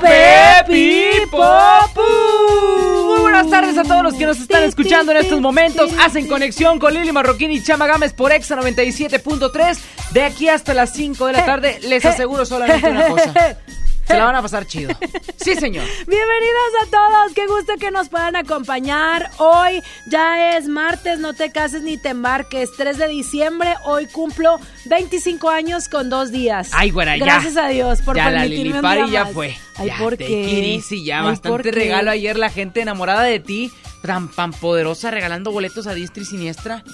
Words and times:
Pape 0.00 1.26
Popu. 1.30 2.02
Muy 3.06 3.20
buenas 3.20 3.48
tardes 3.48 3.78
a 3.78 3.82
todos 3.82 4.02
los 4.02 4.14
que 4.14 4.26
nos 4.26 4.38
están 4.38 4.62
escuchando 4.64 5.12
en 5.12 5.18
estos 5.18 5.40
momentos. 5.40 5.90
Hacen 6.00 6.26
conexión 6.26 6.78
con 6.78 6.92
Lili 6.92 7.12
Marroquín 7.12 7.50
y 7.50 7.62
Chama 7.62 7.86
Gámez 7.86 8.12
por 8.12 8.30
Exa 8.32 8.56
97.3. 8.56 9.78
De 10.12 10.22
aquí 10.24 10.48
hasta 10.48 10.74
las 10.74 10.92
5 10.92 11.26
de 11.26 11.32
la 11.32 11.44
tarde, 11.46 11.78
les 11.82 12.04
aseguro 12.04 12.44
solamente 12.44 12.90
una 12.90 13.08
cosa. 13.08 13.58
Se 14.06 14.16
la 14.16 14.24
van 14.26 14.36
a 14.36 14.42
pasar 14.42 14.66
chido. 14.66 14.90
Sí, 15.36 15.54
señor. 15.54 15.84
Bienvenidos 16.06 16.70
a 16.82 16.90
todos, 16.90 17.34
qué 17.34 17.46
gusto 17.46 17.74
que 17.78 17.90
nos 17.90 18.08
puedan 18.08 18.36
acompañar. 18.36 19.30
Hoy 19.38 19.82
ya 20.06 20.56
es 20.56 20.68
martes, 20.68 21.18
no 21.18 21.34
te 21.34 21.50
cases 21.50 21.82
ni 21.82 21.96
te 21.96 22.10
embarques. 22.10 22.70
3 22.76 22.98
de 22.98 23.08
diciembre, 23.08 23.74
hoy 23.84 24.06
cumplo 24.06 24.58
25 24.86 25.48
años 25.48 25.88
con 25.88 26.10
dos 26.10 26.30
días. 26.30 26.70
Ay, 26.72 26.90
güera, 26.90 27.16
ya. 27.16 27.24
Gracias 27.24 27.56
a 27.56 27.68
Dios 27.68 28.02
por 28.02 28.16
ya 28.16 28.30
la 28.30 28.40
permitirme 28.40 28.70
Lili 28.70 28.82
Pari 28.82 29.02
día 29.10 29.24
ya 29.24 29.26
fue. 29.26 29.56
Ay, 29.76 29.88
ya, 29.88 29.98
¿por 29.98 30.16
qué? 30.16 30.74
easy, 30.74 31.04
ya 31.04 31.20
Ay, 31.20 31.26
bastante 31.26 31.70
regalo 31.70 32.10
ayer 32.10 32.38
la 32.38 32.50
gente 32.50 32.80
enamorada 32.80 33.22
de 33.22 33.40
ti, 33.40 33.72
tan, 34.06 34.52
poderosa 34.52 35.10
regalando 35.10 35.52
boletos 35.52 35.86
a 35.86 35.94
diestra 35.94 36.22
y 36.22 36.26
siniestra. 36.26 36.84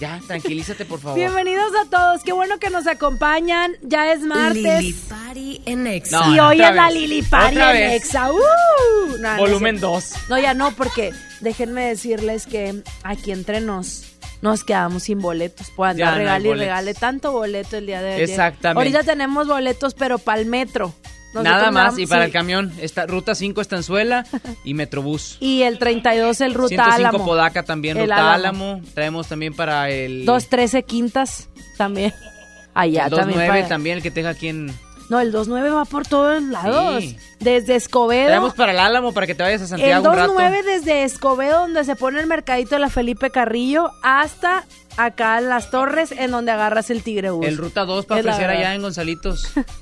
Ya, 0.00 0.20
tranquilízate 0.26 0.84
por 0.84 1.00
favor. 1.00 1.16
Bienvenidos 1.16 1.70
a 1.80 1.88
todos, 1.88 2.22
qué 2.24 2.32
bueno 2.32 2.58
que 2.58 2.70
nos 2.70 2.86
acompañan. 2.86 3.72
Ya 3.82 4.12
es 4.12 4.20
martes. 4.22 4.80
Lili 4.80 4.92
Party 4.92 5.62
en 5.64 5.86
Exa. 5.86 6.26
No, 6.26 6.34
y 6.34 6.40
hoy 6.40 6.62
es 6.62 6.74
la. 6.74 6.90
Lili 6.90 7.22
Party 7.22 7.56
Otra 7.56 7.70
en 7.70 7.90
vez. 7.90 8.02
Exa. 8.02 8.32
¡Uh! 8.32 9.18
No, 9.20 9.36
Volumen 9.36 9.76
es 9.76 9.80
cierto. 9.80 9.94
2. 9.94 10.28
No, 10.30 10.38
ya 10.38 10.54
no, 10.54 10.72
porque 10.72 11.12
déjenme 11.40 11.82
decirles 11.86 12.46
que 12.46 12.82
aquí 13.04 13.30
entre 13.30 13.60
nos 13.60 14.12
nos 14.42 14.64
quedamos 14.64 15.04
sin 15.04 15.20
boletos. 15.20 15.68
Pues 15.74 15.96
Ya 15.96 16.08
andar 16.08 16.18
regale 16.18 16.48
y 16.48 16.54
regale 16.54 16.94
tanto 16.94 17.32
boleto 17.32 17.76
el 17.76 17.86
día 17.86 18.02
de 18.02 18.14
ayer. 18.14 18.28
Exactamente. 18.28 18.78
Ahorita 18.78 19.04
tenemos 19.04 19.46
boletos, 19.46 19.94
pero 19.94 20.18
para 20.18 20.40
el 20.40 20.46
metro. 20.46 20.92
Nosotros 21.34 21.44
Nada 21.44 21.70
más, 21.70 21.98
y 21.98 22.06
para 22.06 22.22
sí. 22.22 22.26
el 22.26 22.32
camión, 22.32 22.72
está 22.80 23.06
Ruta 23.06 23.34
5 23.34 23.60
Estanzuela 23.62 24.26
y 24.64 24.74
Metrobús. 24.74 25.38
Y 25.40 25.62
el 25.62 25.78
32 25.78 26.40
el 26.42 26.54
Ruta 26.54 26.68
105 26.68 26.94
Álamo. 27.08 27.24
Podaca 27.24 27.62
también, 27.62 27.96
El 27.96 28.04
Ruta 28.04 28.34
Álamo. 28.34 28.64
Álamo. 28.74 28.82
Traemos 28.94 29.28
también 29.28 29.54
para 29.54 29.88
el... 29.90 30.26
213 30.26 30.82
Quintas 30.82 31.48
también. 31.78 32.12
Allá 32.74 33.04
el 33.04 33.10
también. 33.10 33.38
29 33.38 33.48
para- 33.60 33.68
también, 33.68 33.96
el 33.98 34.02
que 34.02 34.10
tenga 34.10 34.30
aquí 34.30 34.48
en... 34.48 34.72
No, 35.08 35.20
el 35.20 35.30
29 35.30 35.70
va 35.70 35.84
por 35.84 36.06
todos 36.06 36.42
lados. 36.42 37.02
Sí. 37.02 37.16
Desde 37.40 37.76
Escobedo. 37.76 38.26
Traemos 38.28 38.54
para 38.54 38.72
el 38.72 38.78
Álamo 38.78 39.12
para 39.12 39.26
que 39.26 39.34
te 39.34 39.42
vayas 39.42 39.60
a 39.60 39.64
El 39.64 39.68
Santiago 39.70 40.10
rato. 40.14 40.34
29 40.34 40.62
desde 40.62 41.04
Escobedo, 41.04 41.60
donde 41.60 41.84
se 41.84 41.96
pone 41.96 42.18
el 42.20 42.26
mercadito 42.26 42.76
de 42.76 42.78
la 42.78 42.88
Felipe 42.88 43.30
Carrillo, 43.30 43.90
hasta 44.02 44.64
acá 44.96 45.38
en 45.38 45.48
las 45.50 45.70
torres, 45.70 46.12
en 46.12 46.30
donde 46.30 46.52
agarras 46.52 46.88
el 46.90 47.02
Tigre 47.02 47.30
Bus. 47.30 47.46
El 47.46 47.58
Ruta 47.58 47.84
2 47.84 48.06
para 48.06 48.20
Es 48.20 48.26
ofrecer 48.26 48.48
allá 48.50 48.74
en 48.74 48.80
Gonzalitos. 48.82 49.52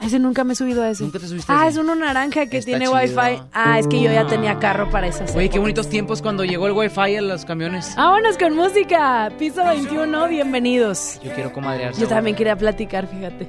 Ese 0.00 0.18
nunca 0.18 0.44
me 0.44 0.52
he 0.52 0.56
subido 0.56 0.82
a 0.84 0.90
ese. 0.90 1.02
Nunca 1.02 1.18
te 1.18 1.26
subiste 1.26 1.52
Ah, 1.52 1.66
es 1.66 1.72
ese. 1.72 1.80
uno 1.80 1.94
naranja 1.94 2.46
que 2.46 2.58
Está 2.58 2.70
tiene 2.70 2.86
chido. 2.86 2.96
wifi. 2.96 3.42
Ah, 3.52 3.78
es 3.78 3.86
que 3.88 4.00
yo 4.00 4.12
ya 4.12 4.26
tenía 4.26 4.58
carro 4.58 4.88
para 4.90 5.06
esas. 5.08 5.34
Oye, 5.34 5.48
qué 5.50 5.58
bonitos 5.58 5.88
tiempos 5.88 6.22
cuando 6.22 6.44
llegó 6.44 6.66
el 6.66 6.72
wifi 6.72 7.16
a 7.16 7.22
los 7.22 7.44
camiones. 7.44 7.94
Vámonos 7.96 8.38
con 8.38 8.54
música. 8.54 9.30
Piso 9.38 9.64
21, 9.64 10.28
bienvenidos. 10.28 11.20
Yo 11.22 11.32
quiero 11.34 11.52
comadrear. 11.52 11.94
Yo 11.94 12.06
también 12.06 12.36
quería 12.36 12.56
platicar, 12.56 13.06
fíjate. 13.08 13.48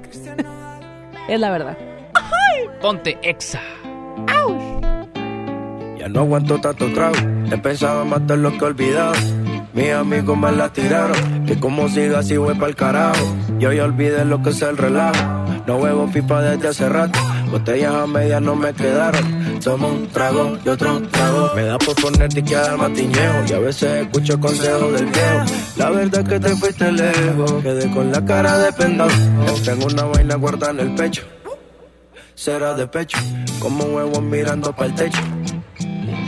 es 1.27 1.39
la 1.39 1.51
verdad. 1.51 1.77
Ponte 2.81 3.17
Exa. 3.21 3.59
No 6.11 6.21
aguanto 6.21 6.59
tanto 6.59 6.91
trago. 6.93 7.15
He 7.51 7.57
pensado 7.57 8.01
en 8.03 8.09
matar 8.09 8.37
lo 8.39 8.51
que 8.51 8.57
he 8.57 8.67
olvidado. 8.67 9.13
Mis 9.73 9.91
amigos 9.91 10.37
me 10.37 10.51
la 10.51 10.73
tiraron. 10.73 11.45
Que 11.45 11.59
como 11.59 11.87
siga 11.87 12.19
así 12.19 12.37
voy 12.37 12.55
pa'l 12.55 12.75
carajo. 12.75 13.35
Yo 13.59 13.71
ya 13.71 13.85
olvidé 13.85 14.25
lo 14.25 14.41
que 14.41 14.49
es 14.49 14.61
el 14.61 14.77
relajo. 14.77 15.19
No 15.67 15.77
huevo 15.77 16.09
pipa 16.11 16.41
desde 16.41 16.69
hace 16.69 16.89
rato. 16.89 17.19
Botellas 17.51 17.93
a 17.93 18.07
medias 18.07 18.41
no 18.41 18.55
me 18.55 18.73
quedaron. 18.73 19.61
Somos 19.61 19.91
un 19.91 20.07
trago 20.07 20.57
y 20.65 20.69
otro 20.69 20.99
trago. 21.09 21.51
Me 21.55 21.63
da 21.63 21.77
por 21.77 21.95
ponerte 21.95 22.43
que 22.43 22.55
dar 22.55 22.77
matiñeo. 22.77 23.45
Y 23.47 23.53
a 23.53 23.59
veces 23.59 24.05
escucho 24.05 24.39
consejos 24.39 24.93
del 24.93 25.05
viejo. 25.05 25.45
La 25.77 25.89
verdad 25.91 26.25
que 26.25 26.39
te 26.39 26.55
fuiste 26.55 26.91
lejos. 26.91 27.53
Quedé 27.61 27.89
con 27.91 28.11
la 28.11 28.25
cara 28.25 28.57
de 28.57 28.73
pendado. 28.73 29.11
Tengo 29.63 29.85
una 29.85 30.03
vaina 30.03 30.35
guardada 30.35 30.73
en 30.73 30.79
el 30.79 30.95
pecho. 30.95 31.23
Será 32.33 32.73
de 32.73 32.87
pecho. 32.87 33.17
Como 33.59 33.83
huevos 33.83 34.21
mirando 34.21 34.73
para 34.73 34.87
el 34.87 34.95
techo. 34.95 35.21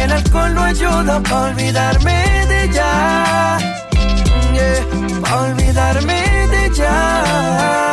el 0.00 0.12
alcohol 0.12 0.54
no 0.54 0.62
ayuda 0.62 1.20
para 1.22 1.50
olvidarme 1.50 2.46
de 2.48 2.64
ella. 2.64 3.58
Yeah, 4.54 5.20
para 5.20 5.42
olvidarme 5.42 6.48
de 6.52 6.66
ella. 6.66 7.90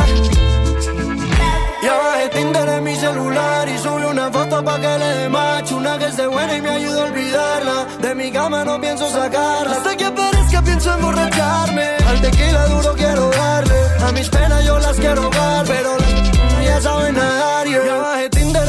Ya 1.83 1.95
bajé 1.95 2.30
Tinder 2.30 2.69
en 2.69 2.83
mi 2.83 2.95
celular 2.95 3.69
y 3.69 3.77
subí 3.77 4.04
una 4.04 4.31
foto 4.31 4.63
pa' 4.63 4.80
que 4.80 4.98
le 4.98 5.09
dé 5.19 5.30
match 5.30 5.71
Una 5.71 5.98
que 5.98 6.07
esté 6.07 6.27
buena 6.27 6.57
y 6.57 6.62
me 6.62 6.69
ayuda 6.69 7.01
a 7.01 7.06
olvidarla 7.06 7.88
De 8.01 8.15
mi 8.15 8.30
cama 8.31 8.65
no 8.65 8.81
pienso 8.81 9.10
sacarla 9.10 9.77
Hasta 9.77 9.95
que 9.95 10.06
aparezca 10.06 10.62
pienso 10.63 10.94
emborracharme 10.94 11.88
Al 12.10 12.21
tequila 12.21 12.68
duro 12.68 12.94
quiero 12.95 13.30
darle 13.30 13.80
A 14.06 14.12
mis 14.12 14.30
penas 14.30 14.65
yo 14.65 14.80
las 14.80 14.98
quiero 14.98 15.21
ahogar 15.24 15.65
Pero 15.65 15.92
ya 16.65 16.81
saben 16.81 17.15
nadar 17.15 17.68
yeah 17.68 18.26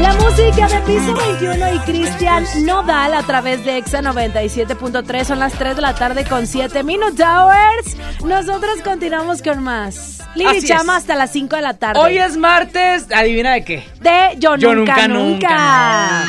La 0.00 0.12
música 0.14 0.66
de 0.68 0.80
Piso 0.80 1.14
21 1.14 1.74
y 1.74 1.78
Cristian 1.80 2.44
Nodal 2.64 3.14
a 3.14 3.22
través 3.22 3.64
de 3.64 3.76
Exa 3.78 4.02
97.3 4.02 5.24
son 5.24 5.38
las 5.38 5.52
3 5.54 5.76
de 5.76 5.82
la 5.82 5.94
tarde 5.94 6.24
con 6.24 6.46
7 6.46 6.82
minutos 6.82 7.20
hours. 7.20 7.96
Nosotros 8.24 8.80
continuamos 8.82 9.40
con 9.40 9.62
más. 9.62 10.20
Lili 10.34 10.58
Así 10.58 10.66
Chama 10.66 10.94
es. 10.96 11.02
hasta 11.02 11.14
las 11.14 11.30
5 11.30 11.56
de 11.56 11.62
la 11.62 11.74
tarde. 11.78 12.00
Hoy 12.00 12.18
es 12.18 12.36
martes, 12.36 13.06
adivina 13.14 13.52
de 13.52 13.64
qué. 13.64 13.88
de 14.00 14.34
Yo, 14.38 14.56
Yo 14.56 14.74
nunca, 14.74 15.06
nunca. 15.06 16.24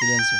Silencio. 0.00 0.38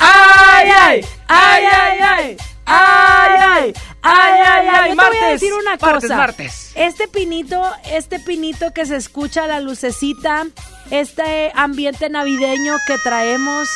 ¡Ay, 0.00 0.68
ay! 0.70 1.06
¡Ay, 1.28 1.64
ay, 1.64 1.98
ay! 2.00 2.00
¡Ay, 2.00 2.00
ay! 2.02 2.36
¡Ay, 2.66 3.32
ay, 3.38 3.62
ay! 3.64 3.74
Yo 4.02 4.88
te 4.88 4.94
Martes. 4.94 5.20
voy 5.20 5.28
a 5.28 5.32
decir 5.32 5.52
una 5.52 5.70
martes, 5.76 6.02
cosa. 6.02 6.16
martes. 6.16 6.72
Este 6.74 7.08
pinito, 7.08 7.62
este 7.90 8.18
pinito 8.20 8.72
que 8.72 8.86
se 8.86 8.96
escucha 8.96 9.46
la 9.46 9.60
lucecita, 9.60 10.46
este 10.90 11.52
ambiente 11.54 12.08
navideño 12.08 12.76
que 12.86 12.96
traemos, 12.98 13.68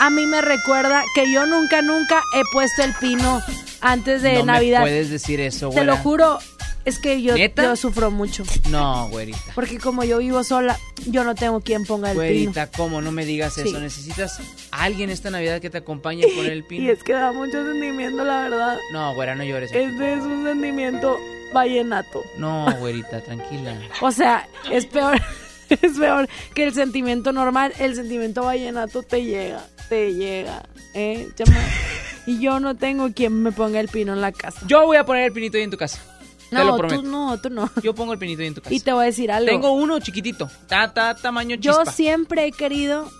a 0.00 0.10
mí 0.10 0.26
me 0.26 0.40
recuerda 0.40 1.02
que 1.14 1.30
yo 1.30 1.46
nunca, 1.46 1.82
nunca 1.82 2.22
he 2.34 2.42
puesto 2.52 2.82
el 2.82 2.94
pino 2.94 3.42
antes 3.80 4.22
de 4.22 4.34
no 4.38 4.46
Navidad. 4.46 4.80
me 4.80 4.84
puedes 4.86 5.10
decir 5.10 5.40
eso, 5.40 5.70
Te 5.70 5.84
lo 5.84 5.96
juro, 5.98 6.38
es 6.86 6.98
que 6.98 7.20
yo, 7.20 7.34
¿Neta? 7.34 7.64
yo 7.64 7.76
sufro 7.76 8.10
mucho. 8.10 8.44
No, 8.70 9.08
güerita. 9.08 9.38
Porque 9.54 9.78
como 9.78 10.02
yo 10.04 10.18
vivo 10.18 10.42
sola, 10.44 10.78
yo 11.06 11.22
no 11.24 11.34
tengo 11.34 11.60
quien 11.60 11.84
ponga 11.84 12.12
el 12.12 12.16
pino. 12.16 12.24
Güerita, 12.26 12.70
¿cómo? 12.70 13.02
No 13.02 13.12
me 13.12 13.24
digas 13.26 13.54
Sí. 13.54 13.62
eso. 13.68 13.78
Necesitas 13.78 14.40
a 14.70 14.84
alguien 14.84 15.10
esta 15.10 15.30
Navidad 15.30 15.60
que 15.60 15.68
te 15.68 15.78
acompañe 15.78 16.24
a 16.24 16.34
poner 16.34 16.52
el 16.52 16.58
Y 16.60 16.62
pino. 16.62 16.90
es 16.92 17.02
que 17.02 17.12
da 17.12 17.32
mucho 17.32 17.62
sentimiento, 17.64 18.24
la 18.24 18.42
verdad. 18.48 18.78
No, 18.92 19.14
güera, 19.14 19.34
no 19.34 19.44
llores. 19.44 19.70
Este 19.72 20.14
es 20.14 20.20
un 20.22 20.44
sentimiento 20.44 21.16
vallenato. 21.52 22.22
No, 22.38 22.66
güerita, 22.78 23.20
tranquila. 23.22 23.78
O 24.00 24.10
sea, 24.12 24.48
es 24.70 24.86
peor, 24.86 25.20
es 25.70 25.98
peor 25.98 26.28
que 26.54 26.64
el 26.64 26.72
sentimiento 26.74 27.32
normal. 27.32 27.72
El 27.78 27.94
sentimiento 27.94 28.42
vallenato 28.44 29.02
te 29.02 29.24
llega, 29.24 29.64
te 29.88 30.14
llega, 30.14 30.62
¿eh? 30.94 31.28
chama? 31.34 31.56
Y 32.26 32.40
yo 32.40 32.58
no 32.58 32.74
tengo 32.76 33.12
quien 33.12 33.40
me 33.42 33.52
ponga 33.52 33.78
el 33.80 33.88
pino 33.88 34.12
en 34.12 34.20
la 34.20 34.32
casa. 34.32 34.60
Yo 34.66 34.84
voy 34.84 34.96
a 34.96 35.06
poner 35.06 35.24
el 35.26 35.32
pinito 35.32 35.56
ahí 35.58 35.62
en 35.62 35.70
tu 35.70 35.76
casa. 35.76 36.00
Te 36.50 36.56
lo 36.56 36.64
No, 36.64 36.76
prometo. 36.76 37.02
tú 37.02 37.08
no, 37.08 37.38
tú 37.40 37.50
no. 37.50 37.70
Yo 37.82 37.94
pongo 37.94 38.12
el 38.12 38.18
pinito 38.18 38.40
ahí 38.42 38.48
en 38.48 38.54
tu 38.54 38.60
casa. 38.60 38.74
Y 38.74 38.80
te 38.80 38.92
voy 38.92 39.02
a 39.02 39.06
decir 39.06 39.30
algo. 39.32 39.46
Tengo 39.50 39.72
uno 39.72 39.98
chiquitito. 40.00 40.48
Ta, 40.66 40.92
ta, 40.92 41.14
tamaño 41.14 41.56
Yo 41.56 41.72
chispa. 41.78 41.92
siempre 41.92 42.46
he 42.46 42.52
querido 42.52 43.10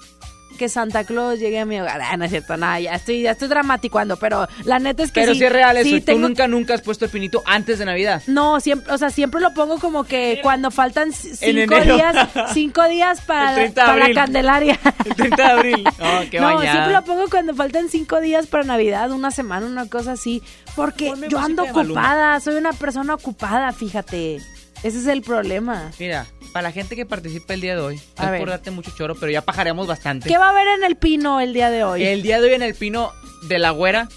que 0.57 0.69
Santa 0.69 1.05
Claus 1.05 1.39
llegue 1.39 1.59
a 1.61 1.65
mi 1.65 1.81
hogar. 1.81 2.01
Ah, 2.03 2.17
no 2.17 2.25
es 2.25 2.31
cierto, 2.31 2.57
nada, 2.57 2.81
ya 2.81 2.95
estoy, 2.95 3.23
ya 3.23 3.33
estoy 3.33 3.49
dramaticuando, 3.49 4.17
pero 4.17 4.49
la 4.65 4.79
neta 4.79 5.03
es 5.03 5.13
que 5.13 5.21
Pero 5.21 5.33
sí. 5.33 5.39
si 5.41 5.45
es 5.45 5.53
real 5.53 5.77
eso. 5.77 5.89
sí 5.91 6.01
Tú 6.01 6.07
tengo- 6.07 6.29
nunca, 6.29 6.49
nunca 6.49 6.75
has 6.75 6.83
puesto 6.83 7.05
el 7.05 7.11
pinito 7.11 7.43
antes 7.47 7.79
de 7.79 7.85
Navidad. 7.85 8.23
No, 8.27 8.61
siempre, 8.61 8.93
o 8.93 8.99
sea, 8.99 9.11
siempre 9.11 9.41
lo 9.41 9.53
pongo 9.55 9.79
como 9.79 10.05
que 10.05 10.41
cuando 10.43 10.71
faltan 10.71 11.13
cinco 11.13 11.81
días, 11.81 12.29
cinco 12.53 12.89
días 12.89 13.21
para, 13.27 13.51
El 13.51 13.73
30 13.75 13.81
de 13.83 13.87
para 13.87 14.09
la. 14.09 14.15
Candelaria. 14.15 14.81
El 15.05 15.15
30 15.15 15.37
de 15.37 15.43
abril. 15.51 15.85
No, 15.85 16.21
qué 16.31 16.41
no, 16.41 16.47
bañada. 16.57 16.73
siempre 16.73 16.93
lo 16.93 17.05
pongo 17.05 17.29
cuando 17.31 17.55
faltan 17.55 17.89
cinco 17.89 18.21
días 18.21 18.47
para 18.47 18.65
Navidad, 18.65 19.11
una 19.13 19.31
semana, 19.31 19.67
una 19.67 19.89
cosa 19.89 20.13
así. 20.13 20.43
Porque 20.75 21.09
Ponme 21.11 21.29
yo 21.29 21.39
ando 21.39 21.65
ocupada, 21.65 22.39
soy 22.41 22.57
una 22.57 22.73
persona 22.73 23.15
ocupada, 23.15 23.73
fíjate. 23.73 24.41
Ese 24.83 24.99
es 24.99 25.07
el 25.07 25.23
problema. 25.23 25.91
Mira, 25.99 26.27
para 26.53 26.69
la 26.69 26.73
gente 26.73 26.95
que 26.97 27.05
participa 27.07 27.55
el 27.55 27.61
día 27.61 27.75
de 27.75 27.81
hoy, 27.83 28.01
A 28.17 28.23
no 28.23 28.27
es 28.27 28.31
ver. 28.33 28.41
por 28.41 28.51
darte 28.51 28.71
mucho 28.71 28.91
choro, 28.97 29.15
pero 29.15 29.33
ya 29.33 29.43
pajaremos 29.43 29.87
bastante. 29.87 30.29
¿Qué 30.29 30.39
va 30.39 30.47
a 30.47 30.51
haber 30.51 30.69
en 30.79 30.85
el 30.85 30.97
pino 30.97 31.41
el 31.41 31.53
día 31.53 31.71
de 31.71 31.85
hoy? 31.85 32.05
El 32.05 32.23
día 32.23 32.41
de 32.41 32.49
hoy 32.49 32.55
en 32.55 32.63
el 32.63 32.75
Pino 32.75 33.13
de 33.49 33.59
la 33.59 33.71
Güera 33.71 34.09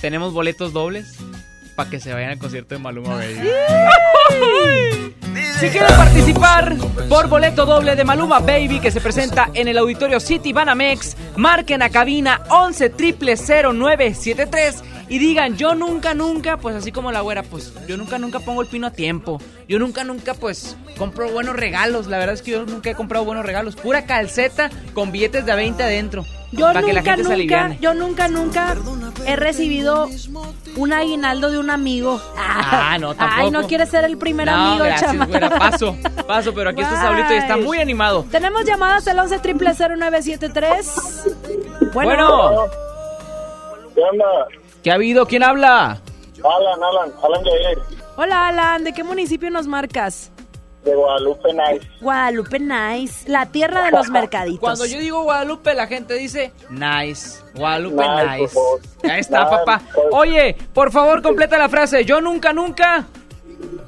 tenemos 0.00 0.32
boletos 0.32 0.72
dobles 0.72 1.16
para 1.76 1.90
que 1.90 1.98
se 2.00 2.12
vayan 2.12 2.30
al 2.30 2.38
concierto 2.38 2.74
de 2.74 2.80
Maluma 2.80 3.16
Baby. 3.16 3.48
Si 5.60 5.68
quieren 5.68 5.96
participar 5.96 6.76
por 7.08 7.28
boleto 7.28 7.64
doble 7.66 7.96
de 7.96 8.04
Maluma 8.04 8.40
Baby 8.40 8.80
que 8.80 8.90
se 8.90 9.00
presenta 9.00 9.50
en 9.54 9.68
el 9.68 9.78
Auditorio 9.78 10.20
City 10.20 10.52
Banamex, 10.52 11.16
marquen 11.36 11.82
a 11.82 11.90
cabina 11.90 12.42
11 12.50 12.90
0973 12.90 14.82
y 15.08 15.18
digan 15.18 15.56
yo 15.56 15.74
nunca, 15.74 16.14
nunca, 16.14 16.56
pues 16.56 16.74
así 16.76 16.92
como 16.92 17.12
la 17.12 17.20
güera, 17.20 17.42
pues 17.42 17.72
yo 17.86 17.96
nunca, 17.96 18.18
nunca 18.18 18.40
pongo 18.40 18.62
el 18.62 18.68
pino 18.68 18.86
a 18.86 18.90
tiempo. 18.90 19.40
Yo 19.68 19.78
nunca, 19.78 20.04
nunca, 20.04 20.34
pues 20.34 20.76
compro 20.98 21.28
buenos 21.30 21.56
regalos. 21.56 22.06
La 22.06 22.18
verdad 22.18 22.34
es 22.34 22.42
que 22.42 22.52
yo 22.52 22.64
nunca 22.66 22.90
he 22.90 22.94
comprado 22.94 23.24
buenos 23.24 23.44
regalos. 23.44 23.76
Pura 23.76 24.06
calceta 24.06 24.70
con 24.94 25.12
billetes 25.12 25.46
de 25.46 25.52
a 25.52 25.56
20 25.56 25.82
adentro. 25.82 26.24
Yo 26.52 26.66
para 26.66 26.82
que 26.82 26.92
la 26.92 27.00
nunca, 27.00 27.10
gente 27.16 27.22
se 27.24 27.28
nunca, 27.30 27.34
aliviane. 27.34 27.78
yo 27.80 27.94
nunca, 27.94 28.28
nunca 28.28 28.76
he 29.26 29.34
recibido 29.34 30.08
un 30.76 30.92
aguinaldo 30.92 31.50
de 31.50 31.58
un 31.58 31.68
amigo. 31.70 32.20
Ah, 32.36 32.96
no, 33.00 33.14
tampoco. 33.14 33.40
Ay, 33.46 33.50
no 33.50 33.66
quieres 33.66 33.88
ser 33.88 34.04
el 34.04 34.16
primer 34.18 34.46
no, 34.46 34.52
amigo, 34.52 34.84
gracias, 34.84 35.10
chama. 35.10 35.26
güera, 35.26 35.50
paso, 35.50 35.96
paso, 36.28 36.54
pero 36.54 36.70
aquí 36.70 36.80
está 36.82 37.00
Saulito 37.00 37.34
y 37.34 37.38
está 37.38 37.56
muy 37.56 37.78
animado. 37.78 38.24
Tenemos 38.30 38.64
llamadas 38.64 39.08
al 39.08 39.18
11 39.18 39.40
0973 39.40 40.94
Bueno, 41.92 41.92
Bueno, 41.92 42.64
¿Qué 43.94 44.00
onda? 44.00 44.24
¿Qué 44.84 44.90
ha 44.92 44.94
habido? 44.94 45.26
¿Quién 45.26 45.42
habla? 45.42 46.00
Alan, 46.44 46.82
Alan, 46.82 47.12
Alan 47.22 47.42
Jair, 47.44 47.78
hola 48.16 48.48
Alan, 48.48 48.84
¿de 48.84 48.92
qué 48.92 49.02
municipio 49.02 49.50
nos 49.50 49.66
marcas? 49.66 50.30
de 50.84 50.94
Guadalupe 50.94 51.48
Nice. 51.54 51.88
Guadalupe 52.02 52.58
Nice, 52.60 53.26
la 53.26 53.46
tierra 53.46 53.84
de 53.86 53.90
los 53.92 54.08
mercaditos. 54.10 54.60
Cuando 54.60 54.84
yo 54.84 54.98
digo 54.98 55.22
Guadalupe, 55.22 55.72
la 55.74 55.86
gente 55.86 56.12
dice 56.12 56.52
nice. 56.68 57.40
Guadalupe 57.54 58.02
Nice, 58.06 58.42
nice. 58.42 58.58
Ya 59.02 59.16
está, 59.18 59.44
Nice, 59.44 59.56
papá. 59.56 59.80
Oye, 60.12 60.54
por 60.74 60.92
favor, 60.92 61.22
completa 61.22 61.56
la 61.56 61.70
frase. 61.70 62.04
Yo 62.04 62.20
nunca, 62.20 62.52
nunca. 62.52 63.06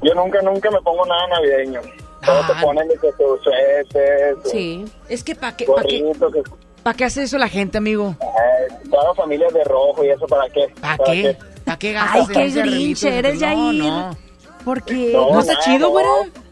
Yo 0.01 0.15
nunca, 0.15 0.41
nunca 0.41 0.71
me 0.71 0.81
pongo 0.81 1.05
nada 1.05 1.27
navideño. 1.27 1.81
Todos 2.25 2.45
Ah. 2.49 2.53
te 2.55 2.65
ponen 2.65 2.87
de 2.87 2.95
que 2.97 3.11
tus 3.13 4.51
Sí. 4.51 4.85
Es 5.07 5.23
que 5.23 5.35
¿para 5.35 5.55
qué, 5.55 5.65
pa 5.65 5.83
qué, 5.87 6.01
gorritos, 6.01 6.33
que- 6.33 6.66
pa 6.91 6.93
qué 6.93 7.05
hace 7.05 7.23
eso 7.23 7.37
la 7.37 7.47
gente, 7.49 7.77
amigo? 7.77 8.15
eh, 8.21 8.73
todas 8.89 9.07
las 9.07 9.17
familias 9.17 9.53
de 9.53 9.63
rojo 9.63 10.03
y 10.03 10.09
eso, 10.09 10.25
¿para 10.27 10.49
qué? 10.49 10.67
¿Para 10.79 10.97
qué? 11.03 11.37
¿Para 11.65 11.79
qué 11.79 11.93
gastas 11.93 12.29
Ay, 12.29 12.35
qué 12.35 12.61
grinch, 12.61 13.03
eres 13.03 13.33
No, 13.35 13.39
Yair. 13.41 13.83
no. 13.83 14.17
¿Por 14.63 14.83
qué? 14.83 15.11
No, 15.13 15.31
¿No 15.33 15.39
está 15.39 15.53
nada, 15.53 15.65
chido, 15.65 15.79
no. 15.79 15.89
güera? 15.89 16.09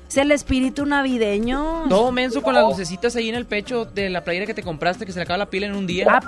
Es 0.09 0.17
el 0.17 0.31
espíritu 0.31 0.85
navideño. 0.85 1.85
Todo 1.89 2.11
menso 2.11 2.41
con 2.41 2.53
las 2.53 2.63
lucecitas 2.63 3.15
ahí 3.15 3.29
en 3.29 3.35
el 3.35 3.45
pecho 3.45 3.85
de 3.85 4.09
la 4.09 4.23
playera 4.23 4.45
que 4.45 4.53
te 4.53 4.63
compraste 4.63 5.05
que 5.05 5.11
se 5.11 5.19
le 5.19 5.23
acaba 5.23 5.37
la 5.37 5.45
pila 5.47 5.65
en 5.67 5.75
un 5.75 5.87
día. 5.87 6.05
Ah, 6.09 6.19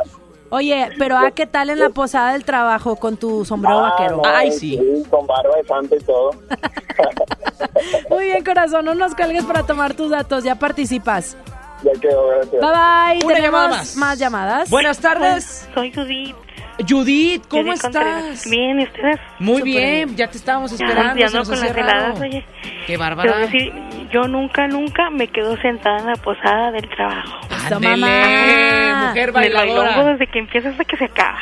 oye, 0.49 0.89
pero 0.97 1.17
¿a 1.17 1.31
qué 1.31 1.45
tal 1.45 1.69
en 1.69 1.79
la 1.79 1.89
posada 1.89 2.33
del 2.33 2.43
trabajo 2.43 2.95
con 2.97 3.15
tu 3.17 3.45
sombrero 3.45 3.79
Ah, 3.85 3.89
vaquero? 3.91 4.17
no, 4.17 4.23
Ay, 4.25 4.51
sí. 4.51 4.79
Con 5.09 5.25
barba 5.27 5.55
de 5.57 5.63
santo 5.65 5.95
y 5.95 5.99
todo. 6.03 6.31
Muy 8.09 8.25
bien, 8.25 8.43
corazón, 8.43 8.85
no 8.85 8.95
nos 8.95 9.15
cuelgues 9.15 9.43
para 9.45 9.63
tomar 9.63 9.93
tus 9.93 10.09
datos, 10.11 10.43
ya 10.43 10.55
participas. 10.55 11.37
Ya 11.83 11.91
quedó, 12.01 12.27
gracias. 12.29 12.61
Bye 12.61 12.71
bye. 13.19 13.25
Una 13.25 13.39
llamada 13.39 13.67
más. 13.69 14.19
llamadas. 14.19 14.69
Buenas 14.69 14.99
tardes. 14.99 15.69
Soy 15.73 15.93
Judith. 15.93 16.35
Judith, 16.87 17.43
¿cómo 17.47 17.63
Judith 17.63 17.85
estás? 17.85 18.47
Bien, 18.49 18.79
¿y 18.79 18.83
ustedes? 18.83 19.19
Muy 19.39 19.57
Súper 19.59 19.65
bien, 19.73 20.15
ya 20.15 20.27
te 20.29 20.37
estábamos 20.37 20.71
esperando. 20.71 21.15
ya 21.19 21.27
se 21.27 21.37
nos 21.37 21.49
con 21.49 21.59
las 21.59 21.75
heladas, 21.75 22.19
oye. 22.21 22.45
Qué 22.61 22.69
Quiero 22.85 22.99
bárbara. 22.99 23.37
decir, 23.39 23.73
yo 24.11 24.27
nunca, 24.27 24.67
nunca 24.67 25.09
me 25.09 25.27
quedo 25.27 25.57
sentada 25.57 25.97
en 25.99 26.05
la 26.05 26.15
posada 26.17 26.71
del 26.71 26.87
trabajo. 26.89 27.35
Mamá. 27.79 29.07
mujer 29.07 29.27
Me 29.27 29.31
bailadora. 29.31 30.03
desde 30.03 30.27
que 30.27 30.37
empieza 30.39 30.69
hasta 30.69 30.85
que 30.85 30.97
se 30.97 31.05
acaba. 31.05 31.39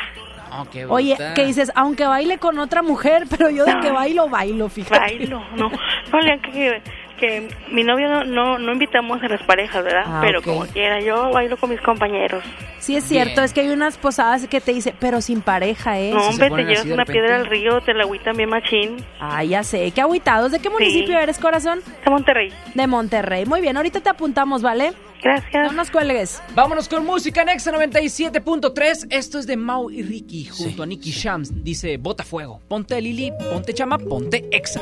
Oh, 0.57 0.65
qué 0.71 0.85
Oye, 0.85 1.17
que 1.35 1.45
dices, 1.45 1.69
aunque 1.75 2.05
baile 2.07 2.37
con 2.37 2.57
otra 2.59 2.81
mujer, 2.81 3.23
pero 3.29 3.49
yo 3.49 3.65
de 3.65 3.73
No. 3.73 3.81
que 3.81 3.91
bailo, 3.91 4.29
bailo, 4.29 4.69
fíjate. 4.69 4.99
Bailo, 4.99 5.41
no. 5.57 5.69
No, 6.13 6.19
Lean, 6.21 6.39
que, 6.39 6.81
que 7.15 7.47
mi 7.71 7.83
novio 7.83 8.07
no, 8.09 8.23
no, 8.23 8.57
no 8.59 8.73
invitamos 8.73 9.21
a 9.23 9.27
las 9.27 9.41
parejas, 9.43 9.83
¿verdad? 9.83 10.03
Ah, 10.05 10.21
Pero 10.23 10.41
como 10.41 10.65
quiera, 10.67 10.99
yo 11.01 11.31
bailo 11.31 11.57
con 11.57 11.69
mis 11.69 11.81
compañeros. 11.81 12.43
Sí 12.79 12.95
es 12.95 13.03
cierto, 13.05 13.35
Bien. 13.35 13.45
es 13.45 13.53
que 13.53 13.61
hay 13.61 13.69
unas 13.69 13.97
posadas 13.97 14.47
que 14.47 14.61
te 14.61 14.71
dice, 14.73 14.93
pero 14.99 15.19
sin 15.21 15.41
pareja, 15.41 15.99
¿eh? 15.99 16.11
No, 16.13 16.27
hombre, 16.27 16.51
te 16.51 16.63
llevas 16.63 16.85
una 16.85 17.05
piedra 17.05 17.37
al 17.37 17.47
río, 17.47 17.81
te 17.81 17.93
la 17.93 18.03
agüitan 18.03 18.37
bien 18.37 18.49
machín. 18.49 18.97
Ah, 19.19 19.43
ya 19.43 19.63
sé, 19.63 19.89
qué 19.91 20.01
agüitados. 20.01 20.51
¿De 20.51 20.59
qué 20.59 20.69
municipio 20.69 21.17
eres, 21.17 21.39
corazón? 21.39 21.81
De 22.03 22.11
Monterrey. 22.11 22.53
De 22.75 22.85
Monterrey. 22.87 23.45
Muy 23.45 23.61
bien, 23.61 23.75
ahorita 23.77 24.01
te 24.01 24.09
apuntamos, 24.09 24.61
¿vale? 24.61 24.93
Gracias. 25.23 25.71
No 25.71 25.71
nos 25.71 25.89
cuelgues. 25.89 26.43
Vámonos 26.53 26.87
con 26.87 27.03
música 27.03 27.41
en 27.41 27.49
Exa 27.49 27.71
97.3. 27.71 29.07
Esto 29.09 29.39
es 29.39 29.47
de 29.47 29.57
Mau 29.57 29.89
y 29.89 30.03
Ricky 30.03 30.45
junto 30.45 30.83
a 30.83 30.85
Nicky 30.85 31.09
Shams. 31.09 31.63
Dice, 31.63 31.97
bota 31.97 32.23
fuego. 32.23 32.61
Ponte 32.67 33.01
Lili, 33.01 33.31
ponte 33.51 33.73
Chama, 33.73 33.97
ponte 33.97 34.45
Exa. 34.51 34.81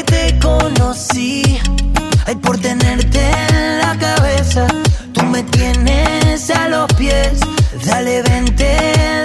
conocí. 0.39 1.59
Ay, 2.25 2.35
por 2.35 2.57
tenerte 2.59 3.19
en 3.49 3.79
la 3.79 3.97
cabeza, 3.97 4.67
tú 5.13 5.23
me 5.23 5.43
tienes 5.43 6.49
a 6.51 6.67
los 6.69 6.91
pies. 6.93 7.39
Dale, 7.85 8.21
vente 8.21 8.63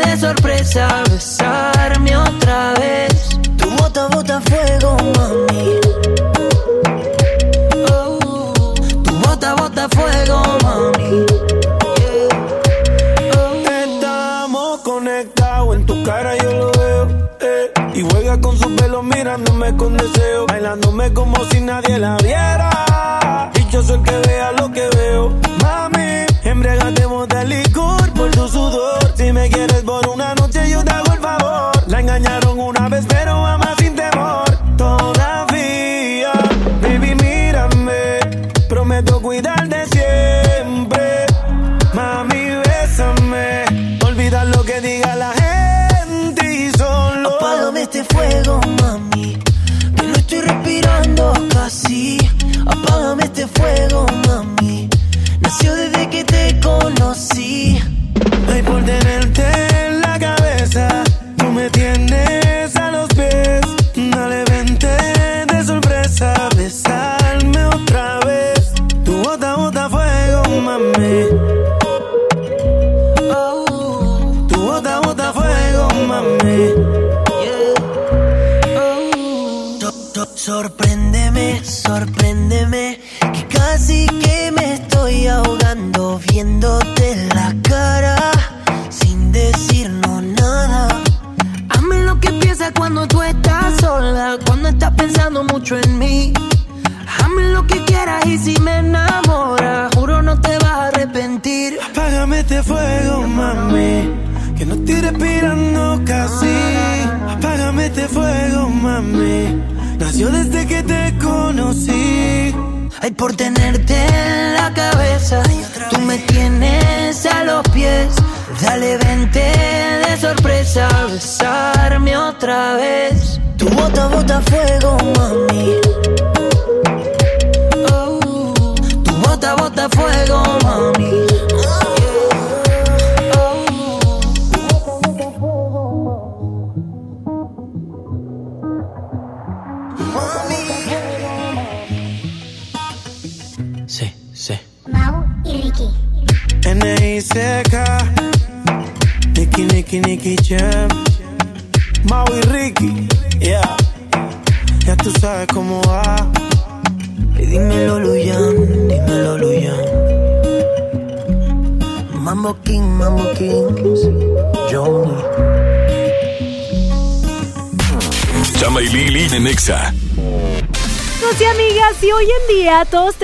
de 0.04 0.16
sorpresa, 0.18 1.02
besarme 1.10 2.16
otra 2.16 2.74
vez. 2.74 3.38
Tu 3.58 3.70
bota, 3.70 4.08
bota 4.08 4.40
fuego, 4.40 4.96
mami. 5.16 5.80
Oh, 7.90 8.74
tu 9.04 9.14
bota, 9.18 9.54
bota 9.54 9.88
fuego, 9.90 10.42
mami. 10.62 11.26
Estamos 13.84 14.80
conectados, 14.80 15.76
en 15.76 15.86
tu 15.86 16.02
cara 16.02 16.36
yo 16.38 16.52
lo. 16.52 16.75
Y 17.96 18.02
juega 18.02 18.38
con 18.38 18.54
su 18.58 18.76
pelo 18.76 19.02
mirándome 19.02 19.74
con 19.74 19.96
deseo. 19.96 20.46
Bailándome 20.46 21.14
como 21.14 21.42
si 21.46 21.62
nadie 21.62 21.98
la 21.98 22.18
viera. 22.18 22.70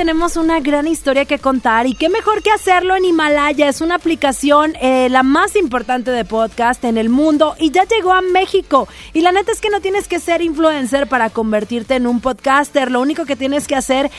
Tenemos 0.03 0.37
una 0.37 0.59
gran 0.59 0.89
historia 0.89 1.27
que 1.27 1.39
contar 1.39 1.87
y 1.87 1.95
qué 1.95 2.09
mejor 2.09 2.43
que 2.43 2.51
hacerlo 2.51 2.97
en 2.97 3.05
Himalaya. 3.05 3.69
Es 3.69 3.81
una 3.81 3.95
aplicación 3.95 4.73
eh, 4.81 5.09
la 5.09 5.23
más 5.23 5.55
importante 5.55 6.11
de 6.11 6.25
podcast 6.25 6.83
en 6.83 6.99
el 6.99 7.09
mundo 7.09 7.55
y 7.61 7.71
ya 7.71 7.85
llegó 7.85 8.13
a 8.13 8.21
México. 8.21 8.89
Y 9.13 9.21
la 9.21 9.31
neta 9.31 9.53
es 9.53 9.61
que 9.61 9.71
no 9.71 9.81
tienes 9.81 10.09
que 10.09 10.19
ser 10.19 10.43
influencer 10.43 11.07
para 11.07 11.31
convertirte 11.31 11.95
en 11.95 12.09
un 12.09 12.21
podcaster. 12.21 12.91
Lo 12.91 13.01
único 13.01 13.27
que 13.27 13.37
tienes 13.37 13.69
que 13.69 13.77
hacer 13.77 14.11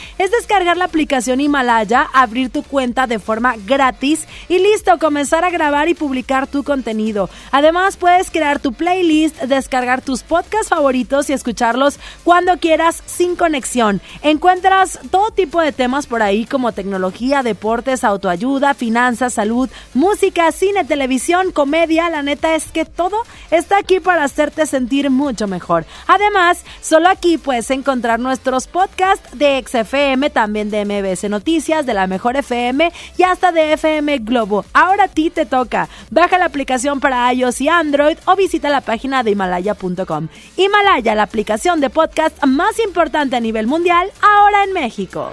descargar 0.44 0.76
la 0.76 0.84
aplicación 0.84 1.40
Himalaya, 1.40 2.06
abrir 2.12 2.50
tu 2.50 2.62
cuenta 2.62 3.06
de 3.06 3.18
forma 3.18 3.54
gratis 3.64 4.26
y 4.50 4.58
listo, 4.58 4.98
comenzar 4.98 5.42
a 5.42 5.48
grabar 5.48 5.88
y 5.88 5.94
publicar 5.94 6.46
tu 6.46 6.64
contenido. 6.64 7.30
Además 7.50 7.96
puedes 7.96 8.30
crear 8.30 8.58
tu 8.58 8.74
playlist, 8.74 9.40
descargar 9.44 10.02
tus 10.02 10.22
podcasts 10.22 10.68
favoritos 10.68 11.30
y 11.30 11.32
escucharlos 11.32 11.98
cuando 12.24 12.58
quieras 12.58 13.02
sin 13.06 13.36
conexión. 13.36 14.02
Encuentras 14.20 14.98
todo 15.10 15.30
tipo 15.30 15.62
de 15.62 15.72
temas 15.72 16.06
por 16.06 16.20
ahí 16.20 16.44
como 16.44 16.72
tecnología, 16.72 17.42
deportes, 17.42 18.04
autoayuda, 18.04 18.74
finanzas, 18.74 19.32
salud, 19.32 19.70
música, 19.94 20.52
cine, 20.52 20.84
televisión, 20.84 21.52
comedia. 21.52 22.10
La 22.10 22.22
neta 22.22 22.54
es 22.54 22.66
que 22.66 22.84
todo 22.84 23.16
está 23.50 23.78
aquí 23.78 23.98
para 23.98 24.24
hacerte 24.24 24.66
sentir 24.66 25.08
mucho 25.08 25.46
mejor. 25.46 25.86
Además, 26.06 26.64
solo 26.82 27.08
aquí 27.08 27.38
puedes 27.38 27.70
encontrar 27.70 28.20
nuestros 28.20 28.66
podcasts 28.66 29.38
de 29.38 29.64
XFM, 29.66 30.33
también 30.34 30.68
de 30.68 30.84
MBS 30.84 31.30
Noticias, 31.30 31.86
de 31.86 31.94
la 31.94 32.06
Mejor 32.06 32.36
FM 32.36 32.92
y 33.16 33.22
hasta 33.22 33.52
de 33.52 33.72
FM 33.72 34.18
Globo. 34.18 34.66
Ahora 34.74 35.04
a 35.04 35.08
ti 35.08 35.30
te 35.30 35.46
toca. 35.46 35.88
Baja 36.10 36.36
la 36.36 36.44
aplicación 36.44 37.00
para 37.00 37.32
iOS 37.32 37.62
y 37.62 37.68
Android 37.68 38.18
o 38.26 38.36
visita 38.36 38.68
la 38.68 38.82
página 38.82 39.22
de 39.22 39.30
himalaya.com. 39.30 40.28
Himalaya, 40.58 41.14
la 41.14 41.22
aplicación 41.22 41.80
de 41.80 41.88
podcast 41.88 42.44
más 42.44 42.78
importante 42.78 43.36
a 43.36 43.40
nivel 43.40 43.66
mundial, 43.66 44.10
ahora 44.20 44.64
en 44.64 44.74
México. 44.74 45.30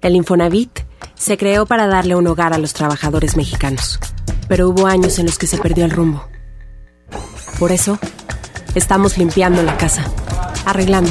El 0.00 0.14
Infonavit 0.16 0.80
se 1.14 1.36
creó 1.36 1.66
para 1.66 1.86
darle 1.86 2.14
un 2.14 2.26
hogar 2.26 2.52
a 2.52 2.58
los 2.58 2.72
trabajadores 2.72 3.36
mexicanos, 3.36 3.98
pero 4.48 4.68
hubo 4.68 4.86
años 4.86 5.18
en 5.18 5.26
los 5.26 5.36
que 5.36 5.46
se 5.46 5.58
perdió 5.58 5.84
el 5.84 5.90
rumbo. 5.90 6.28
Por 7.58 7.72
eso, 7.72 7.98
estamos 8.74 9.18
limpiando 9.18 9.62
la 9.62 9.76
casa, 9.76 10.04
arreglando, 10.66 11.10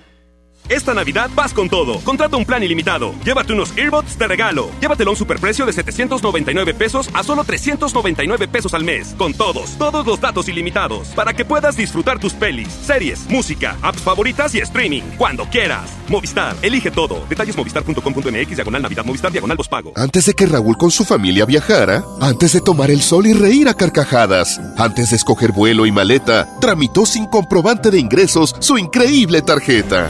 Esta 0.71 0.93
Navidad 0.93 1.29
vas 1.35 1.53
con 1.53 1.67
todo. 1.67 1.99
Contrata 1.99 2.37
un 2.37 2.45
plan 2.45 2.63
ilimitado. 2.63 3.13
Llévate 3.25 3.51
unos 3.51 3.77
earbuds 3.77 4.17
de 4.17 4.25
regalo. 4.25 4.71
Llévatelo 4.79 5.09
a 5.09 5.11
un 5.11 5.17
superprecio 5.17 5.65
de 5.65 5.73
799 5.73 6.73
pesos 6.73 7.09
a 7.13 7.23
solo 7.23 7.43
399 7.43 8.47
pesos 8.47 8.73
al 8.73 8.85
mes. 8.85 9.13
Con 9.17 9.33
todos, 9.33 9.77
todos 9.77 10.07
los 10.07 10.21
datos 10.21 10.47
ilimitados. 10.47 11.09
Para 11.09 11.33
que 11.33 11.43
puedas 11.43 11.75
disfrutar 11.75 12.19
tus 12.19 12.31
pelis, 12.31 12.69
series, 12.69 13.29
música, 13.29 13.75
apps 13.81 14.01
favoritas 14.01 14.55
y 14.55 14.59
streaming. 14.59 15.01
Cuando 15.17 15.43
quieras. 15.47 15.91
Movistar, 16.07 16.55
elige 16.61 16.89
todo. 16.89 17.25
Detalles 17.27 17.57
movistar.com.mx, 17.57 18.55
diagonal 18.55 18.81
Navidad, 18.81 19.03
Movistar, 19.03 19.29
diagonal 19.29 19.57
pago. 19.69 19.91
Antes 19.97 20.25
de 20.27 20.33
que 20.33 20.45
Raúl 20.45 20.77
con 20.77 20.89
su 20.89 21.03
familia 21.03 21.45
viajara, 21.45 22.05
antes 22.21 22.53
de 22.53 22.61
tomar 22.61 22.91
el 22.91 23.01
sol 23.01 23.27
y 23.27 23.33
reír 23.33 23.67
a 23.67 23.73
carcajadas, 23.73 24.61
antes 24.77 25.09
de 25.09 25.17
escoger 25.17 25.51
vuelo 25.51 25.85
y 25.85 25.91
maleta, 25.91 26.47
tramitó 26.61 27.05
sin 27.05 27.25
comprobante 27.25 27.91
de 27.91 27.99
ingresos 27.99 28.55
su 28.59 28.77
increíble 28.77 29.41
tarjeta. 29.41 30.09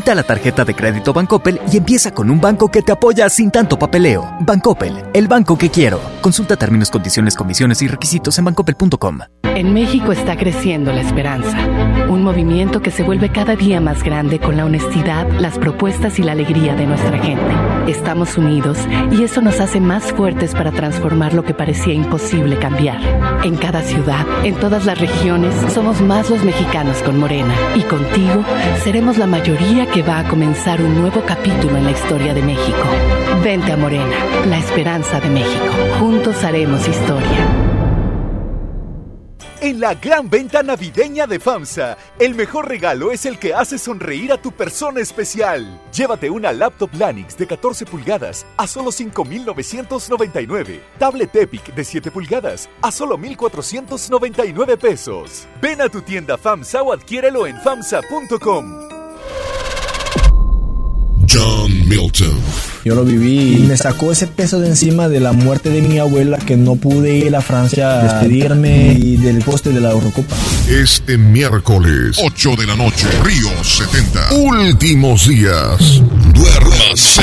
Tramita 0.00 0.14
la 0.14 0.22
tarjeta 0.22 0.64
de 0.64 0.74
crédito 0.74 1.12
Bancoppel 1.12 1.60
y 1.70 1.76
empieza 1.76 2.10
con 2.10 2.30
un 2.30 2.40
banco 2.40 2.68
que 2.70 2.80
te 2.80 2.90
apoya 2.90 3.28
sin 3.28 3.50
tanto 3.50 3.78
papeleo. 3.78 4.26
Bancoppel, 4.40 5.04
el 5.12 5.28
banco 5.28 5.58
que 5.58 5.68
quiero. 5.68 6.00
Consulta 6.22 6.56
términos, 6.56 6.90
condiciones, 6.90 7.34
comisiones 7.34 7.82
y 7.82 7.88
requisitos 7.88 8.38
en 8.38 8.46
bancoppel.com. 8.46 9.18
En 9.42 9.74
México 9.74 10.12
está 10.12 10.36
creciendo 10.36 10.92
la 10.92 11.02
esperanza, 11.02 11.58
un 12.08 12.22
movimiento 12.22 12.80
que 12.80 12.90
se 12.90 13.02
vuelve 13.02 13.30
cada 13.30 13.56
día 13.56 13.80
más 13.80 14.02
grande 14.02 14.38
con 14.38 14.56
la 14.56 14.64
honestidad, 14.64 15.28
las 15.38 15.58
propuestas 15.58 16.18
y 16.18 16.22
la 16.22 16.32
alegría 16.32 16.74
de 16.76 16.86
nuestra 16.86 17.18
gente. 17.18 17.52
Estamos 17.86 18.38
unidos 18.38 18.78
y 19.10 19.24
eso 19.24 19.42
nos 19.42 19.60
hace 19.60 19.80
más 19.80 20.12
fuertes 20.12 20.52
para 20.52 20.70
transformar 20.70 21.34
lo 21.34 21.44
que 21.44 21.52
parecía 21.52 21.92
imposible 21.92 22.58
cambiar. 22.58 23.00
En 23.44 23.56
cada 23.56 23.82
ciudad, 23.82 24.24
en 24.44 24.54
todas 24.54 24.86
las 24.86 24.98
regiones, 24.98 25.52
somos 25.74 26.00
más 26.00 26.30
los 26.30 26.42
mexicanos 26.44 27.02
con 27.02 27.18
Morena 27.18 27.54
y 27.74 27.82
contigo 27.82 28.44
seremos 28.82 29.18
la 29.18 29.26
mayoría 29.26 29.89
que 29.92 30.02
va 30.02 30.20
a 30.20 30.28
comenzar 30.28 30.80
un 30.80 30.94
nuevo 31.00 31.22
capítulo 31.26 31.76
en 31.76 31.84
la 31.84 31.90
historia 31.90 32.32
de 32.32 32.42
México. 32.42 32.78
Vente 33.42 33.72
a 33.72 33.76
Morena, 33.76 34.16
la 34.46 34.58
esperanza 34.58 35.18
de 35.20 35.28
México. 35.28 35.74
Juntos 35.98 36.44
haremos 36.44 36.86
historia. 36.86 37.48
En 39.60 39.80
la 39.80 39.94
gran 39.94 40.30
venta 40.30 40.62
navideña 40.62 41.26
de 41.26 41.40
FAMSA, 41.40 41.98
el 42.18 42.34
mejor 42.34 42.68
regalo 42.68 43.10
es 43.10 43.26
el 43.26 43.38
que 43.38 43.52
hace 43.52 43.78
sonreír 43.78 44.32
a 44.32 44.40
tu 44.40 44.52
persona 44.52 45.00
especial. 45.00 45.80
Llévate 45.92 46.30
una 46.30 46.52
laptop 46.52 46.90
Lanix 46.94 47.36
de 47.36 47.46
14 47.46 47.84
pulgadas 47.84 48.46
a 48.56 48.66
solo 48.66 48.92
5,999. 48.92 50.80
Tablet 50.98 51.34
Epic 51.34 51.74
de 51.74 51.84
7 51.84 52.10
pulgadas 52.10 52.70
a 52.80 52.92
solo 52.92 53.18
1,499 53.18 54.76
pesos. 54.76 55.46
Ven 55.60 55.82
a 55.82 55.88
tu 55.88 56.00
tienda 56.00 56.38
FAMSA 56.38 56.82
o 56.82 56.92
adquiérelo 56.92 57.46
en 57.46 57.60
FAMSA.com. 57.60 59.00
John 61.32 61.88
Milton. 61.88 62.40
Yo 62.84 62.94
lo 62.94 63.04
viví 63.04 63.58
y 63.58 63.58
me 63.60 63.76
sacó 63.76 64.10
ese 64.10 64.26
peso 64.26 64.58
de 64.58 64.68
encima 64.68 65.08
de 65.08 65.20
la 65.20 65.32
muerte 65.32 65.70
de 65.70 65.80
mi 65.80 65.98
abuela 65.98 66.38
que 66.38 66.56
no 66.56 66.74
pude 66.76 67.18
ir 67.18 67.36
a 67.36 67.40
Francia 67.40 68.00
a 68.00 68.02
despedirme 68.02 68.94
y 68.94 69.16
del 69.16 69.38
poste 69.44 69.70
de 69.70 69.80
la 69.80 69.90
Eurocopa. 69.92 70.34
Este 70.68 71.18
miércoles, 71.18 72.18
8 72.20 72.56
de 72.56 72.66
la 72.66 72.74
noche, 72.74 73.06
Río 73.22 73.48
70. 73.62 74.34
Últimos 74.34 75.28
días. 75.28 76.02
Duérmase. 76.34 77.22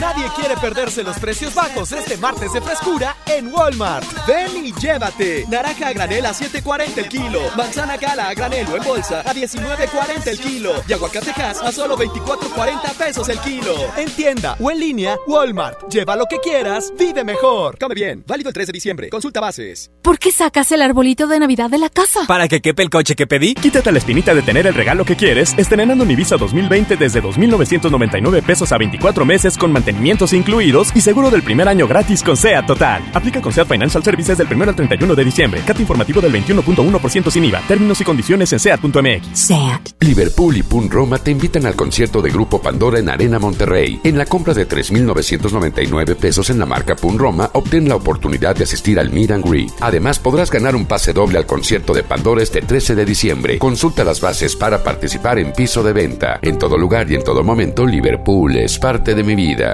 Nadie 0.00 0.26
quiere 0.34 0.56
perderse 0.56 1.04
los 1.04 1.18
precios 1.18 1.54
bajos 1.54 1.92
este 1.92 2.16
martes 2.16 2.52
de 2.52 2.60
frescura 2.60 3.16
en 3.26 3.52
Walmart. 3.52 4.04
Ven 4.26 4.64
y 4.64 4.72
llévate. 4.72 5.46
Naranja 5.48 5.88
a 5.88 5.92
granel 5.92 6.26
a 6.26 6.32
7.40 6.32 6.98
el 6.98 7.08
kilo. 7.08 7.40
Manzana 7.56 7.96
gala 7.96 8.28
a 8.28 8.34
granel 8.34 8.66
o 8.72 8.76
en 8.76 8.82
bolsa 8.82 9.20
a 9.20 9.32
19.40 9.32 10.26
el 10.26 10.38
kilo. 10.40 10.72
Y 10.88 10.92
aguacatejas 10.92 11.62
a 11.62 11.70
solo 11.70 11.96
24.40 11.96 12.94
pesos 12.94 13.28
el 13.28 13.38
kilo. 13.38 13.74
En 13.96 14.10
tienda 14.10 14.56
o 14.58 14.70
en 14.70 14.80
línea, 14.80 15.16
Walmart. 15.26 15.88
Lleva 15.88 16.16
lo 16.16 16.26
que 16.26 16.38
quieras, 16.38 16.92
vive 16.98 17.22
mejor. 17.22 17.78
Come 17.78 17.94
bien. 17.94 18.24
Válido 18.26 18.48
el 18.48 18.54
3 18.54 18.66
de 18.66 18.72
diciembre. 18.72 19.08
Consulta 19.10 19.40
bases. 19.40 19.90
¿Por 20.02 20.18
qué 20.18 20.32
sacas 20.32 20.72
el 20.72 20.82
arbolito 20.82 21.28
de 21.28 21.38
Navidad 21.38 21.70
de 21.70 21.78
la 21.78 21.88
casa? 21.88 22.26
Para 22.26 22.48
que 22.48 22.60
quepe 22.60 22.82
el 22.82 22.90
coche 22.90 23.14
que 23.14 23.26
pedí. 23.26 23.54
Quítate 23.54 23.92
la 23.92 23.98
espinita 23.98 24.34
de 24.34 24.42
tener 24.42 24.66
el 24.66 24.74
regalo 24.74 25.04
que 25.04 25.14
quieres, 25.16 25.54
estrenando 25.56 26.04
mi 26.04 26.16
Visa 26.16 26.36
2020 26.36 26.96
desde 26.96 27.22
2.999 27.22 28.42
pesos 28.42 28.72
a 28.72 28.78
24 28.78 29.24
meses 29.24 29.56
con 29.56 29.72
mantenimientos 29.84 30.32
incluidos 30.32 30.96
y 30.96 31.02
seguro 31.02 31.30
del 31.30 31.42
primer 31.42 31.68
año 31.68 31.86
gratis 31.86 32.22
con 32.22 32.38
SEAT 32.38 32.66
Total. 32.66 33.02
Aplica 33.12 33.42
con 33.42 33.52
SEAT 33.52 33.68
Financial 33.68 34.02
Services 34.02 34.38
del 34.38 34.46
1 34.50 34.64
al 34.64 34.74
31 34.74 35.14
de 35.14 35.24
diciembre. 35.24 35.60
Cat 35.66 35.78
informativo 35.78 36.22
del 36.22 36.32
21.1% 36.32 37.30
sin 37.30 37.44
IVA. 37.44 37.60
Términos 37.68 38.00
y 38.00 38.04
condiciones 38.04 38.50
en 38.54 38.60
SEAT.mx. 38.60 39.38
SEAT. 39.38 39.90
Liverpool 40.00 40.56
y 40.56 40.62
Pun 40.62 40.88
Roma 40.90 41.18
te 41.18 41.30
invitan 41.30 41.66
al 41.66 41.76
concierto 41.76 42.22
de 42.22 42.30
Grupo 42.30 42.62
Pandora 42.62 42.98
en 42.98 43.10
Arena 43.10 43.38
Monterrey. 43.38 44.00
En 44.04 44.16
la 44.16 44.24
compra 44.24 44.54
de 44.54 44.66
3.999 44.66 46.16
pesos 46.16 46.48
en 46.48 46.58
la 46.58 46.64
marca 46.64 46.96
Pun 46.96 47.18
Roma, 47.18 47.50
obtén 47.52 47.86
la 47.86 47.96
oportunidad 47.96 48.56
de 48.56 48.64
asistir 48.64 48.98
al 48.98 49.10
Meet 49.10 49.32
and 49.32 49.46
Greet. 49.46 49.72
Además, 49.80 50.18
podrás 50.18 50.50
ganar 50.50 50.74
un 50.74 50.86
pase 50.86 51.12
doble 51.12 51.36
al 51.36 51.44
concierto 51.44 51.92
de 51.92 52.04
Pandora 52.04 52.42
este 52.42 52.62
13 52.62 52.94
de 52.94 53.04
diciembre. 53.04 53.58
Consulta 53.58 54.02
las 54.02 54.22
bases 54.22 54.56
para 54.56 54.82
participar 54.82 55.38
en 55.38 55.52
piso 55.52 55.82
de 55.82 55.92
venta. 55.92 56.38
En 56.40 56.58
todo 56.58 56.78
lugar 56.78 57.10
y 57.10 57.16
en 57.16 57.22
todo 57.22 57.44
momento, 57.44 57.84
Liverpool 57.84 58.56
es 58.56 58.78
parte 58.78 59.14
de 59.14 59.22
mi 59.22 59.34
vida. 59.34 59.73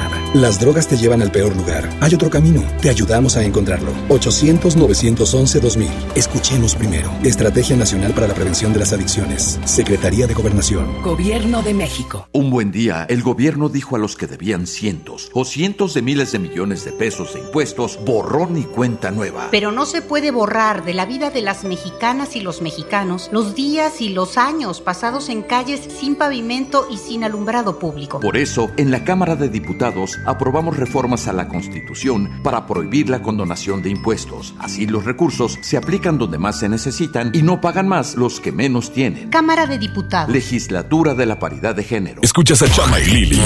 Las 0.33 0.61
drogas 0.61 0.87
te 0.87 0.95
llevan 0.95 1.21
al 1.21 1.29
peor 1.29 1.53
lugar. 1.57 1.89
Hay 1.99 2.15
otro 2.15 2.29
camino. 2.29 2.63
Te 2.81 2.89
ayudamos 2.89 3.35
a 3.35 3.43
encontrarlo. 3.43 3.91
800-911-2000. 4.07 5.89
Escuchemos 6.15 6.73
primero. 6.73 7.11
Estrategia 7.21 7.75
Nacional 7.75 8.13
para 8.13 8.29
la 8.29 8.33
Prevención 8.33 8.71
de 8.71 8.79
las 8.79 8.93
Adicciones. 8.93 9.59
Secretaría 9.65 10.27
de 10.27 10.33
Gobernación. 10.33 11.01
Gobierno 11.01 11.61
de 11.63 11.73
México. 11.73 12.29
Un 12.31 12.49
buen 12.49 12.71
día, 12.71 13.05
el 13.09 13.23
gobierno 13.23 13.67
dijo 13.67 13.97
a 13.97 13.99
los 13.99 14.15
que 14.15 14.25
debían 14.25 14.67
cientos 14.67 15.29
o 15.33 15.43
cientos 15.43 15.93
de 15.93 16.01
miles 16.01 16.31
de 16.31 16.39
millones 16.39 16.85
de 16.85 16.93
pesos 16.93 17.33
de 17.33 17.41
impuestos, 17.41 17.99
borrón 18.05 18.57
y 18.57 18.63
cuenta 18.63 19.11
nueva. 19.11 19.49
Pero 19.51 19.73
no 19.73 19.85
se 19.85 20.01
puede 20.01 20.31
borrar 20.31 20.85
de 20.85 20.93
la 20.93 21.05
vida 21.05 21.29
de 21.29 21.41
las 21.41 21.65
mexicanas 21.65 22.37
y 22.37 22.39
los 22.39 22.61
mexicanos 22.61 23.27
los 23.33 23.53
días 23.53 23.99
y 23.99 24.07
los 24.07 24.37
años 24.37 24.79
pasados 24.79 25.27
en 25.27 25.41
calles 25.41 25.81
sin 25.99 26.15
pavimento 26.15 26.87
y 26.89 26.95
sin 26.95 27.25
alumbrado 27.25 27.79
público. 27.79 28.21
Por 28.21 28.37
eso, 28.37 28.71
en 28.77 28.91
la 28.91 29.03
Cámara 29.03 29.35
de 29.35 29.49
Diputados 29.49 30.20
aprobamos 30.25 30.77
reformas 30.77 31.27
a 31.27 31.33
la 31.33 31.47
Constitución 31.47 32.41
para 32.43 32.65
prohibir 32.65 33.09
la 33.09 33.21
condonación 33.21 33.81
de 33.81 33.89
impuestos. 33.89 34.53
Así 34.59 34.87
los 34.87 35.05
recursos 35.05 35.57
se 35.61 35.77
aplican 35.77 36.17
donde 36.17 36.37
más 36.37 36.59
se 36.59 36.69
necesitan 36.69 37.31
y 37.33 37.41
no 37.41 37.61
pagan 37.61 37.87
más 37.87 38.15
los 38.15 38.39
que 38.39 38.51
menos 38.51 38.91
tienen. 38.93 39.29
Cámara 39.29 39.65
de 39.67 39.77
Diputados. 39.77 40.31
Legislatura 40.31 41.13
de 41.13 41.25
la 41.25 41.39
Paridad 41.39 41.75
de 41.75 41.83
Género. 41.83 42.21
Escuchas 42.23 42.61
a 42.61 42.69
Chama 42.69 42.99
y 42.99 43.05
Lili 43.05 43.41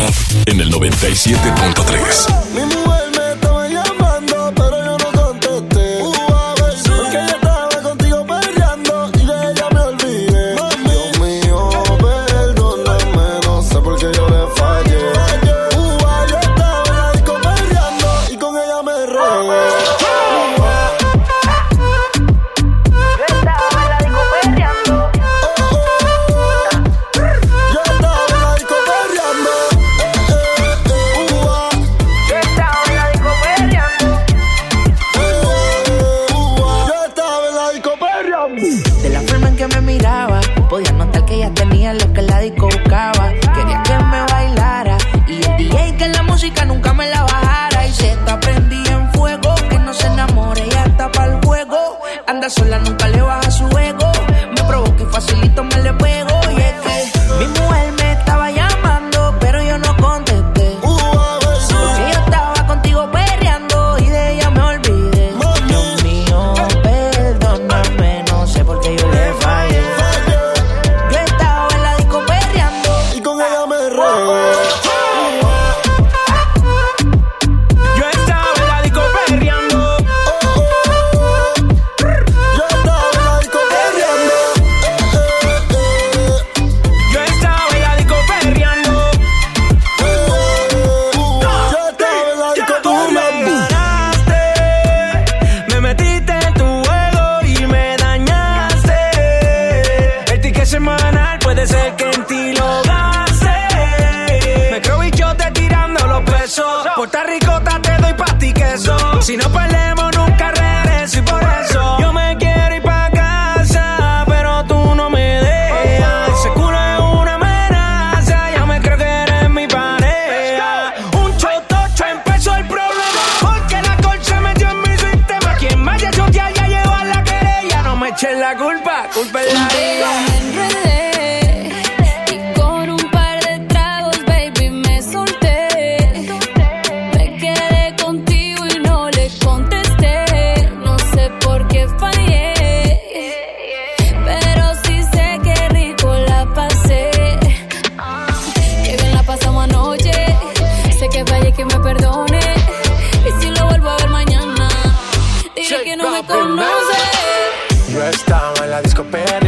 en 0.46 0.60
el 0.60 0.72
97.3. 0.72 2.65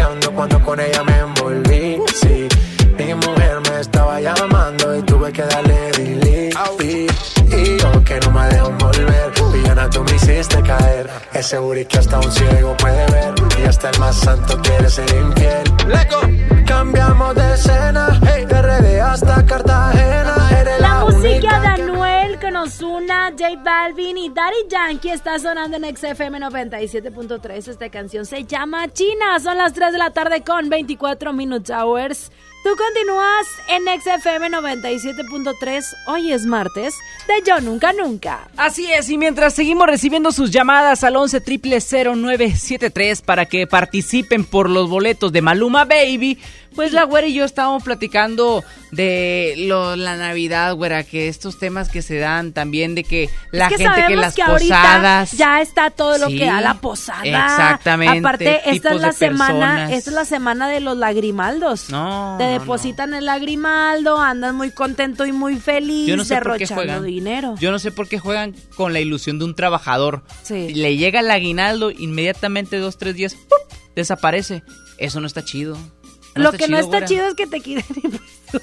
perreando 0.08 0.32
cuando 0.34 0.60
con 0.62 0.80
ella 0.80 1.04
me 1.04 1.18
envolví. 1.20 2.02
Sí, 2.14 2.48
mi 2.98 3.14
mujer 3.14 3.60
me 3.70 3.82
estaba 3.82 4.20
llamando 4.22 4.96
y 4.96 5.02
tuve 5.04 5.32
que 5.32 5.44
darle 5.44 5.92
delete. 5.92 7.08
Y, 7.50 7.78
yo 7.78 8.04
que 8.04 8.20
no 8.20 8.32
me 8.32 8.48
dejo 8.48 8.72
volver, 8.72 9.32
villana 9.54 9.90
tú 9.90 10.04
me 10.04 10.16
hiciste 10.16 10.62
caer. 10.64 11.10
Ese 11.34 11.58
booty 11.58 11.86
que 11.86 11.98
hasta 11.98 12.20
un 12.20 12.32
ciego 12.32 12.76
puede 12.78 13.06
ver 13.12 13.34
y 13.60 13.66
hasta 13.66 13.90
el 13.90 14.00
más 14.00 14.16
santo 14.16 14.60
quiere 14.62 14.90
ser 14.90 15.10
infiel. 15.16 16.66
Cambiamos 16.66 17.36
de 17.36 17.54
escena, 17.54 18.20
hey, 18.28 18.46
de 18.46 18.62
RD 18.62 19.00
hasta 19.02 19.46
Cartagena. 19.46 20.27
Ozuna, 22.68 23.32
J 23.32 23.56
Balvin 23.64 24.18
y 24.18 24.28
Daddy 24.28 24.68
Yankee 24.70 25.12
está 25.12 25.40
sonando 25.40 25.78
en 25.78 25.96
XFM 25.96 26.38
97.3. 26.40 27.70
Esta 27.70 27.90
canción 27.90 28.26
se 28.26 28.44
llama 28.44 28.92
China. 28.92 29.40
Son 29.40 29.58
las 29.58 29.72
3 29.72 29.94
de 29.94 29.98
la 29.98 30.12
tarde 30.12 30.44
con 30.44 30.68
24 30.68 31.32
Minutes 31.32 31.70
Hours. 31.70 32.30
Tú 32.66 32.72
continúas 32.76 33.48
en 33.70 33.86
XFM 34.02 34.50
97.3. 34.50 35.86
Hoy 36.08 36.34
es 36.34 36.46
martes 36.46 36.96
de 37.26 37.36
Yo 37.46 37.62
Nunca 37.62 37.94
Nunca. 37.94 38.50
Así 38.58 38.92
es, 38.92 39.10
y 39.10 39.18
mientras 39.18 39.54
seguimos 39.54 39.88
recibiendo 39.88 40.34
sus 40.34 40.52
llamadas 40.52 41.06
al 41.06 41.16
11 41.16 41.40
0973 41.40 43.22
para 43.22 43.46
que 43.46 43.68
participen 43.68 44.44
por 44.44 44.70
los 44.70 44.90
boletos 44.90 45.32
de 45.32 45.42
Maluma 45.42 45.86
Baby, 45.86 46.40
pues 46.78 46.94
la 46.94 47.04
güera 47.04 47.28
y 47.28 47.34
yo 47.34 47.44
estábamos 47.44 47.84
platicando 47.84 48.64
de 48.92 49.56
lo, 49.58 49.96
la 49.98 50.16
Navidad, 50.16 50.74
güera, 50.76 51.04
que 51.04 51.28
estos 51.28 51.60
temas 51.60 51.90
que 51.90 52.02
se 52.02 52.18
dan 52.20 52.54
también, 52.54 52.96
de 52.96 53.04
que 53.04 53.30
la 53.52 53.66
Es 53.68 53.76
que 53.76 53.84
gente 53.90 54.06
que 54.08 54.16
las 54.16 54.34
que 54.36 54.44
posadas. 54.46 55.32
ya 55.32 55.60
está 55.62 55.90
todo 55.90 56.18
lo 56.18 56.28
Sí, 56.28 56.38
que 56.38 56.46
da 56.46 56.62
la 56.62 56.76
posada. 56.76 57.24
exactamente, 57.24 58.20
Aparte, 58.20 58.62
esta 58.72 58.92
es 58.94 59.02
la 59.02 59.12
semana, 59.12 59.48
personas. 59.48 59.92
esta 59.92 60.10
es 60.12 60.16
la 60.16 60.26
semana 60.26 60.70
de 60.70 60.80
los 60.80 60.96
lagrimaldos. 60.96 61.90
No, 61.90 62.36
Te 62.38 62.46
no, 62.46 62.52
depositan 62.52 63.14
el 63.14 63.26
lagrimaldo, 63.26 64.20
andan 64.22 64.56
muy 64.56 64.72
contento 64.72 65.26
y 65.26 65.32
muy 65.32 65.58
feliz, 65.58 66.08
Yo 66.08 66.16
no 66.16 66.24
sé 66.24 66.36
derrochando 66.36 67.02
dinero. 67.02 67.56
Yo 67.60 67.72
no 67.72 67.80
sé 67.80 67.92
por 67.92 68.08
qué 68.08 68.20
juegan 68.20 68.56
con 68.76 68.94
la 68.94 69.00
ilusión 69.00 69.40
de 69.40 69.46
un 69.46 69.56
trabajador. 69.56 70.24
Sí. 70.44 70.74
Le 70.76 70.96
llega 70.96 71.20
el 71.22 71.32
aguinaldo, 71.32 71.90
inmediatamente 71.92 72.78
dos, 72.78 72.98
tres 73.00 73.16
días, 73.16 73.34
¡pup! 73.34 73.78
desaparece. 73.96 74.62
Eso 75.00 75.20
no 75.20 75.28
está 75.28 75.44
chido. 75.44 75.76
Lo 76.44 76.52
que 76.52 76.68
no 76.68 76.78
está 76.78 76.90
güera. 76.90 77.06
chido 77.08 77.28
es 77.28 77.36
que 77.36 77.48
te 77.48 77.60
quiten 77.62 77.86
impuestos. 78.04 78.62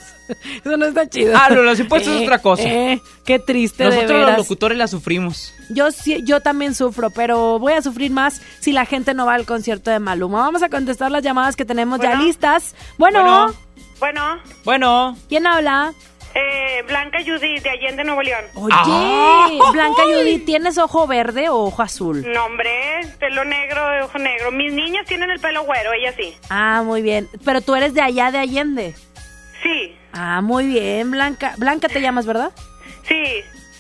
Eso 0.65 0.77
no 0.77 0.87
está 0.87 1.09
chido. 1.09 1.35
Ah, 1.37 1.51
lo 1.51 1.57
de 1.61 1.67
los 1.67 1.81
impuestos 1.81 2.15
es 2.17 2.23
otra 2.23 2.39
cosa. 2.41 2.63
eh, 2.63 3.01
qué 3.25 3.39
triste, 3.39 3.83
de 3.85 3.91
Nosotros 3.91 4.11
los 4.13 4.21
veras. 4.27 4.39
locutores 4.39 4.79
la 4.79 4.89
sufrimos. 4.89 5.53
Yo 5.71 5.91
sí, 5.93 6.23
yo 6.25 6.41
también 6.41 6.75
sufro, 6.75 7.11
pero 7.11 7.59
voy 7.59 7.75
a 7.75 7.83
sufrir 7.83 8.11
más 8.11 8.41
si 8.61 8.73
la 8.73 8.87
gente 8.87 9.13
no 9.15 9.27
va 9.27 9.35
al 9.35 9.45
concierto 9.47 9.91
de 9.91 9.99
Maluma. 9.99 10.39
Vamos 10.39 10.63
a 10.63 10.69
contestar 10.71 11.11
las 11.11 11.23
llamadas 11.23 11.57
que 11.57 11.65
tenemos 11.65 12.01
ya 12.01 12.15
listas. 12.17 12.75
Bueno, 12.99 13.23
Bueno. 13.23 13.55
Bueno, 14.01 14.39
Bueno. 14.65 15.17
¿quién 15.29 15.47
habla? 15.47 15.93
Eh, 16.35 16.83
Blanca 16.89 17.19
Judy 17.25 17.61
de 17.61 17.71
Allende, 17.71 18.05
Nuevo 18.05 18.23
León. 18.23 18.45
Oye, 18.55 18.75
Ah. 18.77 19.49
Blanca 19.73 20.03
Judy, 20.03 20.39
¿tienes 20.41 20.79
ojo 20.79 21.07
verde 21.07 21.49
o 21.49 21.57
ojo 21.65 21.83
azul? 21.83 22.25
No, 22.33 22.47
hombre, 22.47 22.71
pelo 23.21 23.45
negro, 23.45 23.89
de 23.91 24.03
ojo 24.03 24.19
negro. 24.19 24.51
Mis 24.51 24.73
niñas 24.73 25.07
tienen 25.07 25.31
el 25.31 25.39
pelo 25.41 25.63
güero, 25.65 25.93
ella 25.93 26.13
sí. 26.17 26.37
Ah, 26.51 26.83
muy 26.85 27.03
bien. 27.03 27.29
Pero 27.45 27.61
tú 27.61 27.75
eres 27.77 27.95
de 27.95 28.01
allá 28.03 28.31
de 28.31 28.39
Allende. 28.39 28.95
Sí, 29.63 29.97
Ah, 30.13 30.41
muy 30.43 30.67
bien, 30.67 31.11
Blanca. 31.11 31.55
Blanca 31.57 31.89
te 31.89 32.01
llamas, 32.01 32.27
¿verdad? 32.27 32.51
sí. 33.09 33.25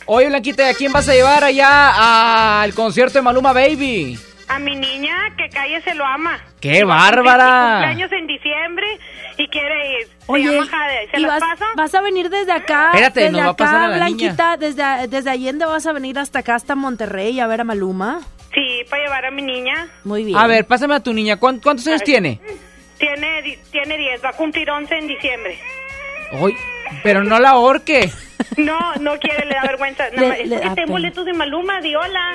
Oye, 0.06 0.28
Blanquita, 0.28 0.68
¿a 0.68 0.74
quién 0.74 0.92
vas 0.92 1.08
a 1.08 1.14
llevar 1.14 1.44
allá 1.44 2.60
al 2.60 2.74
concierto 2.74 3.14
de 3.18 3.22
Maluma 3.22 3.54
Baby? 3.54 4.18
A 4.48 4.58
mi 4.58 4.76
niña, 4.76 5.16
que 5.38 5.48
calle 5.48 5.80
se 5.80 5.94
lo 5.94 6.04
ama. 6.04 6.38
¡Qué 6.60 6.84
bárbara! 6.84 7.78
cumpleaños 7.80 8.12
en 8.12 8.26
diciembre 8.26 8.86
y 9.36 9.48
quiere 9.48 10.00
ir. 10.00 10.06
Se 10.06 10.32
Oye, 10.32 10.44
llama 10.44 10.66
Jade. 10.66 11.08
¿Se 11.10 11.18
¿y 11.18 11.20
las 11.22 11.40
vas, 11.40 11.58
paso? 11.58 11.64
vas 11.76 11.94
a 11.94 12.00
venir 12.00 12.30
desde 12.30 12.52
acá? 12.52 12.90
Espérate, 12.92 13.20
desde 13.20 13.32
nos 13.32 13.40
va 13.42 13.46
a 13.46 13.50
acá, 13.50 13.64
pasar 13.64 13.82
a 13.84 13.88
la 13.88 13.96
Blanquita, 13.96 14.56
desde, 14.56 15.08
desde 15.08 15.30
Allende 15.30 15.64
vas 15.66 15.86
a 15.86 15.92
venir 15.92 16.18
hasta 16.18 16.38
acá, 16.40 16.54
hasta 16.54 16.74
Monterrey, 16.74 17.38
a 17.40 17.46
ver 17.46 17.60
a 17.60 17.64
Maluma. 17.64 18.20
Sí, 18.54 18.82
para 18.88 19.02
llevar 19.02 19.24
a 19.26 19.30
mi 19.32 19.42
niña. 19.42 19.88
Muy 20.04 20.24
bien. 20.24 20.38
A 20.38 20.46
ver, 20.46 20.64
pásame 20.66 20.94
a 20.94 21.00
tu 21.00 21.12
niña. 21.12 21.36
¿Cuán- 21.38 21.58
¿Cuántos 21.60 21.86
años 21.88 22.02
tiene? 22.04 22.40
Tiene, 22.98 23.58
tiene 23.72 23.98
10, 23.98 24.24
va 24.24 24.28
a 24.28 24.32
cumplir 24.34 24.70
11 24.70 24.96
en 24.96 25.08
diciembre. 25.08 25.58
Oye, 26.40 26.56
pero 27.02 27.24
no 27.24 27.38
la 27.38 27.50
ahorque. 27.50 28.10
No, 28.56 28.94
no 28.96 29.18
quiere, 29.18 29.46
le 29.46 29.54
da 29.54 29.62
vergüenza. 29.62 30.04
Nada 30.10 30.20
Le- 30.20 30.28
más, 30.28 30.38
le 30.38 30.54
es 30.56 30.60
da 30.60 30.68
que 30.70 30.74
tengo 30.74 30.92
boletos 30.92 31.24
de 31.24 31.32
Maluma, 31.32 31.80
di 31.80 31.94
hola. 31.94 32.34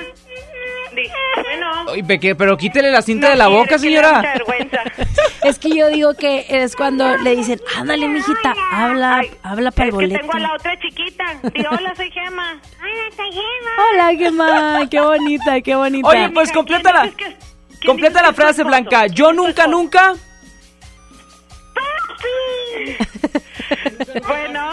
Di, 0.94 1.02
bueno. 1.44 2.06
Peque- 2.06 2.34
pero 2.34 2.56
quítele 2.56 2.90
la 2.90 3.00
cinta 3.00 3.26
No 3.28 3.30
de 3.32 3.36
la 3.38 3.44
quiere, 3.46 3.58
boca, 3.60 3.70
le 3.70 3.76
mucha 3.76 4.08
señora. 4.08 4.20
vergüenza. 4.22 4.78
Es 5.42 5.58
que 5.58 5.70
yo 5.74 5.88
digo 5.88 6.12
que 6.14 6.44
es 6.50 6.76
cuando 6.76 7.16
le 7.18 7.34
dicen, 7.36 7.58
ándale, 7.78 8.06
mijita, 8.08 8.54
habla, 8.72 9.22
habla 9.42 9.70
para 9.70 9.84
el 9.86 9.90
que 9.90 9.94
boleto. 9.94 10.20
tengo 10.20 10.32
a 10.34 10.38
la 10.40 10.52
otra 10.54 10.78
chiquita. 10.78 11.24
Di 11.54 11.64
hola, 11.64 11.94
soy 11.96 12.10
Gema. 12.10 12.60
Hola, 12.80 13.16
soy 13.16 13.30
Gema. 13.32 13.70
Hola, 13.90 14.14
Gemma, 14.18 14.88
qué 14.90 15.00
bonita, 15.00 15.60
qué 15.62 15.74
bonita. 15.76 16.08
Oye, 16.08 16.28
pues 16.30 16.52
completa 16.52 16.92
la, 16.92 17.10
completa 17.86 18.20
la 18.20 18.34
frase, 18.34 18.64
Blanca. 18.64 19.06
Yo 19.06 19.32
nunca, 19.32 19.66
nunca. 19.66 20.14
Bueno. 24.26 24.72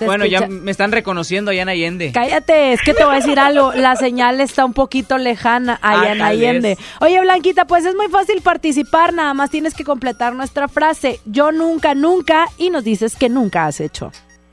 Bueno, 0.00 0.24
ya 0.24 0.46
me 0.46 0.70
están 0.70 0.92
reconociendo 0.92 1.50
allá 1.50 1.62
en 1.62 1.68
Allende. 1.68 2.10
Cállate, 2.12 2.72
es 2.72 2.80
que 2.80 2.94
te 2.94 3.04
voy 3.04 3.14
a 3.14 3.16
decir 3.18 3.38
algo. 3.38 3.72
La 3.74 3.96
señal 3.96 4.40
está 4.40 4.64
un 4.64 4.72
poquito 4.72 5.18
lejana 5.18 5.78
allá 5.82 6.02
Ah, 6.02 6.12
en 6.12 6.18
tal 6.18 6.26
Allende. 6.28 6.78
Oye, 7.00 7.20
Blanquita, 7.20 7.66
pues 7.66 7.84
es 7.84 7.94
muy 7.94 8.08
fácil 8.08 8.40
participar. 8.40 9.12
Nada 9.12 9.34
más 9.34 9.50
tienes 9.50 9.74
que 9.74 9.84
completar 9.84 10.34
nuestra 10.34 10.68
frase. 10.68 11.20
Yo 11.26 11.52
nunca, 11.52 11.94
nunca. 11.94 12.46
Y 12.56 12.70
nos 12.70 12.84
dices 12.84 13.16
que 13.16 13.28
nunca 13.28 13.66
has 13.66 13.80
hecho. 13.80 14.10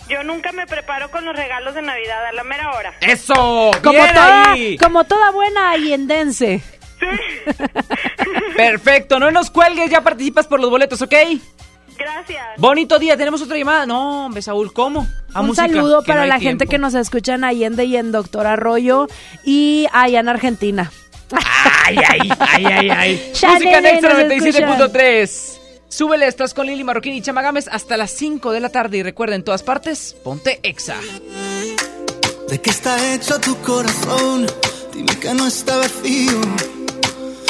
Yo 0.09 0.23
nunca 0.23 0.51
me 0.51 0.65
preparo 0.67 1.11
con 1.11 1.23
los 1.23 1.35
regalos 1.35 1.75
de 1.75 1.81
Navidad 1.81 2.25
a 2.25 2.31
la 2.33 2.43
mera 2.43 2.71
hora. 2.73 2.93
¡Eso! 3.01 3.71
Como 3.83 3.91
¡Bien 3.91 4.13
toda, 4.13 4.51
ahí! 4.51 4.77
como 4.77 5.03
toda 5.03 5.31
buena 5.31 5.71
allendense. 5.71 6.61
Perfecto, 8.55 9.19
no 9.19 9.29
nos 9.31 9.51
cuelgues, 9.51 9.89
ya 9.91 10.01
participas 10.01 10.47
por 10.47 10.59
los 10.59 10.69
boletos, 10.69 11.01
¿ok? 11.01 11.13
Gracias. 11.97 12.45
Bonito 12.57 12.99
día, 12.99 13.17
tenemos 13.17 13.41
otra 13.41 13.57
llamada. 13.57 13.85
No, 13.85 14.25
hombre, 14.25 14.41
Saúl, 14.41 14.73
¿cómo? 14.73 15.07
A 15.33 15.41
Un 15.41 15.47
música, 15.47 15.67
saludo 15.67 16.03
para 16.03 16.21
no 16.21 16.27
la 16.27 16.39
gente 16.39 16.67
que 16.67 16.77
nos 16.77 16.93
escucha 16.93 17.35
en 17.35 17.43
Allende 17.43 17.85
y 17.85 17.97
en 17.97 18.11
Doctor 18.11 18.47
Arroyo 18.47 19.07
y 19.43 19.87
allá 19.91 20.19
en 20.19 20.29
Argentina. 20.29 20.91
Ay, 21.85 21.97
ay, 22.07 22.31
ay, 22.39 22.65
ay, 22.65 22.89
ay. 22.89 23.31
Música 23.33 23.81
Nexa 23.81 24.09
nos 24.09 24.23
97.3. 24.23 25.57
Súbele, 25.89 26.27
estás 26.27 26.53
con 26.53 26.67
Lili 26.67 26.83
Marroquín 26.83 27.13
y 27.13 27.21
Chama 27.21 27.41
Gámez 27.41 27.67
hasta 27.71 27.97
las 27.97 28.11
5 28.11 28.51
de 28.51 28.59
la 28.59 28.69
tarde. 28.69 28.97
Y 28.97 29.03
recuerda, 29.03 29.35
en 29.35 29.43
todas 29.43 29.63
partes, 29.63 30.15
ponte 30.23 30.59
Exa. 30.63 30.97
¿De 32.49 32.61
qué 32.61 32.69
está 32.69 33.13
hecho 33.13 33.39
tu 33.39 33.55
corazón? 33.61 34.47
Dime 34.93 35.17
que 35.19 35.33
no 35.33 35.47
está 35.47 35.77
vacío. 35.77 36.41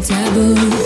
taboo. 0.00 0.85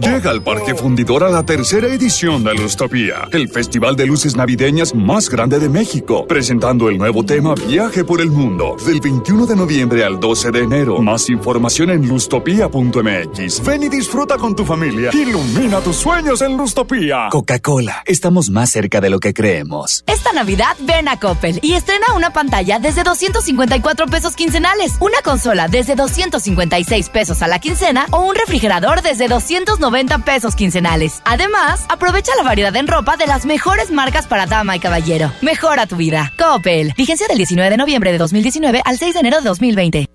Llega 0.00 0.30
al 0.30 0.42
Parque 0.42 0.74
Fundidor 0.74 1.24
a 1.24 1.30
la 1.30 1.42
tercera 1.42 1.88
edición 1.88 2.44
de 2.44 2.54
Lustopía, 2.54 3.28
el 3.32 3.48
festival 3.48 3.96
de 3.96 4.06
luces 4.06 4.36
navideñas 4.36 4.94
más 4.94 5.28
grande 5.28 5.58
de 5.58 5.68
México, 5.68 6.26
presentando 6.26 6.88
el 6.88 6.98
nuevo 6.98 7.24
tema 7.24 7.54
Viaje 7.54 8.04
por 8.04 8.20
el 8.20 8.30
Mundo, 8.30 8.76
del 8.84 9.00
21 9.00 9.46
de 9.46 9.56
noviembre 9.56 10.04
al 10.04 10.20
12 10.20 10.50
de 10.50 10.60
enero. 10.60 10.98
Más 11.00 11.28
información 11.30 11.90
en 11.90 12.06
lustopía.mx. 12.06 13.64
Ven 13.64 13.82
y 13.82 13.88
disfruta 13.88 14.36
con 14.36 14.54
tu 14.54 14.64
familia. 14.64 15.10
Ilumina 15.12 15.80
tus 15.80 15.96
sueños 15.96 16.42
en 16.42 16.56
Lustopía. 16.56 17.28
Coca-Cola, 17.30 18.02
estamos 18.06 18.50
más 18.50 18.70
cerca 18.70 19.00
de 19.00 19.10
lo 19.10 19.18
que 19.18 19.32
creemos. 19.34 20.04
Esta 20.06 20.32
Navidad 20.32 20.76
ven 20.80 21.08
a 21.08 21.18
Coppel 21.18 21.58
y 21.62 21.72
estrena 21.72 22.06
una 22.14 22.32
pantalla 22.32 22.78
desde 22.78 23.02
254 23.02 24.06
pesos 24.06 24.36
quincenales, 24.36 24.94
una 25.00 25.20
consola 25.24 25.68
desde 25.68 25.94
256 25.96 27.08
pesos 27.08 27.42
a 27.42 27.48
la 27.48 27.58
quincena 27.58 28.06
o 28.10 28.20
un 28.20 28.34
refrigerador 28.34 29.02
desde 29.02 29.28
290 29.46 30.18
pesos 30.18 30.56
quincenales. 30.56 31.22
Además, 31.24 31.84
aprovecha 31.88 32.32
la 32.36 32.42
variedad 32.42 32.74
en 32.74 32.88
ropa 32.88 33.16
de 33.16 33.26
las 33.26 33.46
mejores 33.46 33.90
marcas 33.90 34.26
para 34.26 34.46
dama 34.46 34.76
y 34.76 34.80
caballero. 34.80 35.32
Mejora 35.40 35.86
tu 35.86 35.96
vida. 35.96 36.32
Coppel. 36.36 36.92
Vigencia 36.96 37.28
del 37.28 37.38
19 37.38 37.70
de 37.70 37.76
noviembre 37.76 38.10
de 38.12 38.18
2019 38.18 38.82
al 38.84 38.98
6 38.98 39.14
de 39.14 39.20
enero 39.20 39.38
de 39.38 39.44
2020. 39.44 40.06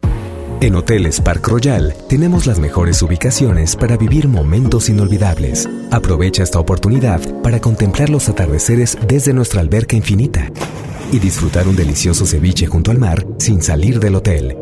En 0.60 0.76
Hoteles 0.76 1.22
Park 1.22 1.48
Royal 1.48 1.96
tenemos 2.08 2.46
las 2.46 2.60
mejores 2.60 3.02
ubicaciones 3.02 3.76
para 3.76 3.98
vivir 3.98 4.28
momentos 4.28 4.89
inolvidables. 4.89 5.67
Aprovecha 5.91 6.44
esta 6.44 6.60
oportunidad 6.60 7.22
para 7.41 7.60
contemplar 7.60 8.10
los 8.10 8.30
atardeceres 8.30 8.98
desde 9.08 9.34
nuestra 9.34 9.62
alberca 9.62 9.96
infinita 9.96 10.52
y 11.12 11.20
disfrutar 11.20 11.67
un 11.67 11.76
delicioso 11.76 12.26
ceviche 12.26 12.67
junto 12.67 12.91
al 12.91 13.00
mar 13.00 13.26
sin 13.39 13.62
salir 13.62 14.00
del 14.00 14.15
hotel. 14.15 14.58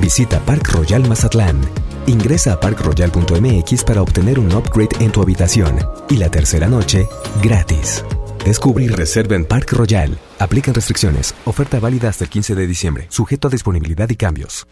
Visita 0.00 0.38
Park 0.40 0.70
Royal 0.72 1.06
Mazatlán. 1.06 1.87
Ingresa 2.08 2.54
a 2.54 2.58
parkroyal.mx 2.58 3.84
para 3.84 4.00
obtener 4.00 4.38
un 4.38 4.50
upgrade 4.50 4.96
en 5.00 5.12
tu 5.12 5.20
habitación 5.20 5.76
y 6.08 6.16
la 6.16 6.30
tercera 6.30 6.66
noche 6.66 7.06
gratis. 7.42 8.02
Descubre 8.46 8.84
y 8.84 8.88
reserva 8.88 9.36
en 9.36 9.44
Park 9.44 9.72
Royal. 9.72 10.18
Aplican 10.38 10.72
restricciones. 10.72 11.34
Oferta 11.44 11.78
válida 11.78 12.08
hasta 12.08 12.24
el 12.24 12.30
15 12.30 12.54
de 12.54 12.66
diciembre. 12.66 13.06
Sujeto 13.10 13.48
a 13.48 13.50
disponibilidad 13.50 14.08
y 14.08 14.16
cambios. 14.16 14.66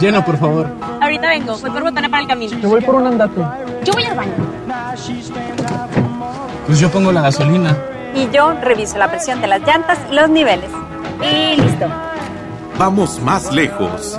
Llena, 0.00 0.24
por 0.24 0.38
favor. 0.38 0.68
Ahorita 1.02 1.28
vengo, 1.28 1.58
voy 1.58 1.70
por 1.70 1.82
botana 1.82 2.08
para 2.08 2.22
el 2.22 2.28
camino. 2.28 2.58
Te 2.58 2.66
voy 2.66 2.80
por 2.80 2.94
un 2.94 3.08
andate. 3.08 3.42
Yo 3.84 3.92
voy 3.92 4.04
al 4.04 4.16
baño. 4.16 4.32
Pues 6.66 6.80
yo 6.80 6.90
pongo 6.90 7.12
la 7.12 7.20
gasolina. 7.20 7.76
Y 8.14 8.30
yo 8.34 8.54
reviso 8.62 8.96
la 8.96 9.10
presión 9.10 9.42
de 9.42 9.48
las 9.48 9.60
llantas 9.66 9.98
y 10.10 10.14
los 10.14 10.30
niveles. 10.30 10.70
Y 11.20 11.60
listo. 11.60 11.86
Vamos 12.78 13.20
más 13.20 13.52
lejos. 13.52 14.18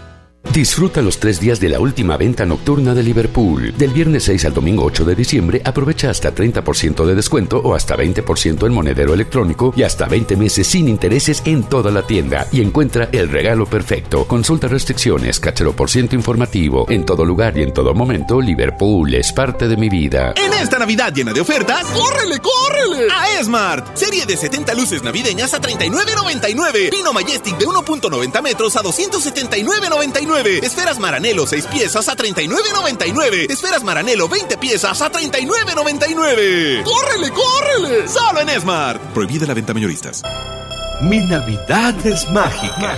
Disfruta 0.53 1.01
los 1.01 1.17
tres 1.17 1.39
días 1.39 1.61
de 1.61 1.69
la 1.69 1.79
última 1.79 2.17
venta 2.17 2.45
nocturna 2.45 2.93
de 2.93 3.03
Liverpool. 3.03 3.73
Del 3.77 3.91
viernes 3.91 4.25
6 4.25 4.43
al 4.43 4.53
domingo 4.53 4.83
8 4.83 5.05
de 5.05 5.15
diciembre, 5.15 5.61
aprovecha 5.63 6.09
hasta 6.09 6.35
30% 6.35 7.05
de 7.05 7.15
descuento 7.15 7.59
o 7.59 7.73
hasta 7.73 7.95
20% 7.95 8.67
en 8.67 8.73
monedero 8.73 9.13
electrónico 9.13 9.73
y 9.77 9.83
hasta 9.83 10.07
20 10.07 10.35
meses 10.35 10.67
sin 10.67 10.89
intereses 10.89 11.41
en 11.45 11.63
toda 11.63 11.89
la 11.89 12.05
tienda. 12.05 12.47
Y 12.51 12.59
encuentra 12.59 13.07
el 13.13 13.29
regalo 13.29 13.65
perfecto. 13.65 14.27
Consulta 14.27 14.67
restricciones, 14.67 15.39
cachero 15.39 15.73
por 15.73 15.89
ciento 15.89 16.15
informativo. 16.15 16.85
En 16.89 17.05
todo 17.05 17.23
lugar 17.23 17.57
y 17.57 17.63
en 17.63 17.73
todo 17.73 17.93
momento, 17.93 18.41
Liverpool 18.41 19.13
es 19.13 19.31
parte 19.31 19.69
de 19.69 19.77
mi 19.77 19.87
vida. 19.87 20.33
En 20.35 20.51
esta 20.51 20.77
Navidad 20.77 21.13
llena 21.13 21.31
de 21.31 21.39
ofertas, 21.39 21.85
¡córrele, 21.85 22.39
córrele! 22.39 23.07
A 23.09 23.39
Esmart. 23.39 23.95
Serie 23.95 24.25
de 24.25 24.35
70 24.35 24.73
luces 24.73 25.01
navideñas 25.01 25.53
a 25.53 25.61
39.99. 25.61 26.89
Pino 26.89 27.13
Majestic 27.13 27.57
de 27.57 27.65
1.90 27.65 28.41
metros 28.41 28.75
a 28.75 28.81
279.99. 28.81 30.40
Esferas 30.47 30.99
Maranelo 30.99 31.45
6 31.45 31.67
piezas 31.67 32.09
a 32.09 32.15
39.99. 32.15 33.51
Esferas 33.51 33.83
Maranelo 33.83 34.27
20 34.27 34.57
piezas 34.57 35.01
a 35.01 35.11
39.99. 35.11 36.83
¡Córrele, 36.83 37.31
córrele! 37.31 38.07
Solo 38.07 38.41
en 38.41 38.49
Esmart. 38.49 39.01
Prohibida 39.13 39.45
la 39.45 39.53
venta 39.53 39.73
mayoristas. 39.73 40.23
Mi 41.01 41.19
Navidad 41.19 41.95
es 42.05 42.29
mágica. 42.29 42.97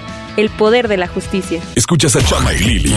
el 0.37 0.49
poder 0.49 0.87
de 0.87 0.97
la 0.97 1.07
justicia. 1.07 1.61
Escuchas 1.75 2.15
a 2.15 2.23
Chama 2.23 2.53
y 2.53 2.59
Lili 2.59 2.95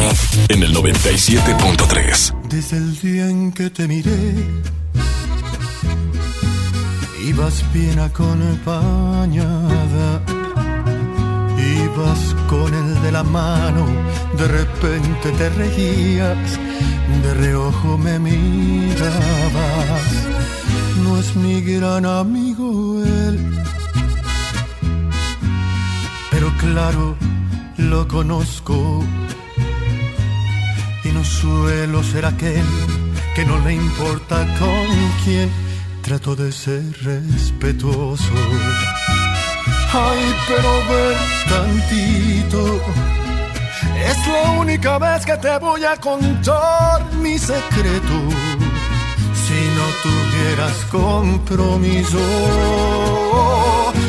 en 0.49 0.63
el 0.63 0.75
97.3. 0.75 2.49
Desde 2.49 2.77
el 2.77 2.99
día 3.01 3.29
en 3.29 3.53
que 3.53 3.71
te 3.71 3.89
miré, 3.89 4.35
ibas 7.27 7.65
bien 7.73 7.99
acompañada. 7.99 9.45
Ibas 11.57 12.37
con 12.49 12.75
el 12.75 13.03
de 13.03 13.13
la 13.13 13.23
mano, 13.23 13.87
de 14.37 14.49
repente 14.49 15.31
te 15.39 15.49
reías, 15.51 16.59
de 17.23 17.35
reojo 17.35 17.97
me 17.97 18.19
mirabas. 18.19 19.15
No 21.03 21.19
es 21.19 21.35
mi 21.37 21.61
gran 21.63 22.05
amigo 22.05 23.03
él 23.05 23.24
claro, 26.73 27.17
lo 27.77 28.09
conozco 28.09 29.05
y 31.05 31.09
no 31.09 31.25
suelo 31.25 32.03
ser 32.03 32.25
aquel 32.25 32.65
que 33.35 33.45
no 33.45 33.59
le 33.65 33.75
importa 33.75 34.37
con 34.59 34.87
quién 35.25 35.51
trato 36.03 36.35
de 36.37 36.53
ser 36.53 36.83
respetuoso. 37.03 38.35
Ay, 39.93 40.35
pero 40.49 40.71
ver 40.91 41.17
tantito. 41.49 42.81
Es 44.11 44.19
la 44.27 44.51
única 44.53 44.99
vez 44.99 45.25
que 45.25 45.37
te 45.37 45.59
voy 45.59 45.85
a 45.85 45.97
contar 45.97 47.13
mi 47.23 47.39
secreto. 47.39 48.17
Si 49.45 49.61
no 49.77 49.87
tuvieras 50.03 50.77
compromiso 50.91 52.19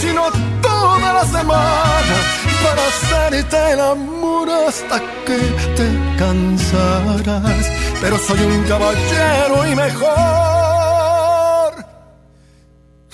Sino 0.00 0.22
toda 0.62 1.12
la 1.12 1.24
semana 1.24 2.16
para 2.62 2.86
hacerte 2.86 3.72
el 3.72 3.80
amor 3.80 4.48
hasta 4.50 5.00
que 5.24 5.38
te 5.76 5.88
cansarás. 6.18 7.66
Pero 8.00 8.18
soy 8.18 8.40
un 8.40 8.64
caballero 8.64 9.66
y 9.66 9.74
mejor, 9.74 10.08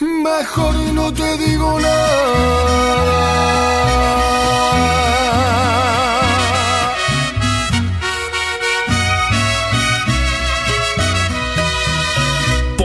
mejor 0.00 0.74
no 0.92 1.12
te 1.12 1.38
digo 1.38 1.80
nada. 1.80 2.94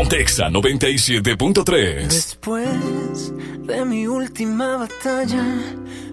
Texa 0.10 0.50
97.3. 0.50 2.08
Después 2.08 3.32
de 3.70 3.86
mi 3.86 4.08
última 4.08 4.78
batalla, 4.78 5.46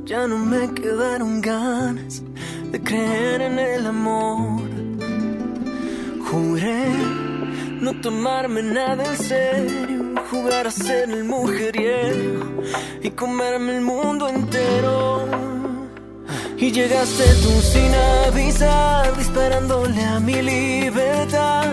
ya 0.05 0.27
no 0.29 0.39
me 0.39 0.73
quedaron 0.75 1.41
ganas 1.41 2.23
de 2.71 2.79
creer 2.81 3.41
en 3.41 3.59
el 3.59 3.87
amor. 3.87 4.61
Juré 6.27 6.85
no 7.81 7.99
tomarme 8.03 8.63
nada 8.63 9.03
en 9.05 9.17
serio, 9.17 10.15
jugar 10.31 10.67
a 10.67 10.71
ser 10.71 11.11
el 11.11 11.25
mujeriego 11.25 12.63
y 13.03 13.11
comerme 13.11 13.77
el 13.77 13.83
mundo 13.83 14.29
entero. 14.29 15.27
Y 16.59 16.71
llegaste 16.71 17.25
tú 17.43 17.53
sin 17.73 17.93
avisar, 18.27 19.17
disparándole 19.17 20.05
a 20.05 20.21
mi 20.21 20.43
libertad 20.43 21.67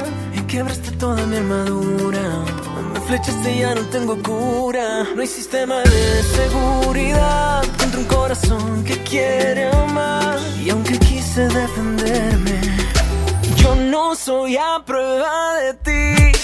quebraste 0.53 0.91
toda 0.99 1.25
mi 1.25 1.37
armadura 1.37 2.62
flechas 3.07 3.35
ya 3.43 3.75
no 3.75 3.81
tengo 3.89 4.21
cura. 4.21 5.05
No 5.15 5.21
hay 5.21 5.27
sistema 5.27 5.79
de 5.81 6.23
seguridad 6.23 7.63
contra 7.77 7.99
un 7.99 8.05
corazón 8.05 8.83
que 8.83 8.97
quiere 9.03 9.69
amar. 9.69 10.37
Y 10.63 10.69
aunque 10.69 10.97
quise 10.99 11.41
defenderme, 11.47 12.59
yo 13.57 13.75
no 13.75 14.15
soy 14.15 14.57
a 14.57 14.81
prueba 14.85 15.55
de 15.55 15.73
ti, 15.85 16.37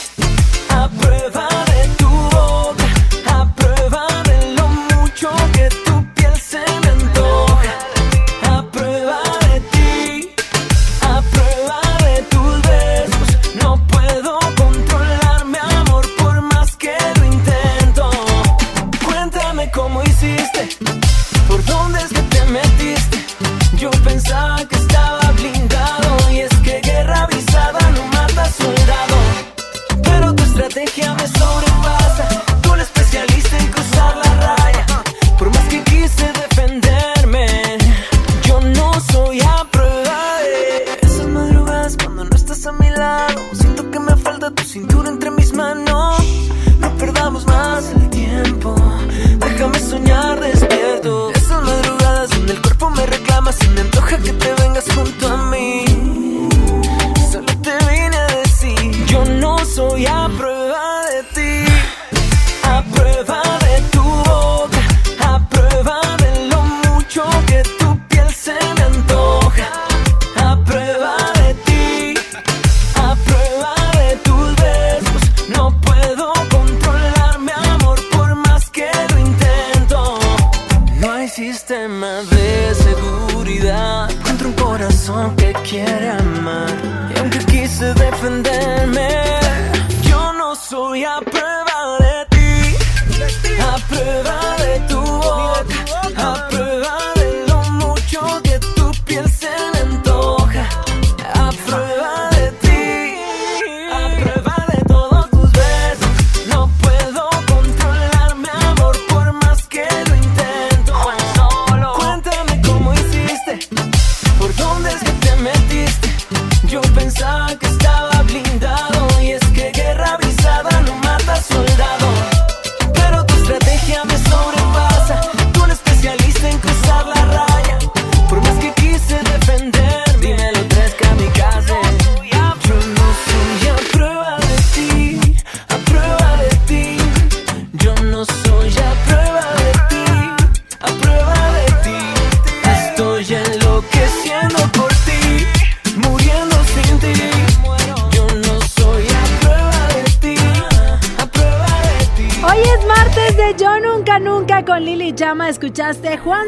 a 0.70 0.90
prueba 0.90 1.48
de 1.72 1.88
tu 1.98 2.10
voz. 2.10 2.69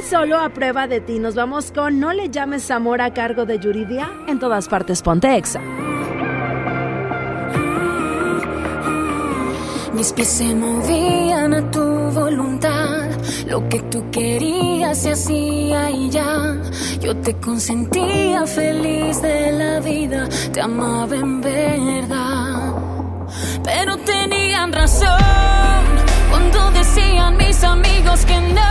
solo 0.02 0.38
a 0.38 0.50
prueba 0.50 0.88
de 0.88 1.02
ti. 1.02 1.20
Nos 1.20 1.36
vamos 1.36 1.72
con 1.72 2.00
No 2.00 2.14
le 2.14 2.30
llames 2.30 2.70
amor 2.72 3.02
a 3.02 3.14
cargo 3.14 3.46
de 3.46 3.60
Yuridia 3.60 4.10
en 4.28 4.40
todas 4.40 4.68
partes 4.68 5.02
Pontexa. 5.02 5.62
Mis 9.94 10.14
pies 10.14 10.28
se 10.30 10.56
movían 10.56 11.54
a 11.54 11.70
tu 11.70 11.84
voluntad, 12.12 13.10
lo 13.46 13.68
que 13.70 13.80
tú 13.82 14.10
querías 14.10 14.98
se 14.98 15.12
hacía 15.12 15.92
y 15.92 16.10
ya. 16.10 16.58
Yo 17.02 17.16
te 17.18 17.36
consentía 17.36 18.48
feliz 18.48 19.22
de 19.22 19.52
la 19.52 19.80
vida, 19.80 20.28
te 20.54 20.62
amaba 20.62 21.16
en 21.16 21.42
verdad. 21.42 22.74
Pero 23.64 23.98
tenían 23.98 24.72
razón 24.72 25.84
cuando 26.30 26.72
decían 26.72 27.38
mis 27.38 27.64
amigos 27.64 28.26
que 28.26 28.42
no. 28.42 28.71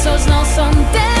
pessoas 0.00 0.24
não 0.24 0.42
são. 0.46 1.19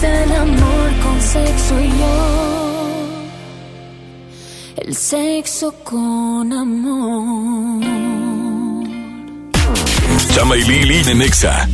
Confundiste 0.00 0.22
el 0.22 0.32
amor 0.32 0.90
con 1.02 1.20
sexo 1.20 1.80
y 1.80 1.88
yo. 1.88 3.10
El 4.76 4.96
sexo 4.96 5.72
con 5.84 6.52
amor. 6.52 7.84
Chama 10.34 10.56
y 10.56 10.62
Lili 10.62 11.02
de 11.02 11.14
Nexa. 11.14 11.68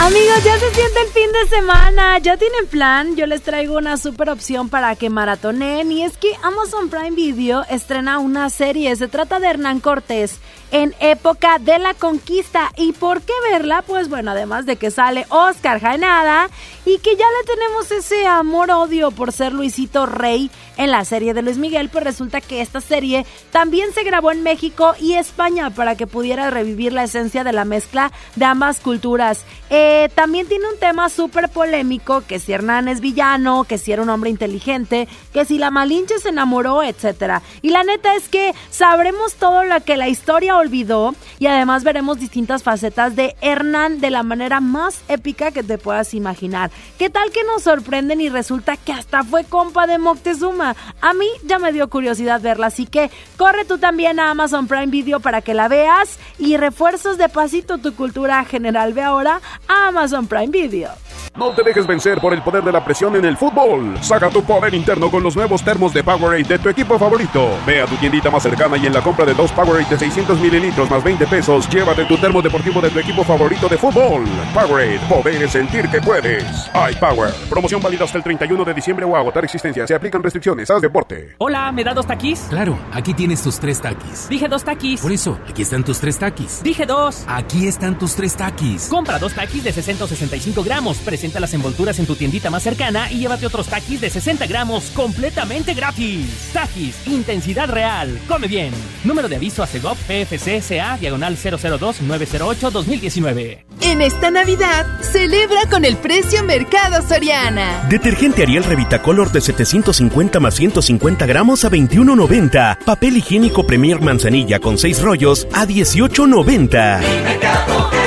Amigos, 0.00 0.44
ya 0.44 0.58
se 0.58 0.74
siente 0.74 1.00
el 1.00 1.08
fin 1.08 1.32
de 1.32 1.48
semana. 1.56 2.18
¿Ya 2.18 2.36
tienen 2.36 2.66
plan? 2.66 3.16
Yo 3.16 3.26
les 3.26 3.42
traigo 3.42 3.76
una 3.76 3.96
super 3.96 4.30
opción 4.30 4.68
para 4.68 4.94
que 4.94 5.10
maratonen. 5.10 5.90
Y 5.90 6.04
es 6.04 6.16
que 6.16 6.34
Amazon 6.42 6.88
Prime 6.88 7.10
Video 7.10 7.64
estrena 7.68 8.20
una 8.20 8.48
serie. 8.48 8.94
Se 8.94 9.08
trata 9.08 9.40
de 9.40 9.48
Hernán 9.48 9.80
Cortés 9.80 10.38
en 10.70 10.94
época 11.00 11.58
de 11.58 11.78
la 11.78 11.94
conquista. 11.94 12.70
¿Y 12.76 12.92
por 12.92 13.22
qué 13.22 13.32
verla? 13.50 13.82
Pues 13.82 14.08
bueno, 14.08 14.32
además 14.32 14.66
de 14.66 14.76
que 14.76 14.90
sale 14.90 15.26
Oscar 15.30 15.80
Jaenada 15.80 16.48
y 16.84 16.98
que 16.98 17.16
ya 17.16 17.26
le 17.26 17.54
tenemos 17.54 17.90
ese 17.90 18.26
amor-odio 18.26 19.10
por 19.10 19.32
ser 19.32 19.52
Luisito 19.52 20.06
Rey 20.06 20.50
en 20.76 20.90
la 20.90 21.04
serie 21.04 21.34
de 21.34 21.42
Luis 21.42 21.58
Miguel, 21.58 21.88
pues 21.90 22.04
resulta 22.04 22.40
que 22.40 22.60
esta 22.60 22.80
serie 22.80 23.26
también 23.50 23.92
se 23.92 24.04
grabó 24.04 24.30
en 24.30 24.42
México 24.42 24.94
y 25.00 25.14
España 25.14 25.70
para 25.70 25.96
que 25.96 26.06
pudiera 26.06 26.50
revivir 26.50 26.92
la 26.92 27.04
esencia 27.04 27.42
de 27.44 27.52
la 27.52 27.64
mezcla 27.64 28.12
de 28.36 28.44
ambas 28.44 28.80
culturas. 28.80 29.44
Eh, 29.70 30.08
también 30.14 30.46
tiene 30.46 30.66
un 30.68 30.78
tema 30.78 31.08
súper 31.08 31.48
polémico, 31.48 32.22
que 32.26 32.38
si 32.38 32.52
Hernán 32.52 32.88
es 32.88 33.00
villano, 33.00 33.64
que 33.64 33.76
si 33.76 33.92
era 33.92 34.02
un 34.02 34.08
hombre 34.08 34.30
inteligente, 34.30 35.08
que 35.32 35.44
si 35.44 35.58
la 35.58 35.70
Malinche 35.70 36.18
se 36.18 36.28
enamoró, 36.28 36.82
etc. 36.82 37.42
Y 37.60 37.70
la 37.70 37.82
neta 37.82 38.14
es 38.14 38.28
que 38.28 38.54
sabremos 38.70 39.34
todo 39.34 39.64
lo 39.64 39.82
que 39.82 39.96
la 39.96 40.08
historia 40.08 40.57
olvidó 40.58 41.14
y 41.38 41.46
además 41.46 41.84
veremos 41.84 42.18
distintas 42.18 42.62
facetas 42.62 43.16
de 43.16 43.36
Hernán 43.40 44.00
de 44.00 44.10
la 44.10 44.22
manera 44.22 44.60
más 44.60 45.02
épica 45.08 45.50
que 45.50 45.62
te 45.62 45.78
puedas 45.78 46.14
imaginar. 46.14 46.70
¿Qué 46.98 47.10
tal 47.10 47.30
que 47.30 47.44
nos 47.44 47.62
sorprenden 47.62 48.20
y 48.20 48.28
resulta 48.28 48.76
que 48.76 48.92
hasta 48.92 49.24
fue 49.24 49.44
compa 49.44 49.86
de 49.86 49.98
Moctezuma? 49.98 50.76
A 51.00 51.14
mí 51.14 51.26
ya 51.44 51.58
me 51.58 51.72
dio 51.72 51.88
curiosidad 51.88 52.40
verla, 52.40 52.66
así 52.66 52.86
que 52.86 53.10
corre 53.36 53.64
tú 53.64 53.78
también 53.78 54.20
a 54.20 54.30
Amazon 54.30 54.66
Prime 54.66 54.86
Video 54.86 55.20
para 55.20 55.42
que 55.42 55.54
la 55.54 55.68
veas 55.68 56.18
y 56.38 56.56
refuerzos 56.56 57.18
de 57.18 57.28
pasito 57.28 57.78
tu 57.78 57.94
cultura 57.94 58.44
general. 58.44 58.92
Ve 58.92 59.02
ahora 59.02 59.40
a 59.68 59.88
Amazon 59.88 60.26
Prime 60.26 60.48
Video. 60.48 61.07
No 61.36 61.50
te 61.50 61.62
dejes 61.62 61.86
vencer 61.86 62.18
por 62.20 62.34
el 62.34 62.42
poder 62.42 62.64
de 62.64 62.72
la 62.72 62.84
presión 62.84 63.14
en 63.14 63.24
el 63.24 63.36
fútbol. 63.36 63.96
Saca 64.02 64.28
tu 64.28 64.42
poder 64.42 64.74
interno 64.74 65.08
con 65.10 65.22
los 65.22 65.36
nuevos 65.36 65.62
termos 65.62 65.92
de 65.94 66.02
Powerade 66.02 66.42
de 66.44 66.58
tu 66.58 66.68
equipo 66.68 66.98
favorito. 66.98 67.50
Ve 67.64 67.80
a 67.80 67.86
tu 67.86 67.94
tiendita 67.96 68.28
más 68.30 68.42
cercana 68.42 68.76
y 68.76 68.86
en 68.86 68.92
la 68.92 69.00
compra 69.02 69.24
de 69.24 69.34
dos 69.34 69.52
Powerade 69.52 69.88
de 69.88 69.98
600 69.98 70.40
mililitros 70.40 70.90
más 70.90 71.04
20 71.04 71.26
pesos, 71.28 71.68
llévate 71.68 72.04
tu 72.06 72.16
termo 72.18 72.42
deportivo 72.42 72.80
de 72.80 72.90
tu 72.90 72.98
equipo 72.98 73.22
favorito 73.22 73.68
de 73.68 73.76
fútbol. 73.78 74.24
Powerade, 74.52 74.98
poder 75.08 75.48
sentir 75.48 75.88
que 75.88 76.00
puedes. 76.00 76.44
iPower, 76.92 77.32
promoción 77.48 77.80
válida 77.80 78.04
hasta 78.04 78.18
el 78.18 78.24
31 78.24 78.64
de 78.64 78.74
diciembre 78.74 79.04
o 79.04 79.16
agotar 79.16 79.44
existencia. 79.44 79.86
Se 79.86 79.94
aplican 79.94 80.22
restricciones. 80.22 80.68
Haz 80.70 80.82
deporte. 80.82 81.34
Hola, 81.38 81.70
¿me 81.70 81.84
da 81.84 81.94
dos 81.94 82.06
taquis? 82.06 82.40
Claro, 82.50 82.76
aquí 82.92 83.14
tienes 83.14 83.42
tus 83.42 83.60
tres 83.60 83.80
taquis. 83.80 84.28
Dije 84.28 84.48
dos 84.48 84.64
taquis. 84.64 85.00
Por 85.00 85.12
eso, 85.12 85.38
aquí 85.48 85.62
están 85.62 85.84
tus 85.84 86.00
tres 86.00 86.18
taquis. 86.18 86.62
Dije 86.64 86.84
dos. 86.84 87.24
Aquí 87.28 87.68
están 87.68 87.96
tus 87.96 88.16
tres 88.16 88.34
taquis. 88.34 88.88
Compra 88.88 89.18
dos 89.20 89.34
taquis 89.34 89.62
de 89.62 89.72
665 89.72 90.64
gramos. 90.64 90.98
Presenta 91.18 91.40
las 91.40 91.52
envolturas 91.52 91.98
en 91.98 92.06
tu 92.06 92.14
tiendita 92.14 92.48
más 92.48 92.62
cercana 92.62 93.10
y 93.10 93.18
llévate 93.18 93.44
otros 93.44 93.66
taquis 93.66 94.00
de 94.00 94.08
60 94.08 94.46
gramos 94.46 94.92
completamente 94.94 95.74
gratis. 95.74 96.50
Taquis, 96.52 96.94
intensidad 97.08 97.68
real. 97.68 98.20
Come 98.28 98.46
bien. 98.46 98.72
Número 99.02 99.28
de 99.28 99.34
aviso 99.34 99.64
a 99.64 99.66
CEGOP 99.66 99.98
PFC 100.06 100.62
CA 100.62 100.96
diagonal 100.96 101.36
002-908-2019. 101.36 103.64
En 103.80 104.00
esta 104.00 104.30
Navidad, 104.30 104.86
celebra 105.00 105.62
con 105.68 105.84
el 105.84 105.96
precio 105.96 106.44
Mercado 106.44 107.04
Soriana. 107.08 107.88
Detergente 107.88 108.44
Ariel 108.44 108.62
Revitacolor 108.62 109.32
de 109.32 109.40
750 109.40 110.38
más 110.38 110.54
150 110.54 111.26
gramos 111.26 111.64
a 111.64 111.70
21.90. 111.70 112.84
Papel 112.84 113.16
higiénico 113.16 113.66
Premier 113.66 114.00
Manzanilla 114.00 114.60
con 114.60 114.78
6 114.78 115.02
rollos 115.02 115.48
a 115.52 115.66
18.90. 115.66 117.97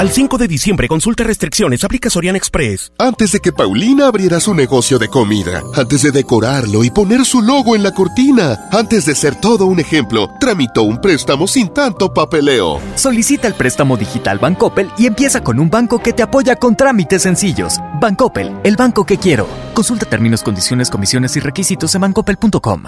Al 0.00 0.08
5 0.08 0.38
de 0.38 0.48
diciembre, 0.48 0.88
consulta 0.88 1.24
restricciones, 1.24 1.84
aplica 1.84 2.08
Sorian 2.08 2.34
Express. 2.34 2.90
Antes 2.96 3.32
de 3.32 3.40
que 3.40 3.52
Paulina 3.52 4.06
abriera 4.06 4.40
su 4.40 4.54
negocio 4.54 4.98
de 4.98 5.08
comida, 5.08 5.62
antes 5.74 6.00
de 6.00 6.10
decorarlo 6.10 6.84
y 6.84 6.90
poner 6.90 7.26
su 7.26 7.42
logo 7.42 7.76
en 7.76 7.82
la 7.82 7.92
cortina, 7.92 8.58
antes 8.72 9.04
de 9.04 9.14
ser 9.14 9.34
todo 9.34 9.66
un 9.66 9.78
ejemplo, 9.78 10.30
tramitó 10.40 10.84
un 10.84 11.02
préstamo 11.02 11.46
sin 11.46 11.68
tanto 11.68 12.14
papeleo. 12.14 12.80
Solicita 12.94 13.46
el 13.46 13.52
préstamo 13.52 13.98
digital 13.98 14.38
Bancoppel 14.38 14.90
y 14.96 15.04
empieza 15.04 15.44
con 15.44 15.60
un 15.60 15.68
banco 15.68 15.98
que 15.98 16.14
te 16.14 16.22
apoya 16.22 16.56
con 16.56 16.76
trámites 16.76 17.20
sencillos. 17.20 17.74
Bancoppel, 18.00 18.56
el 18.64 18.76
banco 18.76 19.04
que 19.04 19.18
quiero. 19.18 19.46
Consulta 19.74 20.06
términos, 20.06 20.42
condiciones, 20.42 20.88
comisiones 20.88 21.36
y 21.36 21.40
requisitos 21.40 21.94
en 21.94 22.00
bancoppel.com. 22.00 22.84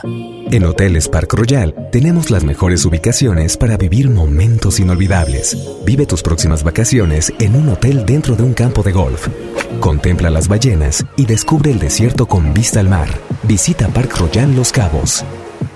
En 0.51 0.65
Hoteles 0.65 1.11
Park 1.11 1.35
Royal 1.35 1.75
tenemos 1.93 2.31
las 2.31 2.43
mejores 2.43 2.87
ubicaciones 2.87 3.59
para 3.59 3.77
vivir 3.77 4.09
momentos 4.09 4.81
inolvidables. 4.81 5.59
Vive 5.85 6.07
tus 6.07 6.23
próximas 6.23 6.63
vacaciones 6.63 7.02
en 7.05 7.57
un 7.57 7.69
hotel 7.69 8.07
dentro 8.07 8.37
de 8.37 8.45
un 8.45 8.55
campo 8.55 8.83
de 8.85 8.93
golf. 8.93 9.27
Contempla 9.81 10.31
las 10.31 10.47
ballenas 10.47 11.05
y 11.17 11.27
descubre 11.27 11.73
el 11.73 11.81
desierto 11.81 12.27
con 12.27 12.55
vista 12.55 12.79
al 12.79 12.89
mar. 12.89 13.09
Visita 13.43 13.89
Park 13.89 14.17
Royal 14.19 14.55
Los 14.55 14.71
Cabos. 14.71 15.25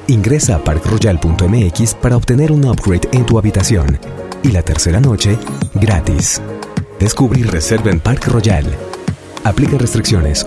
Ingresa 0.07 0.55
a 0.55 0.63
parkroyal.mx 0.63 1.95
para 1.95 2.17
obtener 2.17 2.53
un 2.53 2.65
upgrade 2.65 3.09
en 3.13 3.27
tu 3.27 3.41
habitación. 3.41 3.99
Y 4.45 4.53
la 4.53 4.63
tercera 4.63 5.01
noche, 5.01 5.37
gratis. 5.75 6.41
Descubre 7.01 7.41
y 7.41 7.43
reserva 7.43 7.91
en 7.91 7.99
Park 7.99 8.29
Royal. 8.29 8.65
Aplica 9.43 9.79
restricciones. 9.79 10.47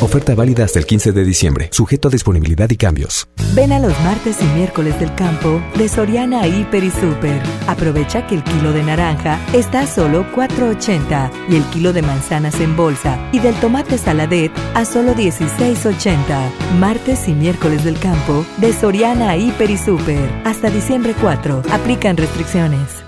Oferta 0.00 0.32
válida 0.36 0.64
hasta 0.64 0.78
el 0.78 0.86
15 0.86 1.10
de 1.10 1.24
diciembre, 1.24 1.68
sujeto 1.72 2.06
a 2.06 2.10
disponibilidad 2.12 2.70
y 2.70 2.76
cambios. 2.76 3.26
Ven 3.54 3.72
a 3.72 3.80
los 3.80 3.98
martes 4.02 4.40
y 4.40 4.44
miércoles 4.44 4.98
del 5.00 5.12
campo 5.16 5.60
de 5.76 5.88
Soriana 5.88 6.46
Hiper 6.46 6.84
y 6.84 6.90
Super. 6.90 7.42
Aprovecha 7.66 8.24
que 8.24 8.36
el 8.36 8.44
kilo 8.44 8.72
de 8.72 8.84
naranja 8.84 9.40
está 9.52 9.80
a 9.80 9.86
solo 9.88 10.24
4.80 10.36 11.30
y 11.48 11.56
el 11.56 11.64
kilo 11.70 11.92
de 11.92 12.02
manzanas 12.02 12.60
en 12.60 12.76
bolsa 12.76 13.18
y 13.32 13.40
del 13.40 13.56
tomate 13.56 13.98
saladet 13.98 14.52
a 14.74 14.84
solo 14.84 15.14
16.80. 15.16 16.76
Martes 16.78 17.26
y 17.26 17.32
miércoles 17.32 17.82
del 17.84 17.98
campo 17.98 18.46
de 18.58 18.72
Soriana 18.72 19.36
Hiper 19.36 19.68
y 19.68 19.78
Super. 19.78 20.30
Hasta 20.44 20.70
diciembre 20.70 21.12
4. 21.20 21.62
Aplican 21.72 22.16
restricciones. 22.16 23.07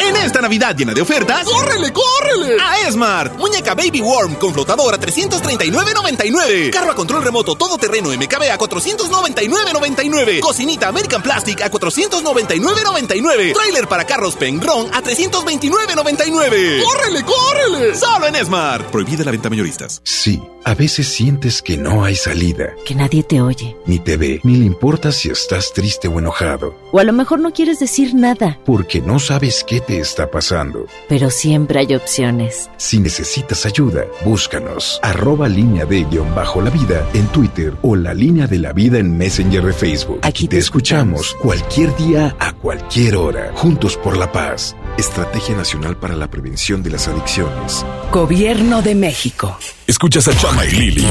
En 0.00 0.16
esta 0.16 0.40
Navidad 0.40 0.74
llena 0.74 0.94
de 0.94 1.02
ofertas, 1.02 1.44
¡córrele, 1.44 1.92
córrele! 1.92 2.56
A 2.60 2.88
Esmart, 2.88 3.36
muñeca 3.36 3.74
Baby 3.74 4.00
Worm 4.00 4.36
con 4.36 4.54
flotador 4.54 4.94
a 4.94 4.98
339.99. 4.98 6.70
Carro 6.70 6.92
a 6.92 6.94
control 6.94 7.22
remoto 7.22 7.54
todoterreno 7.54 8.08
MKB 8.08 8.50
a 8.50 8.58
499.99. 8.58 10.40
Cocinita 10.40 10.88
American 10.88 11.22
Plastic 11.22 11.60
a 11.60 11.70
499.99. 11.70 13.52
Trailer 13.52 13.86
para 13.88 14.04
carros 14.06 14.36
Pengron 14.36 14.86
a 14.92 15.02
329.99. 15.02 16.82
¡Córrele, 16.82 17.22
córrele! 17.22 17.94
Solo 17.94 18.26
en 18.26 18.36
Esmart. 18.36 18.90
Prohibida 18.90 19.24
la 19.24 19.32
venta 19.32 19.50
mayoristas. 19.50 20.00
Sí, 20.04 20.40
a 20.64 20.74
veces 20.74 21.08
sientes 21.08 21.60
que 21.62 21.76
no 21.76 22.04
hay 22.04 22.16
salida. 22.16 22.74
Que 22.86 22.94
nadie 22.94 23.22
te 23.22 23.40
oye. 23.42 23.76
Ni 23.86 23.98
te 23.98 24.16
ve, 24.16 24.40
ni 24.44 24.56
le 24.56 24.64
importa 24.64 25.12
si 25.12 25.28
estás 25.28 25.72
triste 25.72 26.08
o 26.08 26.18
enojado. 26.18 26.74
O 26.92 26.98
a 26.98 27.04
lo 27.04 27.12
mejor 27.12 27.40
no 27.40 27.52
quieres 27.52 27.78
decir 27.80 28.14
nada. 28.14 28.58
Porque 28.64 29.00
no 29.00 29.18
sabes 29.18 29.64
qué 29.66 29.80
te 29.80 29.89
está 29.98 30.30
pasando. 30.30 30.86
Pero 31.08 31.30
siempre 31.30 31.80
hay 31.80 31.94
opciones. 31.94 32.70
Si 32.76 32.98
necesitas 32.98 33.66
ayuda, 33.66 34.04
búscanos. 34.24 35.00
Arroba 35.02 35.48
línea 35.48 35.84
de 35.84 36.04
guion 36.04 36.34
bajo 36.34 36.60
la 36.60 36.70
vida 36.70 37.08
en 37.14 37.26
Twitter 37.28 37.74
o 37.82 37.96
la 37.96 38.14
línea 38.14 38.46
de 38.46 38.58
la 38.58 38.72
vida 38.72 38.98
en 38.98 39.16
Messenger 39.16 39.64
de 39.64 39.72
Facebook. 39.72 40.20
Aquí 40.22 40.48
te, 40.48 40.58
escuchamos 40.58 41.34
cualquier 41.42 41.94
día 41.96 42.36
a 42.38 42.52
cualquier 42.52 43.16
hora. 43.16 43.52
Juntos 43.54 43.96
por 43.96 44.16
la 44.16 44.30
paz. 44.30 44.76
Estrategia 44.98 45.56
Nacional 45.56 45.96
para 45.96 46.16
la 46.16 46.30
Prevención 46.30 46.82
de 46.82 46.90
las 46.90 47.08
Adicciones. 47.08 47.84
Gobierno 48.12 48.82
de 48.82 48.94
México. 48.94 49.56
Escuchas 49.86 50.28
a 50.28 50.36
Chama 50.36 50.64
y 50.66 50.70
Lili 50.70 51.06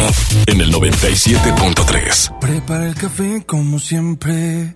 en 0.46 0.62
el 0.62 0.72
97.3. 0.72 2.40
Prepara 2.40 2.88
el 2.88 2.96
café 2.96 3.44
como 3.46 3.80
siempre. 3.80 4.76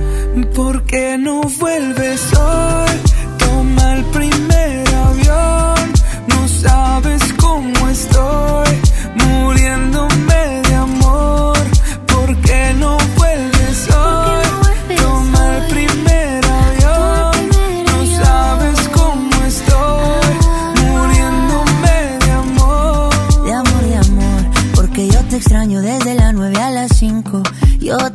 ¿Por 0.55 0.83
qué 0.85 1.17
no 1.17 1.41
vuelves 1.59 2.21
hoy? 2.33 2.89
Toma 3.37 3.95
el 3.95 4.05
primer 4.05 4.87
avión. 4.95 5.91
No 6.27 6.47
sabes 6.47 7.21
cómo 7.37 7.89
estoy, 7.89 8.70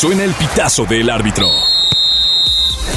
Suena 0.00 0.24
el 0.24 0.32
pitazo 0.32 0.86
del 0.86 1.10
árbitro. 1.10 1.46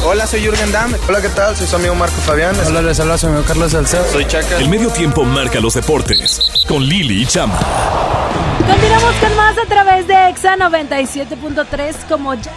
Hola, 0.06 0.26
soy 0.26 0.40
Jürgen 0.40 0.72
Damm. 0.72 0.94
Hola, 1.06 1.22
¿qué 1.22 1.28
tal? 1.28 1.54
Soy 1.54 1.68
su 1.68 1.76
amigo 1.76 1.94
Marco 1.96 2.16
Fabián. 2.22 2.56
Hola, 2.66 2.82
les 2.82 2.98
habla 2.98 3.18
su 3.18 3.28
amigo 3.28 3.44
Carlos 3.46 3.74
Salcedo. 3.74 4.06
Soy 4.10 4.24
Chaca. 4.24 4.58
El 4.58 4.70
medio 4.70 4.90
tiempo 4.90 5.26
marca 5.26 5.60
los 5.60 5.74
deportes 5.74 6.40
con 6.66 6.82
Lili 6.82 7.24
y 7.24 7.26
Chama. 7.26 7.60
Continuamos 8.58 9.16
con 9.16 9.36
más 9.36 9.58
a 9.58 9.66
través 9.66 10.08
de 10.08 10.30
Exa 10.30 10.56
97.3 10.56 12.08
como 12.08 12.36
ya 12.36 12.54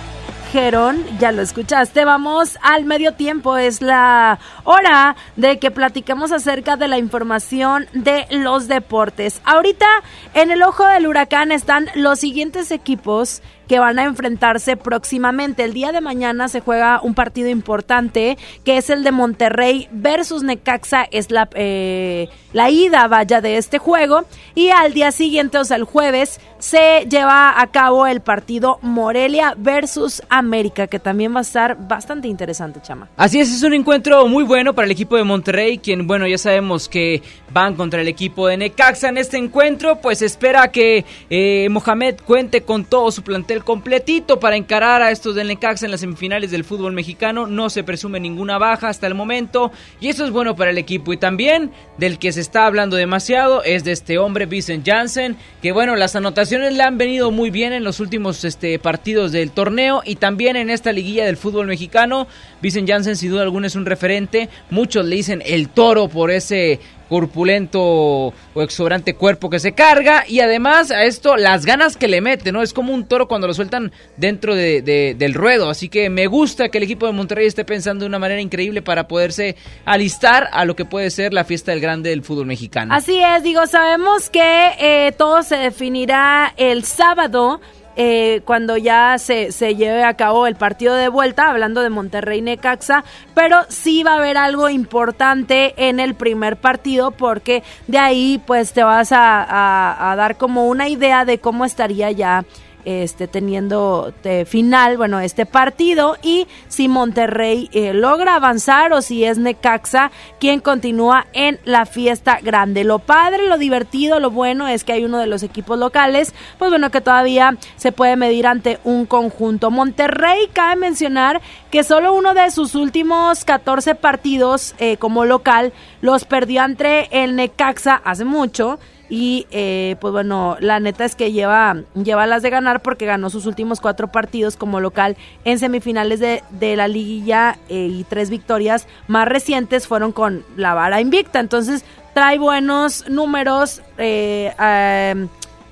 dijeron, 0.57 1.05
ya 1.19 1.33
lo 1.33 1.43
escuchaste, 1.43 2.07
vamos 2.07 2.57
al 2.63 2.87
medio 2.87 3.13
tiempo, 3.13 3.59
es 3.59 3.83
la 3.83 4.39
hora 4.65 5.15
de 5.37 5.59
que 5.59 5.71
platicamos 5.71 6.33
acerca 6.33 6.77
de 6.77 6.89
la 6.89 6.97
información 6.97 7.87
de 7.93 8.27
los 8.31 8.67
deportes. 8.67 9.43
Ahorita 9.45 9.87
en 10.33 10.51
el 10.51 10.63
ojo 10.63 10.87
del 10.87 11.09
huracán 11.09 11.53
están 11.53 11.89
los 11.95 12.21
siguientes 12.21 12.71
equipos 12.71 13.43
que 13.69 13.79
van 13.79 13.99
a 13.99 14.05
enfrentarse 14.05 14.77
próximamente. 14.77 15.65
El 15.65 15.73
día 15.73 15.93
de 15.93 16.01
mañana 16.01 16.49
se 16.49 16.61
juega 16.61 17.01
un 17.03 17.15
partido 17.15 17.49
importante 17.49 18.39
que 18.65 18.77
es 18.77 18.91
el 18.91 19.05
de 19.05 19.13
Monterrey 19.13 19.89
versus 19.93 20.43
Necaxa, 20.43 21.07
es 21.11 21.31
la, 21.31 21.49
eh, 21.55 22.29
la 22.53 22.71
ida 22.71 23.07
vaya 23.09 23.41
de 23.41 23.57
este 23.57 23.79
juego. 23.79 24.25
Y 24.55 24.71
al 24.71 24.93
día 24.93 25.13
siguiente, 25.13 25.59
o 25.59 25.65
sea, 25.65 25.77
el 25.77 25.85
jueves, 25.85 26.41
se 26.59 27.07
lleva 27.09 27.61
a 27.61 27.67
cabo 27.69 28.07
el 28.07 28.21
partido 28.21 28.79
Morelia 28.83 29.55
versus 29.57 30.23
América, 30.29 30.87
que 30.87 30.99
también 30.99 31.35
va 31.35 31.39
a 31.39 31.43
estar 31.43 31.77
bastante 31.87 32.29
interesante, 32.29 32.81
Chama. 32.83 33.09
Así 33.17 33.41
es, 33.41 33.55
es 33.55 33.63
un 33.63 33.75
encuentro 33.75 34.27
muy 34.27 34.45
bueno 34.45 34.75
para 34.75 34.87
el 34.87 34.93
equipo 34.93 35.17
de 35.17 35.25
Monterrey, 35.25 35.79
quien, 35.79 36.07
bueno, 36.07 36.27
ya 36.27 36.39
sabemos 36.39 36.89
que 36.89 37.23
van 37.53 37.75
contra 37.75 38.01
el 38.01 38.09
equipo 38.09 38.47
de 38.49 38.57
Necaxa 38.57 39.09
en 39.09 39.19
este 39.19 39.37
encuentro, 39.37 40.01
pues 40.01 40.23
espera 40.23 40.69
que 40.69 41.05
eh, 41.31 41.69
Mohamed 41.71 42.17
cuente 42.25 42.63
con 42.63 42.85
todo 42.85 43.11
su 43.11 43.23
plantel 43.23 43.56
completito 43.65 44.41
para 44.41 44.57
encarar 44.57 45.03
a 45.03 45.11
estos 45.11 45.35
del 45.35 45.49
Necaxa 45.49 45.85
en 45.85 45.91
las 45.91 46.01
semifinales 46.01 46.51
del 46.51 46.65
fútbol 46.65 46.93
mexicano. 46.93 47.47
No 47.47 47.71
se 47.71 47.85
presume 47.85 48.21
ninguna 48.21 48.59
baja 48.59 48.89
hasta 48.89 49.07
el 49.07 49.15
momento 49.15 49.73
y 50.01 50.09
eso 50.09 50.25
es 50.25 50.31
bueno 50.31 50.57
para 50.57 50.71
el 50.71 50.79
equipo. 50.79 51.13
Y 51.13 51.17
también 51.17 51.71
del 51.99 52.19
que 52.19 52.33
se 52.33 52.41
está 52.41 52.67
hablando 52.67 52.97
demasiado 52.97 53.63
es 53.63 53.85
de 53.85 53.93
este 53.93 54.19
hombre, 54.19 54.47
Vincent 54.47 54.87
Janssen, 54.87 55.37
que 55.63 55.73
bueno, 55.73 55.97
las 55.97 56.17
anotaciones 56.17 56.75
le 56.75 56.83
han 56.83 56.99
venido 56.99 57.31
muy 57.31 57.51
bien 57.51 57.73
en 57.73 57.85
los 57.85 58.01
últimos 58.01 58.45
este, 58.45 58.79
partidos 58.79 59.33
del 59.33 59.51
torneo 59.51 60.03
y 60.05 60.17
también 60.17 60.57
en 60.57 60.71
esta 60.71 60.93
liguilla 60.93 61.25
del 61.25 61.37
fútbol 61.37 61.67
mexicano. 61.67 62.27
Vincent 62.63 62.89
Janssen 62.89 63.17
sin 63.17 63.31
duda 63.31 63.43
alguna 63.43 63.67
es 63.67 63.77
un 63.77 63.87
referente. 63.87 64.49
Muchos 64.71 65.05
le 65.05 65.17
dicen 65.17 65.43
el 65.45 65.69
toro 65.69 66.09
por 66.09 66.31
ese 66.31 66.81
corpulento 67.09 67.81
o 67.83 68.33
exuberante 68.57 69.15
cuerpo 69.15 69.51
que 69.51 69.59
se 69.59 69.73
carga 69.73 70.25
y 70.27 70.41
además 70.41 70.91
a 70.91 71.05
esto 71.05 71.37
las 71.37 71.65
ganas 71.65 71.97
que 71.97 72.09
le 72.09 72.21
mete, 72.21 72.53
¿no? 72.53 72.63
Es 72.63 72.73
como 72.73 72.93
un 72.93 73.07
toro 73.07 73.29
cuando 73.29 73.47
lo 73.47 73.55
sueltan 73.55 73.93
dentro 74.17 74.55
de, 74.55 74.83
de, 74.83 75.15
del 75.17 75.35
ruedo, 75.35 75.71
así 75.71 75.89
que 75.89 76.11
me 76.11 76.27
gusta 76.27 76.69
que 76.69 76.79
el 76.79 76.85
equipo 76.85 77.07
de 77.07 77.13
Monterrey 77.13 77.47
esté 77.47 77.65
pensando 77.65 78.05
de 78.05 78.09
una 78.09 78.19
manera 78.19 78.41
increíble 78.41 78.83
para 78.83 79.09
poderse 79.09 79.57
alistar 79.85 80.49
a 80.53 80.65
lo 80.65 80.77
que 80.77 80.85
puede 80.85 81.11
ser 81.11 81.33
la 81.33 81.45
fiesta 81.45 81.73
del 81.73 81.81
grande 81.81 82.11
del 82.11 82.23
fútbol 82.23 82.47
mexicano. 82.47 82.95
Así 82.95 83.21
es, 83.21 83.43
digo, 83.43 83.67
sabemos 83.67 84.31
que 84.31 84.73
eh, 84.79 85.13
todo 85.17 85.43
se 85.43 85.57
definirá 85.57 86.53
el 86.57 86.85
sábado. 86.85 87.61
Eh, 87.99 88.43
cuando 88.45 88.77
ya 88.77 89.17
se, 89.19 89.53
se 89.53 89.75
lleve 89.75 90.05
a 90.05 90.15
cabo 90.15 90.47
el 90.47 90.55
partido 90.57 90.95
de 90.95 91.09
vuelta, 91.09 91.49
hablando 91.49 91.81
de 91.81 91.89
Monterrey 91.89 92.43
Necaxa, 92.43 93.05
pero 93.35 93.61
sí 93.69 94.03
va 94.03 94.13
a 94.13 94.19
haber 94.19 94.37
algo 94.37 94.69
importante 94.69 95.73
en 95.89 95.99
el 95.99 96.15
primer 96.15 96.59
partido 96.59 97.11
porque 97.11 97.63
de 97.87 97.99
ahí 97.99 98.41
pues 98.47 98.75
te 98.75 98.83
vas 98.83 99.13
a, 99.13 99.43
a, 99.43 100.13
a 100.13 100.17
dar 100.17 100.37
como 100.37 100.67
una 100.67 100.89
idea 100.89 101.25
de 101.25 101.39
cómo 101.39 101.65
estaría 101.65 102.11
ya 102.11 102.45
este, 102.87 103.27
teniendo 103.27 104.15
de 104.23 104.47
final, 104.47 104.97
bueno, 104.97 105.21
este 105.21 105.45
partido 105.45 106.17
y 106.23 106.47
si 106.69 106.89
Monterrey 106.89 107.69
eh, 107.73 107.93
logra 107.93 108.37
avanzar 108.37 108.93
o 108.93 109.03
si 109.03 109.25
es 109.25 109.39
Necaxa 109.39 110.13
quien 110.39 110.61
continúa 110.61 111.27
en 111.33 111.59
la 111.65 111.85
fiesta 111.85 112.39
grande. 112.41 112.85
Lo 112.85 113.01
padre, 113.01 113.49
lo 113.49 113.59
divertido, 113.59 114.21
lo 114.21 114.31
bueno 114.31 114.69
es 114.69 114.85
que 114.85 114.93
hay 114.93 115.05
uno 115.05 115.19
de 115.19 115.27
los 115.27 115.43
equipos 115.43 115.79
locales, 115.79 116.33
pues 116.59 116.71
bueno, 116.71 116.91
que 116.91 117.01
todavía 117.01 117.57
se 117.77 117.93
puede 117.93 118.17
medir 118.17 118.47
ante 118.47 118.79
un 118.85 119.05
conjunto. 119.05 119.71
Monterrey, 119.71 120.49
cabe 120.53 120.77
mencionar 120.77 121.41
que 121.71 121.83
solo 121.83 122.15
uno 122.15 122.35
de 122.35 122.51
sus 122.53 122.77
últimos 122.77 123.45
14 123.45 123.97
partidos 123.97 124.75
eh, 124.79 124.97
como 124.97 125.25
local 125.25 125.73
los 126.01 126.25
perdió 126.25 126.65
entre 126.65 127.09
el 127.11 127.35
Necaxa 127.35 128.01
hace 128.05 128.25
mucho 128.25 128.79
y 129.09 129.47
eh, 129.51 129.97
pues 130.01 130.13
bueno, 130.13 130.57
la 130.61 130.81
neta 130.81 131.05
es 131.05 131.15
que 131.15 131.33
lleva, 131.33 131.77
lleva 131.95 132.27
las 132.27 132.43
de 132.43 132.51
ganar 132.51 132.81
porque 132.81 133.07
ganó 133.07 133.31
sus 133.31 133.47
últimos 133.47 133.81
cuatro 133.81 134.09
partidos 134.09 134.57
como 134.57 134.81
local 134.81 135.17
en 135.45 135.59
semifinales 135.59 136.21
de, 136.21 136.43
de 136.51 136.77
la 136.77 136.89
liguilla 136.89 137.59
eh, 137.69 137.89
y 137.91 138.05
tres 138.05 138.31
victorias 138.31 138.87
más 139.07 139.29
recientes 139.29 139.87
fueron 139.87 140.13
con 140.13 140.45
la 140.57 140.75
vara 140.75 141.01
invicta. 141.01 141.41
Entonces 141.41 141.85
trae 142.15 142.39
buenos 142.39 143.09
números. 143.09 143.83
Eh, 143.99 144.51
eh, 144.59 145.27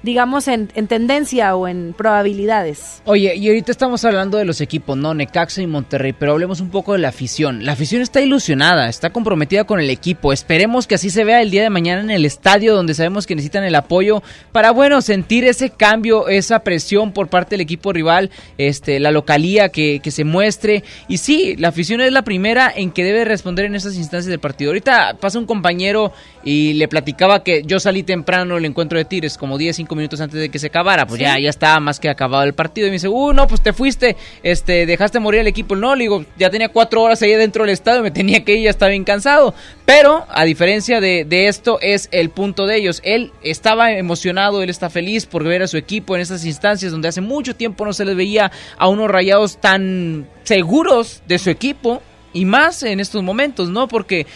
digamos, 0.04 0.48
en, 0.48 0.70
en, 0.74 0.86
tendencia 0.86 1.56
o 1.56 1.66
en 1.66 1.94
probabilidades. 1.96 3.02
Oye, 3.06 3.34
y 3.36 3.48
ahorita 3.48 3.72
estamos 3.72 4.04
hablando 4.04 4.36
de 4.36 4.44
los 4.44 4.60
equipos, 4.60 4.98
¿no? 4.98 5.14
Necaxa 5.14 5.62
y 5.62 5.66
Monterrey, 5.66 6.12
pero 6.12 6.32
hablemos 6.32 6.60
un 6.60 6.68
poco 6.68 6.92
de 6.92 6.98
la 6.98 7.08
afición. 7.08 7.64
La 7.64 7.72
afición 7.72 8.02
está 8.02 8.20
ilusionada, 8.20 8.90
está 8.90 9.10
comprometida 9.10 9.64
con 9.64 9.80
el 9.80 9.88
equipo. 9.88 10.34
Esperemos 10.34 10.86
que 10.86 10.96
así 10.96 11.08
se 11.08 11.24
vea 11.24 11.40
el 11.40 11.50
día 11.50 11.62
de 11.62 11.70
mañana 11.70 12.02
en 12.02 12.10
el 12.10 12.26
estadio, 12.26 12.74
donde 12.74 12.92
sabemos 12.92 13.26
que 13.26 13.34
necesitan 13.34 13.64
el 13.64 13.74
apoyo 13.74 14.22
para, 14.52 14.72
bueno, 14.72 15.00
sentir 15.00 15.44
ese 15.46 15.70
cambio, 15.70 16.28
esa 16.28 16.58
presión 16.60 17.12
por 17.12 17.28
parte 17.28 17.54
del 17.54 17.62
equipo 17.62 17.90
rival, 17.92 18.30
este, 18.58 19.00
la 19.00 19.10
localía 19.10 19.70
que, 19.70 20.00
que 20.00 20.10
se 20.10 20.24
muestre. 20.24 20.84
Y 21.08 21.16
sí, 21.16 21.56
la 21.56 21.68
afición 21.68 22.02
es 22.02 22.12
la 22.12 22.22
primera 22.22 22.70
en 22.74 22.90
que 22.90 23.04
debe 23.04 23.24
responder 23.24 23.64
en 23.64 23.74
esas 23.74 23.96
instancias 23.96 24.26
del 24.26 24.38
partido. 24.38 24.70
Ahorita 24.70 25.16
pasa 25.18 25.38
un 25.38 25.46
compañero 25.46 26.12
y 26.44 26.74
le 26.74 26.88
platicaba 26.88 27.42
que 27.42 27.62
yo 27.64 27.80
salí 27.80 28.02
temprano 28.02 28.58
el 28.58 28.64
encuentro 28.66 28.98
de 28.98 29.04
Tigres, 29.04 29.38
como 29.38 29.56
10, 29.56 29.76
5 29.76 29.94
minutos 29.94 30.20
antes 30.20 30.38
de 30.38 30.50
que 30.50 30.58
se 30.58 30.66
acabara, 30.66 31.06
pues 31.06 31.18
¿Sí? 31.18 31.24
ya, 31.24 31.38
ya 31.38 31.48
estaba 31.48 31.80
más 31.80 31.98
que 31.98 32.08
acabado 32.10 32.44
el 32.44 32.52
partido. 32.52 32.86
Y 32.86 32.90
me 32.90 32.94
dice, 32.94 33.08
uh, 33.08 33.32
no, 33.32 33.46
pues 33.46 33.62
te 33.62 33.72
fuiste, 33.72 34.16
este, 34.42 34.84
dejaste 34.84 35.20
morir 35.20 35.40
al 35.40 35.46
equipo. 35.46 35.74
No, 35.74 35.94
le 35.94 36.04
digo, 36.04 36.24
ya 36.36 36.50
tenía 36.50 36.68
cuatro 36.68 37.02
horas 37.02 37.22
ahí 37.22 37.32
dentro 37.32 37.64
del 37.64 37.70
estadio, 37.70 38.02
me 38.02 38.10
tenía 38.10 38.44
que 38.44 38.56
ir, 38.56 38.64
ya 38.64 38.70
estaba 38.70 38.90
bien 38.90 39.04
cansado. 39.04 39.54
Pero, 39.86 40.26
a 40.28 40.44
diferencia 40.44 41.00
de, 41.00 41.24
de 41.24 41.48
esto, 41.48 41.78
es 41.80 42.08
el 42.12 42.28
punto 42.30 42.66
de 42.66 42.76
ellos. 42.76 43.00
Él 43.04 43.32
estaba 43.42 43.92
emocionado, 43.92 44.62
él 44.62 44.70
está 44.70 44.90
feliz 44.90 45.24
por 45.26 45.44
ver 45.44 45.62
a 45.62 45.66
su 45.66 45.78
equipo 45.78 46.14
en 46.14 46.20
esas 46.20 46.44
instancias 46.44 46.92
donde 46.92 47.08
hace 47.08 47.20
mucho 47.20 47.56
tiempo 47.56 47.84
no 47.84 47.92
se 47.92 48.04
les 48.04 48.16
veía 48.16 48.52
a 48.76 48.88
unos 48.88 49.10
rayados 49.10 49.58
tan 49.58 50.26
seguros 50.42 51.22
de 51.26 51.38
su 51.38 51.50
equipo. 51.50 52.02
Y 52.32 52.46
más 52.46 52.82
en 52.82 52.98
estos 52.98 53.22
momentos, 53.22 53.70
¿no? 53.70 53.86
Porque 53.86 54.26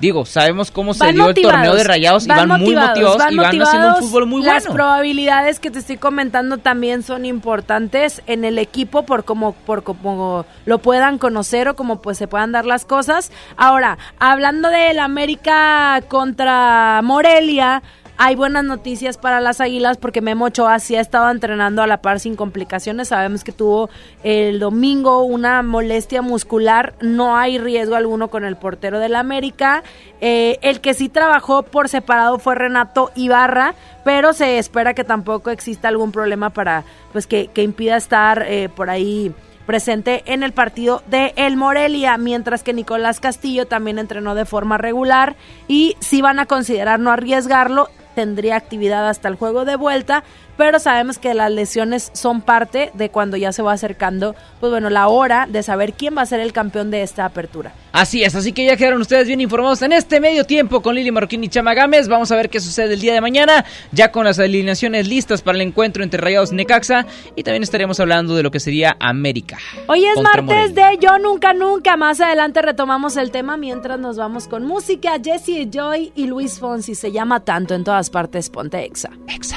Digo, 0.00 0.24
sabemos 0.24 0.70
cómo 0.70 0.94
se 0.94 1.12
dio 1.12 1.28
el 1.28 1.34
torneo 1.34 1.74
de 1.74 1.84
rayados 1.84 2.24
y 2.26 2.28
van, 2.28 2.48
muy 2.48 2.74
motivados 2.76 3.18
van 3.18 3.32
y 3.32 3.36
van 3.36 3.62
haciendo 3.62 3.88
un 3.88 3.96
fútbol 3.96 4.26
muy 4.26 4.42
Las 4.42 4.64
bueno. 4.64 4.74
probabilidades 4.74 5.58
que 5.58 5.70
te 5.70 5.80
estoy 5.80 5.96
comentando 5.96 6.58
también 6.58 7.02
son 7.02 7.24
importantes 7.24 8.22
en 8.26 8.44
el 8.44 8.58
equipo 8.58 9.04
por 9.04 9.24
cómo 9.24 9.52
por 9.52 9.82
cómo 9.82 10.46
lo 10.66 10.78
puedan 10.78 11.18
conocer 11.18 11.68
o 11.68 11.74
cómo 11.74 12.00
pues 12.00 12.16
se 12.18 12.28
puedan 12.28 12.52
dar 12.52 12.64
las 12.64 12.84
cosas. 12.84 13.32
Ahora, 13.56 13.98
hablando 14.18 14.68
del 14.68 15.00
América 15.00 16.02
contra 16.08 17.00
Morelia, 17.02 17.82
hay 18.20 18.34
buenas 18.34 18.64
noticias 18.64 19.16
para 19.16 19.40
las 19.40 19.60
Águilas 19.60 19.96
porque 19.96 20.20
Memo 20.20 20.46
Ochoa 20.46 20.80
sí 20.80 20.96
ha 20.96 21.00
estado 21.00 21.30
entrenando 21.30 21.82
a 21.82 21.86
la 21.86 22.02
par 22.02 22.18
sin 22.18 22.34
complicaciones. 22.34 23.08
Sabemos 23.08 23.44
que 23.44 23.52
tuvo 23.52 23.90
el 24.24 24.58
domingo 24.58 25.22
una 25.22 25.62
molestia 25.62 26.20
muscular. 26.20 26.94
No 27.00 27.36
hay 27.36 27.58
riesgo 27.58 27.94
alguno 27.94 28.28
con 28.28 28.44
el 28.44 28.56
portero 28.56 28.98
del 28.98 29.14
América. 29.14 29.84
Eh, 30.20 30.58
el 30.62 30.80
que 30.80 30.94
sí 30.94 31.08
trabajó 31.08 31.62
por 31.62 31.88
separado 31.88 32.40
fue 32.40 32.56
Renato 32.56 33.12
Ibarra, 33.14 33.76
pero 34.04 34.32
se 34.32 34.58
espera 34.58 34.94
que 34.94 35.04
tampoco 35.04 35.50
exista 35.50 35.86
algún 35.86 36.10
problema 36.10 36.50
para 36.50 36.82
pues 37.12 37.28
que, 37.28 37.46
que 37.54 37.62
impida 37.62 37.96
estar 37.96 38.44
eh, 38.48 38.68
por 38.68 38.90
ahí 38.90 39.32
presente 39.64 40.24
en 40.24 40.42
el 40.42 40.52
partido 40.52 41.02
de 41.06 41.34
El 41.36 41.56
Morelia, 41.58 42.16
mientras 42.16 42.62
que 42.62 42.72
Nicolás 42.72 43.20
Castillo 43.20 43.66
también 43.66 43.98
entrenó 43.98 44.34
de 44.34 44.46
forma 44.46 44.78
regular 44.78 45.36
y 45.68 45.94
si 46.00 46.22
van 46.22 46.38
a 46.38 46.46
considerar 46.46 46.98
no 46.98 47.10
arriesgarlo, 47.10 47.90
tendría 48.18 48.56
actividad 48.56 49.08
hasta 49.08 49.28
el 49.28 49.36
juego 49.36 49.64
de 49.64 49.76
vuelta, 49.76 50.24
pero 50.58 50.78
sabemos 50.80 51.18
que 51.18 51.32
las 51.32 51.50
lesiones 51.50 52.10
son 52.12 52.42
parte 52.42 52.90
de 52.92 53.08
cuando 53.08 53.38
ya 53.38 53.52
se 53.52 53.62
va 53.62 53.72
acercando, 53.72 54.34
pues 54.60 54.70
bueno, 54.70 54.90
la 54.90 55.06
hora 55.08 55.46
de 55.48 55.62
saber 55.62 55.94
quién 55.94 56.18
va 56.18 56.22
a 56.22 56.26
ser 56.26 56.40
el 56.40 56.52
campeón 56.52 56.90
de 56.90 57.02
esta 57.02 57.24
apertura. 57.24 57.72
Así 57.92 58.22
es, 58.22 58.34
así 58.34 58.52
que 58.52 58.66
ya 58.66 58.76
quedaron 58.76 59.00
ustedes 59.00 59.28
bien 59.28 59.40
informados 59.40 59.80
en 59.82 59.92
este 59.92 60.20
medio 60.20 60.44
tiempo 60.44 60.82
con 60.82 60.96
Lili 60.96 61.10
Marroquín 61.10 61.42
y 61.44 61.48
Chama 61.48 61.74
Gámez. 61.74 62.08
Vamos 62.08 62.30
a 62.32 62.36
ver 62.36 62.50
qué 62.50 62.60
sucede 62.60 62.94
el 62.94 63.00
día 63.00 63.14
de 63.14 63.20
mañana, 63.20 63.64
ya 63.92 64.10
con 64.10 64.24
las 64.24 64.38
alineaciones 64.40 65.06
listas 65.06 65.42
para 65.42 65.56
el 65.56 65.62
encuentro 65.62 66.02
entre 66.02 66.20
Rayados 66.20 66.52
y 66.52 66.56
Necaxa 66.56 67.06
y 67.36 67.44
también 67.44 67.62
estaremos 67.62 68.00
hablando 68.00 68.34
de 68.34 68.42
lo 68.42 68.50
que 68.50 68.60
sería 68.60 68.96
América. 68.98 69.58
Hoy 69.86 70.04
es 70.04 70.20
martes 70.20 70.74
de 70.74 70.98
Yo 71.00 71.18
Nunca 71.18 71.52
Nunca. 71.54 71.96
Más 71.96 72.20
adelante 72.20 72.62
retomamos 72.62 73.16
el 73.16 73.30
tema 73.30 73.56
mientras 73.56 73.98
nos 74.00 74.16
vamos 74.16 74.48
con 74.48 74.66
música. 74.66 75.18
Jesse 75.22 75.68
Joy 75.70 76.12
y 76.16 76.26
Luis 76.26 76.58
Fonsi 76.58 76.96
se 76.96 77.12
llama 77.12 77.44
tanto 77.44 77.74
en 77.74 77.84
todas 77.84 78.10
partes. 78.10 78.50
Ponte 78.50 78.84
Exa. 78.84 79.10
Exa. 79.28 79.56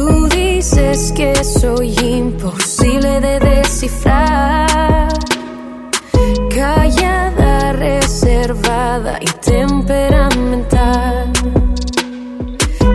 Tú 0.00 0.28
dices 0.28 1.12
que 1.12 1.44
soy 1.44 1.94
imposible 2.00 3.20
de 3.20 3.38
descifrar. 3.38 5.10
Callada, 6.48 7.74
reservada 7.74 9.18
y 9.20 9.26
temperamental. 9.26 11.30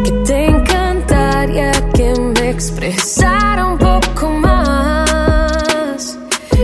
Que 0.03 0.11
te 0.25 0.45
encantaría 0.47 1.71
que 1.93 2.19
me 2.19 2.49
expresara 2.49 3.67
un 3.67 3.77
poco 3.77 4.31
más. 4.31 6.17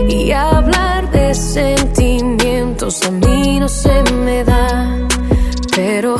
Y 0.08 0.32
hablar 0.32 1.08
de 1.12 1.34
sentimientos 1.34 3.00
a 3.04 3.12
mí 3.12 3.60
no 3.60 3.68
se 3.68 4.02
me 4.24 4.42
da. 4.42 4.98
Pero 5.76 6.16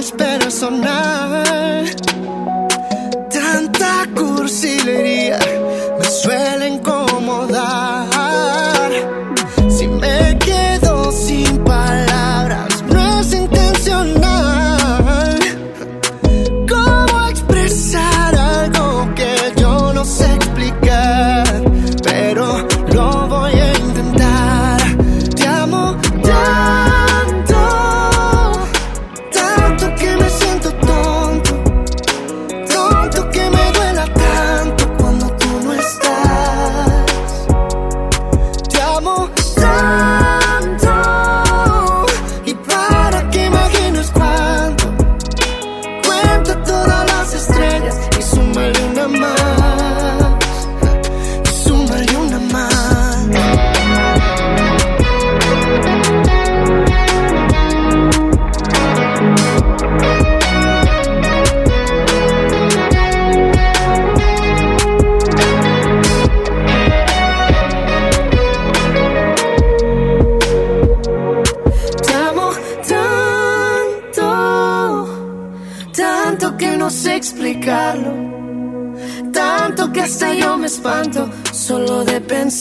tomes 0.00 0.12
personal. 0.12 1.84
Tanta 3.30 4.06
cursilería 4.14 5.38
me 5.98 6.04
suele 6.04 6.68
incomodar. 6.68 6.99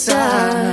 De 0.10 0.68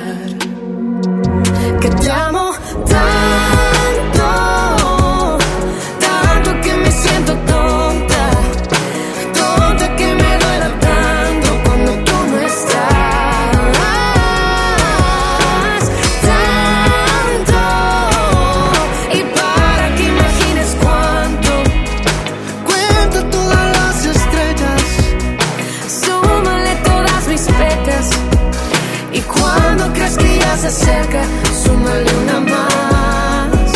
se 30.71 30.91
acerca, 30.91 31.23
súmale 31.64 32.11
una 32.23 32.41
más. 32.41 33.73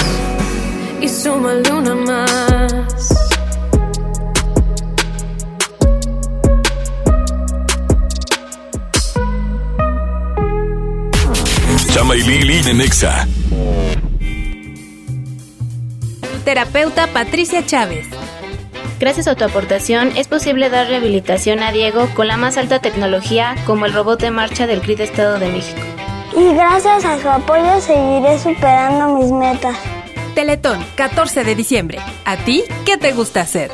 Y 1.00 1.08
súmale 1.08 1.70
una 1.70 1.94
más. 1.94 3.30
Chama 11.92 12.16
y 12.16 12.22
Lili 12.22 12.58
en 12.68 12.78
Nexa. 12.78 13.28
Terapeuta 16.44 17.06
Patricia 17.08 17.64
Chávez. 17.64 18.08
Gracias 18.98 19.28
a 19.28 19.34
tu 19.34 19.44
aportación 19.44 20.12
es 20.16 20.28
posible 20.28 20.68
dar 20.68 20.88
rehabilitación 20.88 21.60
a 21.62 21.72
Diego 21.72 22.08
con 22.14 22.26
la 22.26 22.36
más 22.36 22.58
alta 22.58 22.80
tecnología 22.80 23.54
como 23.64 23.86
el 23.86 23.94
robot 23.94 24.20
de 24.20 24.30
marcha 24.30 24.66
del 24.66 24.80
CRID 24.80 25.00
Estado 25.00 25.38
de 25.38 25.48
México. 25.48 25.89
Y 26.36 26.54
gracias 26.54 27.04
a 27.04 27.20
su 27.20 27.28
apoyo 27.28 27.80
seguiré 27.80 28.38
superando 28.38 29.18
mis 29.18 29.32
metas. 29.32 29.76
Teletón, 30.34 30.78
14 30.94 31.44
de 31.44 31.54
diciembre. 31.54 31.98
¿A 32.24 32.36
ti 32.36 32.64
qué 32.86 32.96
te 32.96 33.12
gusta 33.12 33.40
hacer? 33.40 33.70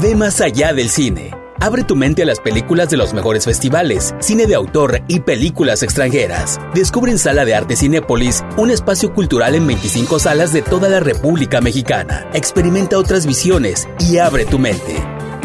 Ve 0.00 0.14
más 0.14 0.40
allá 0.40 0.72
del 0.72 0.88
cine. 0.88 1.32
Abre 1.60 1.82
tu 1.82 1.96
mente 1.96 2.22
a 2.22 2.26
las 2.26 2.38
películas 2.38 2.88
de 2.88 2.96
los 2.96 3.12
mejores 3.12 3.44
festivales, 3.44 4.14
cine 4.20 4.46
de 4.46 4.54
autor 4.54 5.02
y 5.08 5.20
películas 5.20 5.82
extranjeras. 5.82 6.58
Descubre 6.72 7.10
en 7.10 7.18
Sala 7.18 7.44
de 7.44 7.54
Arte 7.54 7.74
Cinépolis 7.74 8.44
un 8.56 8.70
espacio 8.70 9.12
cultural 9.12 9.56
en 9.56 9.66
25 9.66 10.20
salas 10.20 10.52
de 10.52 10.62
toda 10.62 10.88
la 10.88 11.00
República 11.00 11.60
Mexicana. 11.60 12.28
Experimenta 12.32 12.96
otras 12.96 13.26
visiones 13.26 13.88
y 13.98 14.18
abre 14.18 14.44
tu 14.44 14.58
mente. 14.58 14.96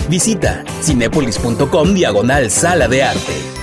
Visita 0.07 0.63
cinépolis.com 0.83 1.93
diagonal 1.95 2.51
Sala 2.51 2.87
de 2.87 3.03
Arte. 3.03 3.62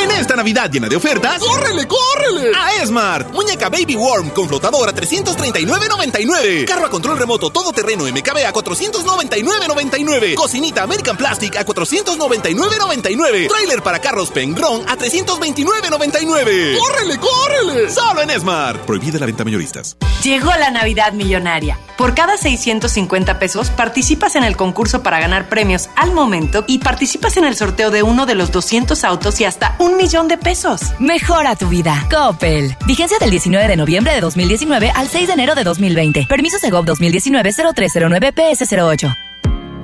En 0.00 0.10
esta 0.12 0.36
Navidad 0.36 0.70
llena 0.70 0.88
de 0.88 0.94
ofertas, 0.94 1.40
¡córrele, 1.40 1.88
córrele! 1.88 2.52
A 2.56 2.82
Esmart. 2.82 3.32
Muñeca 3.32 3.68
Baby 3.68 3.96
Worm 3.96 4.30
con 4.30 4.46
flotador 4.46 4.88
a 4.88 4.94
339.99. 4.94 6.64
Carro 6.66 6.86
a 6.86 6.90
control 6.90 7.18
remoto 7.18 7.50
todoterreno 7.50 8.04
MKB 8.04 8.46
a 8.46 8.52
499.99. 8.52 10.34
Cocinita 10.34 10.84
American 10.84 11.16
Plastic 11.16 11.56
a 11.56 11.66
499.99. 11.66 13.48
Trailer 13.48 13.82
para 13.82 13.98
carros 13.98 14.30
Pengron 14.30 14.88
a 14.88 14.96
329.99. 14.96 16.78
¡Córrele, 16.78 17.18
córrele! 17.18 17.90
Solo 17.90 18.22
en 18.22 18.30
Esmart. 18.30 18.82
Prohibida 18.82 19.18
la 19.18 19.26
venta 19.26 19.42
mayoristas. 19.42 19.96
Llegó 20.22 20.50
la 20.50 20.70
Navidad 20.70 21.12
Millonaria. 21.12 21.76
Por 21.96 22.14
cada 22.14 22.36
650 22.36 23.40
pesos 23.40 23.70
participas 23.70 24.36
en 24.36 24.44
el 24.44 24.56
concurso 24.56 25.02
para 25.02 25.18
ganar 25.18 25.48
premios 25.48 25.88
al 25.96 26.12
momento 26.12 26.64
y 26.68 26.78
participas 26.78 27.36
en 27.36 27.44
el 27.44 27.56
sorteo 27.56 27.90
de 27.90 28.04
uno 28.04 28.26
de 28.26 28.36
los 28.36 28.52
200 28.52 29.02
autos 29.02 29.40
y 29.40 29.44
hasta 29.44 29.74
un 29.80 29.87
millón 29.96 30.28
de 30.28 30.36
pesos. 30.36 30.80
Mejora 30.98 31.56
tu 31.56 31.68
vida. 31.68 32.06
Coppel. 32.10 32.76
Vigencia 32.86 33.18
del 33.18 33.30
19 33.30 33.68
de 33.68 33.76
noviembre 33.76 34.12
de 34.12 34.20
2019 34.20 34.90
al 34.94 35.08
6 35.08 35.28
de 35.28 35.32
enero 35.32 35.54
de 35.54 35.64
2020. 35.64 36.26
Permiso 36.28 36.58
Segov 36.58 36.84
2019-0309 36.84 38.34
PS08. 38.34 39.16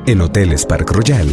En 0.07 0.21
Hoteles 0.21 0.67
Park 0.67 0.91
Royal 0.91 1.33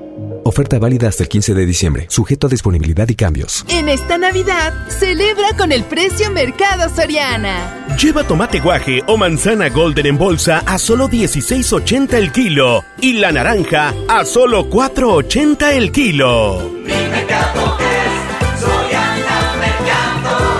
Oferta 0.43 0.79
válida 0.79 1.07
hasta 1.07 1.23
el 1.23 1.29
15 1.29 1.53
de 1.53 1.65
diciembre, 1.65 2.05
sujeto 2.09 2.47
a 2.47 2.49
disponibilidad 2.49 3.07
y 3.09 3.15
cambios. 3.15 3.65
En 3.69 3.89
esta 3.89 4.17
Navidad, 4.17 4.73
celebra 4.89 5.55
con 5.57 5.71
el 5.71 5.83
precio 5.83 6.31
Mercado 6.31 6.93
Soriana. 6.93 7.85
Lleva 8.01 8.23
tomate 8.23 8.59
guaje 8.59 9.01
o 9.07 9.17
manzana 9.17 9.69
golden 9.69 10.07
en 10.07 10.17
bolsa 10.17 10.63
a 10.65 10.77
solo 10.77 11.07
16.80 11.07 12.13
el 12.13 12.31
kilo 12.31 12.83
y 12.99 13.13
la 13.13 13.31
naranja 13.31 13.93
a 14.07 14.25
solo 14.25 14.69
4.80 14.69 15.73
el 15.73 15.91
kilo. 15.91 16.71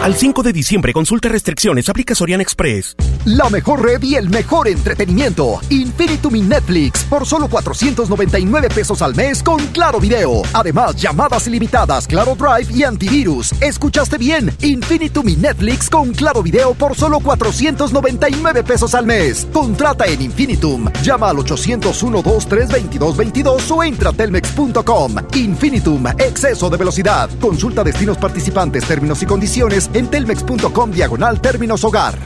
Al 0.02 0.16
5 0.16 0.42
de 0.42 0.52
diciembre, 0.52 0.94
consulta 0.94 1.30
restricciones, 1.30 1.88
aplica 1.88 2.16
Sorian 2.16 2.42
Express. 2.42 2.96
La 3.26 3.52
mejor 3.52 3.84
red 3.84 4.02
y 4.02 4.16
el 4.16 4.32
mejor 4.32 4.68
entretenimiento. 4.68 5.60
Infinitum 5.70 6.38
y 6.38 6.42
Netflix 6.42 7.04
por 7.04 7.28
solo 7.28 7.48
499 7.48 8.70
pesos 8.70 9.04
al 9.04 9.14
mes 9.14 9.44
con 9.44 9.60
Claro 9.68 10.00
Video. 10.00 10.42
Además, 10.54 10.96
llamadas 10.96 11.46
ilimitadas, 11.46 12.08
Claro 12.08 12.36
Drive 12.36 12.76
y 12.76 12.82
antivirus. 12.82 13.52
¿Escuchaste 13.62 14.18
bien? 14.18 14.52
Infinitum 14.62 15.30
y 15.30 15.36
Netflix 15.36 15.88
con 15.88 16.14
Claro 16.14 16.42
Video 16.42 16.74
por 16.74 16.96
solo 16.96 17.20
499 17.20 18.64
pesos 18.64 18.96
al 18.96 19.06
mes. 19.06 19.48
Contrata 19.54 20.08
en 20.08 20.24
Infinitum. 20.24 20.92
Llama 21.04 21.30
al 21.30 21.38
801-232222 21.38 23.70
o 23.70 23.84
entra 23.84 24.10
a 24.10 24.14
telmex.com. 24.14 25.16
Infinitum, 25.36 26.08
exceso 26.18 26.72
de 26.72 26.78
velocidad. 26.78 27.30
Consulta 27.40 27.84
destinos 27.84 28.18
participantes, 28.18 28.84
términos 28.86 29.22
y 29.22 29.28
condiciones 29.28 29.91
en 29.94 30.10
telmex.com 30.10 30.92
diagonal 30.92 31.42
términos 31.42 31.84
hogar. 31.84 32.18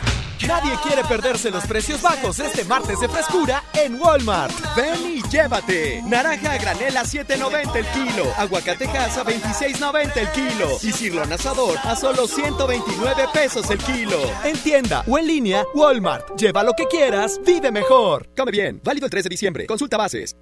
Nadie 0.47 0.73
quiere 0.83 1.03
perderse 1.03 1.49
los 1.49 1.65
precios 1.65 2.01
bajos 2.01 2.39
este 2.39 2.65
martes 2.65 2.99
de 2.99 3.09
frescura 3.09 3.63
en 3.73 3.99
Walmart. 3.99 4.53
Ven 4.75 4.99
y 5.03 5.21
llévate. 5.29 6.03
Naranja 6.03 6.51
a 6.51 6.57
granel 6.57 6.97
a 6.97 7.03
7.90 7.03 7.75
el 7.75 7.85
kilo. 7.87 8.25
Aguacatejas 8.37 9.17
a 9.17 9.23
26.90 9.25 10.17
el 10.17 10.29
kilo. 10.29 10.69
Y 10.83 10.91
cirlón 10.91 11.31
asador 11.33 11.77
a 11.83 11.95
solo 11.95 12.27
129 12.27 13.23
pesos 13.33 13.69
el 13.71 13.79
kilo. 13.79 14.19
En 14.43 14.57
tienda 14.57 15.03
o 15.07 15.17
en 15.17 15.27
línea, 15.27 15.65
Walmart. 15.73 16.37
Lleva 16.37 16.63
lo 16.63 16.73
que 16.73 16.85
quieras, 16.85 17.39
vive 17.45 17.71
mejor. 17.71 18.27
Come 18.37 18.51
bien. 18.51 18.81
Válido 18.83 19.05
el 19.05 19.11
3 19.11 19.23
de 19.23 19.29
diciembre. 19.29 19.65
Consulta 19.65 19.97
bases. 19.97 20.35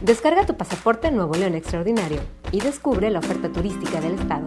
Descarga 0.00 0.44
tu 0.44 0.56
pasaporte 0.56 1.10
Nuevo 1.10 1.34
León 1.34 1.54
Extraordinario 1.54 2.20
y 2.52 2.60
descubre 2.60 3.10
la 3.10 3.20
oferta 3.20 3.50
turística 3.50 4.00
del 4.00 4.14
estado. 4.14 4.46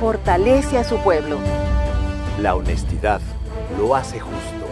fortalece 0.00 0.78
a 0.78 0.84
su 0.84 0.96
pueblo. 0.96 1.36
La 2.40 2.54
honestidad 2.54 3.20
lo 3.78 3.94
hace 3.94 4.18
justo. 4.18 4.66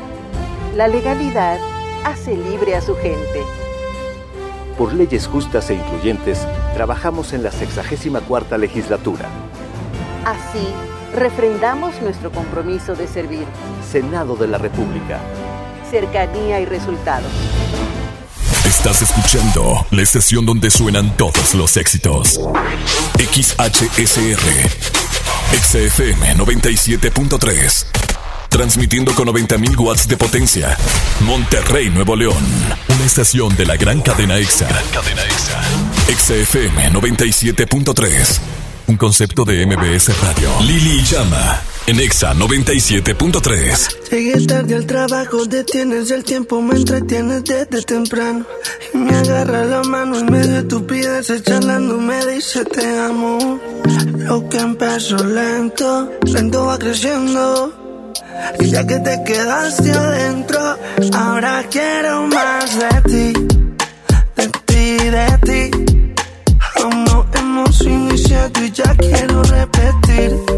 La 0.75 0.89
legalidad 0.89 1.59
hace 2.03 2.35
libre 2.35 2.75
a 2.75 2.81
su 2.81 2.97
gente. 2.97 3.43
Por 4.79 4.95
leyes 4.95 5.27
justas 5.27 5.69
e 5.69 5.75
incluyentes, 5.75 6.47
trabajamos 6.73 7.35
en 7.35 7.43
la 7.43 7.53
64 7.53 8.57
legislatura. 8.57 9.29
Así, 10.25 10.67
refrendamos 11.15 12.01
nuestro 12.01 12.33
compromiso 12.33 12.95
de 12.95 13.07
servir. 13.07 13.45
Senado 13.87 14.35
de 14.35 14.49
la 14.49 14.57
República. 14.57 15.19
Cercanía 15.91 16.59
y 16.61 16.65
resultados. 16.65 17.31
Estás 18.65 19.03
escuchando 19.03 19.87
la 19.91 20.03
estación 20.03 20.47
donde 20.47 20.71
suenan 20.71 21.15
todos 21.19 21.55
los 21.55 21.77
éxitos. 21.77 22.41
XHSR. 23.19 24.98
XFM 25.53 26.37
97.3. 26.37 27.87
Transmitiendo 28.51 29.15
con 29.15 29.29
90.000 29.29 29.79
watts 29.79 30.07
de 30.07 30.17
potencia. 30.17 30.77
Monterrey, 31.21 31.89
Nuevo 31.91 32.17
León. 32.17 32.45
Una 32.89 33.05
estación 33.05 33.57
de 33.57 33.67
la 33.67 33.77
gran 33.77 34.01
cadena 34.01 34.37
EXA. 34.37 34.69
Cadena 34.93 35.23
EXA. 35.25 35.63
XFM 36.17 36.93
97.3. 36.93 38.41
un 38.89 38.97
concepto 38.97 39.45
de 39.45 39.67
MBS 39.67 40.19
Radio. 40.23 40.49
Lili 40.63 41.03
Llama, 41.05 41.61
en 41.87 42.01
Exa 42.01 42.35
97.3. 42.35 44.11
Llegué 44.11 44.47
tarde 44.47 44.75
al 44.77 44.87
trabajo, 44.87 45.45
detienes 45.45 46.11
el 46.11 46.25
tiempo, 46.25 46.63
me 46.63 46.77
entretienes 46.77 47.45
desde 47.45 47.83
temprano. 47.83 48.47
Y 48.95 48.97
me 48.97 49.15
agarra 49.15 49.67
la 49.67 49.83
mano 49.83 50.19
en 50.19 50.31
medio 50.31 50.53
de 50.53 50.59
estupideces, 50.61 51.43
charlando, 51.43 51.99
me 51.99 52.25
dice 52.27 52.65
te 52.65 52.99
amo. 52.99 53.61
Lo 54.17 54.49
que 54.49 54.59
empezó 54.59 55.23
lento, 55.23 56.11
lento 56.23 56.65
va 56.65 56.79
creciendo. 56.79 57.75
Y 58.59 58.71
ya 58.71 58.87
que 58.87 58.99
te 59.01 59.23
quedaste 59.25 59.93
adentro, 59.93 60.77
ahora 61.13 61.63
quiero 61.71 62.27
más 62.29 62.79
de 62.79 63.03
ti, 63.03 63.33
de 64.37 64.49
ti, 64.65 64.97
de 65.11 65.39
ti. 65.45 65.88
Hemos 67.49 67.81
iniciado 67.81 68.63
y 68.63 68.71
ya 68.71 68.95
quiero 68.95 69.43
repetir. 69.45 70.58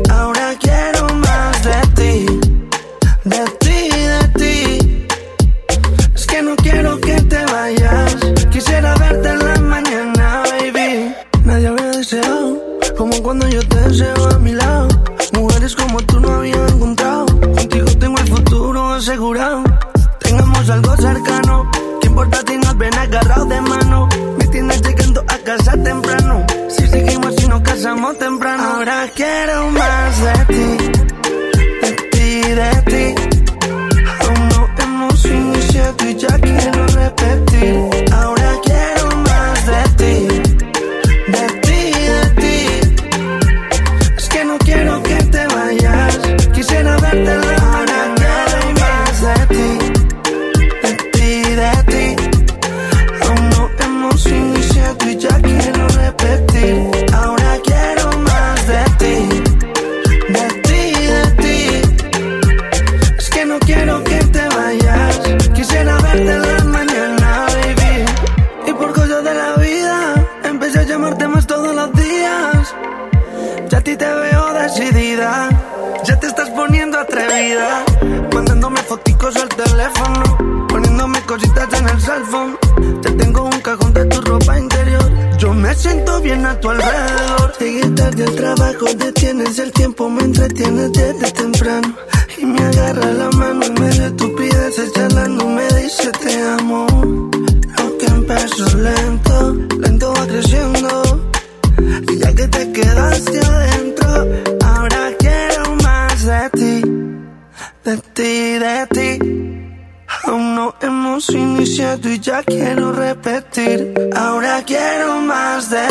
Y 111.83 112.20
ya 112.20 112.43
quiero 112.43 112.93
repetir. 112.93 113.95
Ahora 114.14 114.62
quiero 114.66 115.18
más 115.22 115.70
de 115.70 115.89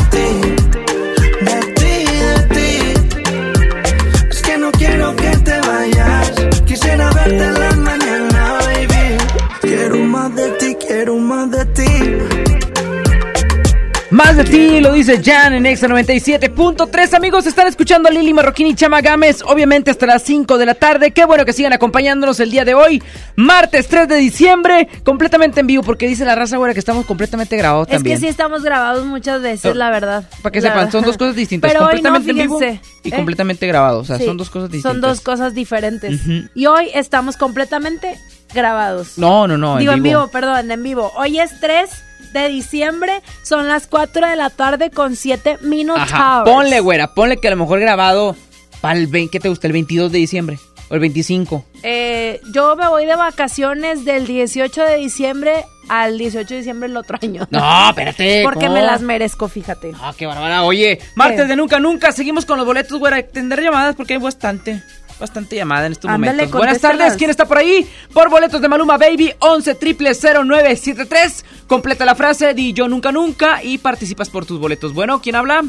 Más 14.20 14.36
de 14.36 14.44
ti, 14.44 14.82
lo 14.82 14.92
dice 14.92 15.24
Jan 15.24 15.54
en 15.54 15.66
Exa 15.66 15.88
97.3. 15.88 17.14
Amigos, 17.14 17.48
están 17.48 17.68
escuchando 17.68 18.10
a 18.10 18.12
Lili 18.12 18.34
Marroquín 18.34 18.68
y 18.68 18.76
Chama 18.76 19.00
Gámez, 19.00 19.42
obviamente 19.46 19.92
hasta 19.92 20.06
las 20.06 20.24
5 20.24 20.58
de 20.58 20.66
la 20.66 20.76
tarde. 20.76 21.12
Qué 21.12 21.24
bueno 21.24 21.46
que 21.46 21.54
sigan 21.54 21.72
acompañándonos 21.72 22.38
el 22.42 22.52
día 22.52 22.66
de 22.66 22.74
hoy, 22.74 23.02
martes 23.38 23.88
3 23.88 24.10
de 24.10 24.18
diciembre, 24.18 24.90
completamente 25.06 25.62
en 25.62 25.68
vivo, 25.68 25.84
porque 25.84 26.06
dice 26.06 26.26
la 26.26 26.36
raza, 26.36 26.58
güera, 26.58 26.74
que 26.74 26.82
estamos 26.82 27.06
completamente 27.06 27.56
grabados 27.56 27.88
Es 27.88 27.94
también. 27.94 28.18
que 28.18 28.20
sí 28.20 28.28
estamos 28.28 28.62
grabados 28.62 29.06
muchas 29.06 29.42
veces, 29.42 29.74
la 29.74 29.90
verdad. 29.90 30.26
Para 30.42 30.52
que 30.52 30.60
La 30.60 30.68
sepan, 30.68 30.92
son 30.92 31.06
dos 31.06 31.18
cosas 31.18 31.38
distintas. 31.38 31.72
Pero 31.72 31.86
hoy 31.86 32.02
no, 32.02 32.12
completamente 32.12 32.32
en 32.32 32.38
vivo 32.38 32.60
y 33.04 33.10
¿eh? 33.14 33.16
completamente 33.16 33.68
grabados. 33.68 34.02
O 34.02 34.06
sea, 34.06 34.18
Sí, 34.18 34.26
son 34.26 34.36
dos 34.36 34.50
cosas 34.50 34.70
distintas. 34.70 34.92
Son 34.92 35.00
dos 35.00 35.22
cosas 35.22 35.54
diferentes. 35.54 36.20
Y 36.56 36.66
hoy 36.66 36.90
estamos 36.94 37.38
completamente 37.38 38.20
grabados. 38.54 39.18
No, 39.18 39.48
no, 39.48 39.58
no, 39.58 39.76
en 39.76 39.80
Digo, 39.80 39.94
en 39.94 40.04
vivo. 40.04 40.20
vivo, 40.20 40.32
perdón, 40.32 40.70
en 40.72 40.84
vivo. 40.84 41.10
Hoy 41.16 41.40
es 41.40 41.58
3 41.62 41.90
de 42.34 42.48
diciembre, 42.50 43.22
son 43.44 43.68
las 43.68 43.88
4 43.88 44.28
de 44.28 44.36
la 44.36 44.50
tarde 44.50 44.92
con 44.92 45.16
7 45.16 45.58
minutos. 45.62 46.10
Ponle, 46.46 46.80
güera, 46.80 47.14
ponle 47.14 47.38
que 47.38 47.48
a 47.48 47.52
lo 47.52 47.58
mejor 47.58 47.80
grabado 47.80 48.36
para 48.82 48.98
el 49.00 49.08
20, 49.08 49.32
¿qué 49.32 49.40
te 49.40 49.50
gusta? 49.50 49.68
El 49.68 49.74
22 49.74 50.12
de 50.12 50.18
diciembre 50.20 50.60
o 50.90 50.94
el 50.96 51.00
25. 51.00 51.66
Eh, 51.84 52.42
yo 52.54 52.76
me 52.76 52.88
voy 52.88 53.06
de 53.06 53.16
vacaciones 53.16 54.06
del 54.06 54.26
18 54.26 54.82
de 54.84 54.96
diciembre 54.98 55.66
al 55.88 56.18
18 56.18 56.48
de 56.48 56.58
diciembre 56.58 56.90
el 56.90 56.98
otro 56.98 57.18
año. 57.22 57.48
No, 57.50 57.90
espérate, 57.90 58.42
Porque 58.46 58.66
¿cómo? 58.66 58.74
me 58.74 58.82
las 58.82 59.02
merezco, 59.02 59.48
fíjate. 59.48 59.92
Ah, 60.00 60.14
qué 60.18 60.26
bárbara. 60.26 60.64
Oye, 60.64 61.00
martes 61.16 61.48
de 61.48 61.56
nunca 61.56 61.80
nunca, 61.80 62.12
seguimos 62.12 62.46
con 62.46 62.58
los 62.58 62.66
boletos, 62.66 62.98
güera. 63.00 63.22
Tendré 63.24 63.64
llamadas 63.64 63.96
porque 63.96 64.14
hay 64.14 64.20
bastante. 64.20 64.82
Bastante 65.20 65.56
llamada 65.58 65.86
en 65.86 65.92
estos 65.92 66.10
Ándale, 66.10 66.32
momentos. 66.34 66.58
Buenas 66.58 66.80
tardes, 66.80 67.16
¿quién 67.18 67.30
está 67.30 67.46
por 67.46 67.58
ahí? 67.58 67.86
Por 68.14 68.30
boletos 68.30 68.62
de 68.62 68.70
Maluma 68.70 68.98
Baby, 68.98 69.34
11 69.40 69.76
triple 69.76 70.12
0973. 70.14 71.46
Completa 71.68 72.06
la 72.06 72.16
frase, 72.16 72.54
di 72.54 72.72
yo 72.74 72.88
nunca 72.88 73.12
nunca 73.12 73.62
y 73.62 73.78
participas 73.80 74.30
por 74.30 74.46
tus 74.46 74.60
boletos. 74.60 74.94
Bueno, 74.94 75.22
¿quién 75.22 75.36
habla? 75.36 75.62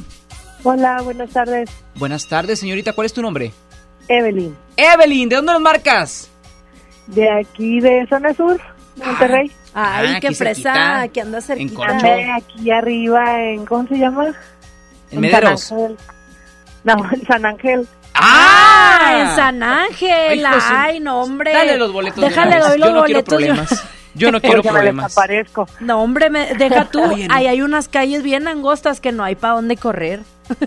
Hola, 0.62 1.03
buenas 1.03 1.30
tardes. 1.30 1.68
Buenas 1.96 2.28
tardes, 2.28 2.61
señorita. 2.61 2.92
¿Cuál 2.92 3.07
es 3.07 3.12
tu 3.12 3.22
nombre? 3.22 3.53
Evelyn, 4.09 4.57
Evelyn, 4.76 5.28
¿de 5.28 5.36
dónde 5.36 5.53
nos 5.53 5.62
marcas? 5.62 6.28
de 7.07 7.28
aquí 7.28 7.80
de 7.80 8.07
Zona 8.09 8.32
Sur, 8.34 8.61
Monterrey. 9.05 9.51
Ay, 9.74 10.14
Ah, 10.14 10.20
qué 10.20 10.32
fresa, 10.32 11.09
que 11.12 11.20
anda 11.20 11.40
cerquita. 11.40 11.84
Andé 11.84 12.30
aquí 12.30 12.70
arriba 12.70 13.40
en, 13.42 13.66
¿cómo 13.66 13.88
se 13.88 13.98
llama? 13.98 14.32
En 15.11 15.20
Mederos. 15.20 15.61
San 15.62 15.78
Ángel. 15.80 15.96
No, 16.84 17.11
en 17.12 17.26
San 17.26 17.46
Ángel. 17.46 17.88
¡Ah! 18.14 19.20
En 19.20 19.36
San 19.36 19.62
Ángel. 19.62 20.44
Ay, 20.46 20.54
José. 20.54 20.66
Ay, 20.70 21.00
no, 21.00 21.20
hombre. 21.22 21.52
Dale 21.52 21.76
los 21.76 21.92
boletos 21.92 22.22
Déjale, 22.22 22.58
doy 22.58 22.78
Yo 22.78 22.86
los 22.86 22.94
no 22.94 23.04
quiero 23.04 23.22
boletos. 23.22 23.24
problemas. 23.28 23.84
Yo 24.14 24.32
no 24.32 24.40
quiero 24.42 24.62
me 24.62 24.70
problemas. 24.70 25.06
desaparezco. 25.06 25.68
No, 25.80 26.02
hombre, 26.02 26.30
me- 26.30 26.54
deja 26.58 26.84
tú. 26.86 27.02
Oye, 27.02 27.28
no. 27.28 27.34
Ahí 27.34 27.46
hay 27.46 27.62
unas 27.62 27.88
calles 27.88 28.22
bien 28.22 28.48
angostas 28.48 29.00
que 29.00 29.12
no 29.12 29.22
hay 29.24 29.34
para 29.36 29.54
dónde 29.54 29.76
correr. 29.76 30.20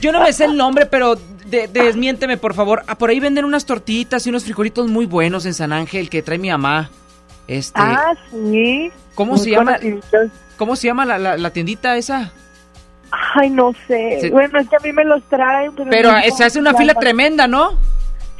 Yo 0.00 0.12
no 0.12 0.20
me 0.22 0.32
sé 0.32 0.44
el 0.46 0.56
nombre, 0.56 0.86
pero 0.86 1.16
de- 1.46 1.68
desmiénteme, 1.68 2.36
por 2.36 2.54
favor. 2.54 2.82
Ah, 2.86 2.96
por 2.96 3.10
ahí 3.10 3.20
venden 3.20 3.44
unas 3.44 3.66
tortillitas 3.66 4.26
y 4.26 4.30
unos 4.30 4.44
frijolitos 4.44 4.88
muy 4.88 5.06
buenos 5.06 5.44
en 5.46 5.54
San 5.54 5.72
Ángel 5.72 6.08
que 6.10 6.22
trae 6.22 6.38
mi 6.38 6.50
mamá. 6.50 6.90
Este, 7.46 7.80
Ah, 7.80 8.12
sí. 8.30 8.90
¿Cómo 9.14 9.32
Muy 9.32 9.40
se 9.40 9.50
llama? 9.50 9.78
¿Cómo 10.56 10.76
se 10.76 10.86
llama 10.86 11.04
la, 11.04 11.18
la- 11.18 11.36
la 11.36 11.50
tiendita 11.50 11.96
esa? 11.96 12.30
Ay, 13.10 13.50
no 13.50 13.72
sé. 13.86 14.18
Sí. 14.22 14.30
Bueno, 14.30 14.58
es 14.58 14.68
que 14.68 14.76
a 14.76 14.80
mí 14.80 14.92
me 14.92 15.04
los 15.04 15.22
traen. 15.24 15.72
Pero, 15.74 15.90
Pero 15.90 16.12
no 16.12 16.18
eh, 16.18 16.30
se 16.36 16.44
hace 16.44 16.58
una 16.58 16.74
fila 16.74 16.94
tremenda, 16.94 17.46
¿no? 17.46 17.72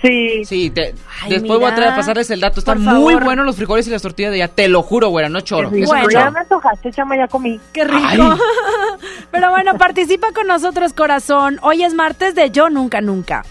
Sí. 0.03 0.45
Sí, 0.45 0.71
te- 0.71 0.95
Ay, 1.23 1.31
después 1.31 1.59
voy 1.59 1.65
a 1.65 1.71
mira. 1.71 1.75
traer 1.77 1.93
a 1.93 1.97
pasarles 1.97 2.31
el 2.31 2.41
dato. 2.41 2.61
Están 2.61 2.83
muy 2.85 3.17
buenos 3.17 3.45
los 3.45 3.57
frijoles 3.57 3.87
y 3.89 3.91
las 3.91 4.03
tortillas 4.03 4.31
de 4.33 4.43
allá. 4.43 4.55
Te 4.55 4.69
lo 4.69 4.83
juro, 4.83 5.09
güera, 5.09 5.29
no 5.29 5.41
choro. 5.41 5.71
no 5.73 5.87
Bueno, 5.87 6.03
choro. 6.09 6.11
ya 6.25 6.31
me 6.31 6.39
antojaste, 6.41 6.93
chama, 6.93 7.17
ya 7.17 7.27
comí. 7.27 7.59
Qué 7.73 7.83
rico. 7.85 8.37
Pero 9.33 9.51
bueno, 9.51 9.77
participa 9.77 10.29
con 10.33 10.47
nosotros, 10.47 10.93
corazón. 10.93 11.59
Hoy 11.63 11.83
es 11.83 11.95
martes 11.95 12.35
de 12.35 12.51
Yo 12.51 12.71
Nunca 12.71 13.01
Nunca. 13.01 13.45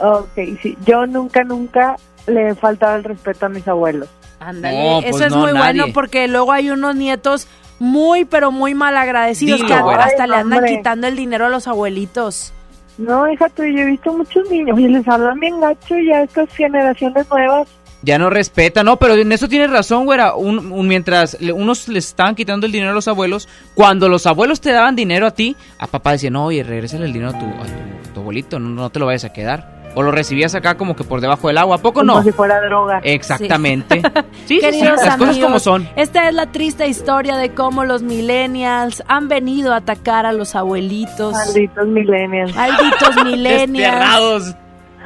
Ok, 0.00 0.32
sí. 0.62 0.76
Yo 0.86 1.06
nunca, 1.06 1.44
nunca 1.44 1.96
le 2.26 2.50
he 2.50 2.54
faltado 2.54 2.96
el 2.96 3.04
respeto 3.04 3.46
a 3.46 3.48
mis 3.48 3.66
abuelos. 3.68 4.08
Ándale, 4.38 4.78
No, 4.82 5.00
pues 5.02 5.16
eso 5.16 5.24
es 5.26 5.32
no, 5.32 5.38
muy 5.40 5.52
nadie. 5.52 5.58
bueno 5.80 5.92
porque 5.92 6.26
luego 6.28 6.52
hay 6.52 6.70
unos 6.70 6.96
nietos 6.96 7.46
muy, 7.80 8.24
pero 8.24 8.52
muy 8.52 8.74
mal 8.74 8.96
agradecidos 8.96 9.60
Dilo, 9.60 9.68
que 9.68 9.94
hasta 9.96 10.26
le 10.28 10.36
andan 10.36 10.58
hombre. 10.60 10.76
quitando 10.76 11.08
el 11.08 11.16
dinero 11.16 11.46
a 11.46 11.48
los 11.48 11.66
abuelitos. 11.66 12.52
No, 12.98 13.28
hija, 13.32 13.48
tú, 13.48 13.64
yo 13.64 13.78
he 13.80 13.86
visto 13.86 14.12
muchos 14.12 14.48
niños 14.50 14.78
y 14.78 14.86
les 14.86 15.08
hablan 15.08 15.40
bien 15.40 15.58
gacho 15.58 15.96
y 15.98 16.06
ya 16.08 16.22
estas 16.22 16.48
generaciones 16.54 17.28
nuevas. 17.30 17.66
Ya 18.02 18.18
no 18.18 18.30
respeta, 18.30 18.82
no, 18.82 18.98
pero 18.98 19.14
en 19.14 19.30
eso 19.32 19.48
tienes 19.48 19.70
razón, 19.70 20.04
güera. 20.06 20.34
Un, 20.34 20.70
un- 20.72 20.88
mientras 20.88 21.38
le- 21.40 21.52
unos 21.52 21.88
les 21.88 22.06
estaban 22.08 22.34
quitando 22.34 22.66
el 22.66 22.72
dinero 22.72 22.90
a 22.92 22.94
los 22.94 23.08
abuelos, 23.08 23.48
cuando 23.74 24.08
los 24.08 24.26
abuelos 24.26 24.60
te 24.60 24.72
daban 24.72 24.96
dinero 24.96 25.26
a 25.26 25.30
ti, 25.32 25.56
a 25.78 25.86
papá 25.86 26.12
decía, 26.12 26.30
no, 26.30 26.46
oye, 26.46 26.62
regrésale 26.62 27.06
el 27.06 27.12
dinero 27.12 27.30
a 27.30 27.38
tu, 27.38 27.44
a 27.46 27.64
tu, 27.66 28.10
a 28.10 28.12
tu 28.14 28.20
abuelito, 28.20 28.58
no, 28.58 28.68
no 28.70 28.90
te 28.90 28.98
lo 28.98 29.06
vayas 29.06 29.24
a 29.24 29.32
quedar. 29.32 29.79
O 29.94 30.02
lo 30.02 30.10
recibías 30.12 30.54
acá 30.54 30.76
como 30.76 30.94
que 30.94 31.02
por 31.04 31.20
debajo 31.20 31.48
del 31.48 31.58
agua, 31.58 31.76
¿a 31.76 31.78
poco 31.78 32.00
Como 32.00 32.14
no? 32.14 32.22
si 32.22 32.30
fuera 32.32 32.60
droga. 32.60 33.00
Exactamente. 33.02 34.02
Sí, 34.46 34.60
sí, 34.60 34.82
las 34.82 35.16
cosas 35.16 35.38
como 35.38 35.60
son. 35.60 35.88
Esta 35.94 36.28
es 36.28 36.34
la 36.34 36.46
triste 36.50 36.88
historia 36.88 37.36
de 37.36 37.54
cómo 37.54 37.84
los 37.84 38.02
millennials 38.02 39.02
han 39.06 39.28
venido 39.28 39.72
a 39.72 39.76
atacar 39.76 40.26
a 40.26 40.32
los 40.32 40.56
abuelitos. 40.56 41.32
Malditos 41.32 41.86
millennials. 41.86 42.54
Malditos 42.56 43.24
millennials. 43.24 43.72
Desterrados. 43.92 44.56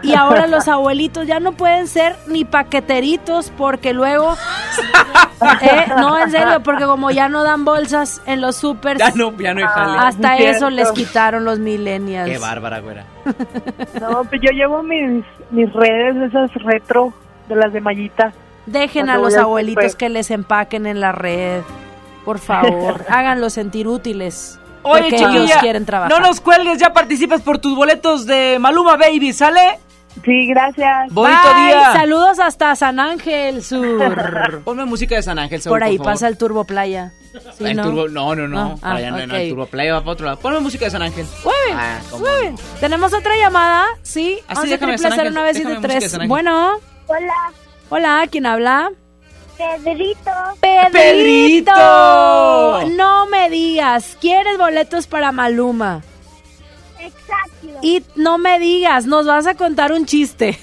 Y 0.04 0.14
ahora 0.14 0.46
los 0.46 0.68
abuelitos 0.68 1.26
ya 1.26 1.40
no 1.40 1.52
pueden 1.52 1.88
ser 1.88 2.16
ni 2.26 2.44
paqueteritos 2.44 3.50
porque 3.56 3.92
luego... 3.92 4.36
Eh, 5.60 5.86
no, 5.98 6.18
en 6.18 6.30
serio, 6.30 6.62
porque 6.62 6.84
como 6.84 7.10
ya 7.10 7.28
no 7.28 7.42
dan 7.44 7.66
bolsas 7.66 8.22
en 8.24 8.40
los 8.40 8.56
supers, 8.56 8.98
Ya 8.98 9.10
no, 9.14 9.36
ya 9.36 9.52
no 9.52 9.60
hay 9.60 9.66
jale. 9.66 9.98
hasta 9.98 10.36
Cierto. 10.36 10.56
eso 10.56 10.70
les 10.70 10.90
quitaron 10.92 11.44
los 11.44 11.58
millennials. 11.58 12.30
Qué 12.30 12.38
bárbara, 12.38 12.78
güera. 12.80 13.04
No, 14.00 14.24
pues 14.24 14.40
yo 14.40 14.50
llevo 14.52 14.82
mis, 14.82 15.22
mis 15.50 15.70
redes, 15.72 16.16
esas 16.30 16.50
retro 16.62 17.12
de 17.48 17.56
las 17.56 17.72
de 17.74 17.80
mallita. 17.82 18.32
Dejen 18.64 19.10
a 19.10 19.18
los 19.18 19.36
abuelitos 19.36 19.96
que 19.96 20.08
les 20.08 20.30
empaquen 20.30 20.86
en 20.86 21.00
la 21.00 21.12
red. 21.12 21.60
Por 22.24 22.38
favor, 22.38 23.04
háganlos 23.10 23.52
sentir 23.52 23.86
útiles. 23.86 24.58
Oye, 24.82 25.10
chiquilla, 25.10 25.60
quieren 25.60 25.84
trabajar. 25.84 26.10
no 26.18 26.26
nos 26.26 26.40
cuelgues, 26.40 26.78
ya 26.78 26.92
participas 26.94 27.42
por 27.42 27.58
tus 27.58 27.74
boletos 27.76 28.24
de 28.24 28.56
Maluma 28.60 28.96
Baby, 28.96 29.32
¿sale? 29.34 29.78
Sí, 30.24 30.46
gracias. 30.46 31.12
Bonito 31.12 31.40
Bye, 31.54 31.64
día. 31.66 31.92
Saludos 31.92 32.38
hasta 32.38 32.74
San 32.76 33.00
Ángel 33.00 33.62
Sur. 33.62 34.62
Ponme 34.64 34.84
música 34.84 35.16
de 35.16 35.22
San 35.22 35.38
Ángel, 35.38 35.60
Saúl, 35.60 35.74
Por 35.78 35.84
ahí 35.84 35.96
favor. 35.96 36.12
pasa 36.12 36.28
el 36.28 36.38
Turbo 36.38 36.64
Playa. 36.64 37.12
¿Sí, 37.58 37.64
El 37.64 37.76
no? 37.76 37.82
turbo, 37.82 38.08
no, 38.08 38.34
no, 38.36 38.46
no, 38.46 38.78
ah, 38.80 38.92
allá 38.94 39.10
no, 39.10 39.18
el 39.34 39.48
turbo 39.50 39.66
play 39.66 39.90
va 39.90 39.98
para 40.00 40.12
otro 40.12 40.24
lado. 40.26 40.38
Ponme 40.38 40.60
música 40.60 40.84
de 40.84 40.92
San 40.92 41.02
Ángel. 41.02 41.26
Muy 41.42 41.52
bien, 41.66 42.56
Ah. 42.56 42.78
Tenemos 42.78 43.12
otra 43.12 43.36
llamada, 43.36 43.86
sí. 44.02 44.38
Ah, 44.46 44.54
sí, 44.54 44.54
Vamos 44.54 44.64
a 44.64 44.68
déjame, 44.68 44.98
San 44.98 45.12
Ángel, 45.14 45.34
nueve 45.34 45.52
déjame 45.52 45.74
de 45.74 45.80
tres. 45.80 46.10
San 46.12 46.20
Ángel. 46.20 46.28
Bueno, 46.28 46.74
Hola, 47.08 47.34
hola, 47.88 48.26
¿quién 48.30 48.46
habla? 48.46 48.90
Pedrito. 49.58 50.30
Pedrito. 50.60 51.72
¡Pedrito! 51.72 52.88
No 52.96 53.26
me 53.26 53.50
digas, 53.50 54.16
¿quieres 54.20 54.56
boletos 54.56 55.06
para 55.08 55.32
Maluma? 55.32 56.02
Exacto. 57.04 57.78
Y 57.82 58.04
no 58.16 58.38
me 58.38 58.58
digas, 58.58 59.06
nos 59.06 59.26
vas 59.26 59.46
a 59.46 59.54
contar 59.54 59.92
un 59.92 60.06
chiste. 60.06 60.58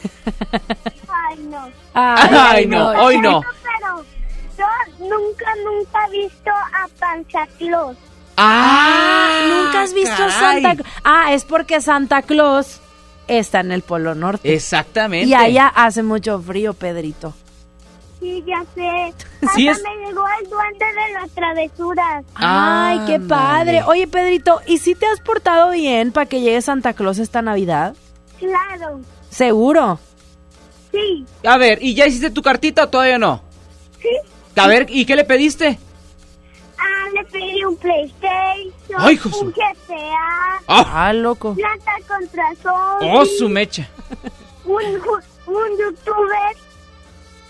Ay, 1.08 1.38
no. 1.50 1.70
Ay, 1.94 2.66
no, 2.66 2.90
hoy 2.90 3.20
no. 3.20 3.42
Pero 3.42 4.04
yo 4.58 4.66
nunca, 5.00 5.54
nunca 5.64 6.00
he 6.08 6.12
visto 6.24 6.52
a 6.52 6.88
Panza 7.00 7.48
Claus. 7.58 7.98
Ah, 8.38 9.46
nunca 9.48 9.84
has 9.84 9.94
visto 9.94 10.16
caray. 10.16 10.64
Santa 10.64 10.76
Claus. 10.76 10.94
Ah, 11.04 11.34
es 11.34 11.46
porque 11.46 11.82
Santa 11.82 12.22
Claus 12.22 12.80
está 13.28 13.60
en 13.60 13.72
el 13.72 13.82
Polo 13.82 14.16
Norte. 14.16 14.54
Exactamente. 14.54 15.28
Y 15.28 15.34
allá 15.34 15.68
hace 15.68 16.04
mucho 16.04 16.40
frío, 16.42 16.74
Pedrito. 16.74 17.34
Sí, 18.22 18.44
ya 18.48 18.64
sé. 18.76 19.14
Hasta 19.42 19.54
Sí, 19.56 19.68
es- 19.68 19.82
me 19.84 20.06
llegó 20.08 20.24
el 20.42 20.50
duende 20.50 20.86
de 20.86 21.14
las 21.14 21.30
travesuras. 21.32 22.24
Ay, 22.36 23.00
qué 23.08 23.16
Ándale. 23.16 23.28
padre. 23.28 23.84
Oye, 23.84 24.08
Pedrito, 24.08 24.62
¿y 24.68 24.78
si 24.78 24.96
te 24.96 25.06
has 25.08 25.20
portado 25.20 25.72
bien 25.72 26.12
para 26.14 26.28
que 26.28 26.40
llegue 26.40 26.62
Santa 26.62 26.94
Claus 26.94 27.18
esta 27.18 27.42
Navidad? 27.42 27.96
Claro. 28.40 29.02
Seguro. 29.30 30.00
Sí, 30.92 31.26
A 31.46 31.58
ver, 31.58 31.80
¿y 31.82 31.94
ya 31.96 32.06
hiciste 32.06 32.30
tu 32.32 32.42
cartita 32.42 32.84
o 32.84 32.90
todavía 32.90 33.18
no? 33.18 33.42
sí. 34.02 34.10
A 34.56 34.68
ver, 34.68 34.86
¿y 34.90 35.06
qué 35.06 35.16
le 35.16 35.24
pediste? 35.24 35.80
Ah, 36.78 37.10
le 37.14 37.24
pedí 37.26 37.64
un 37.64 37.78
PlayStation, 37.78 38.98
Ay, 38.98 39.18
un 39.24 39.52
GTA, 39.52 40.62
¡Ah! 40.68 41.08
Ah, 41.08 41.14
loco. 41.14 41.54
planta 41.56 41.92
contra 42.08 42.44
zombies, 42.62 43.12
¡Oh, 43.16 43.26
su 43.26 43.48
mecha! 43.48 43.88
un, 44.66 44.82
ju- 45.00 45.24
un 45.48 45.78
youtuber, 45.80 46.58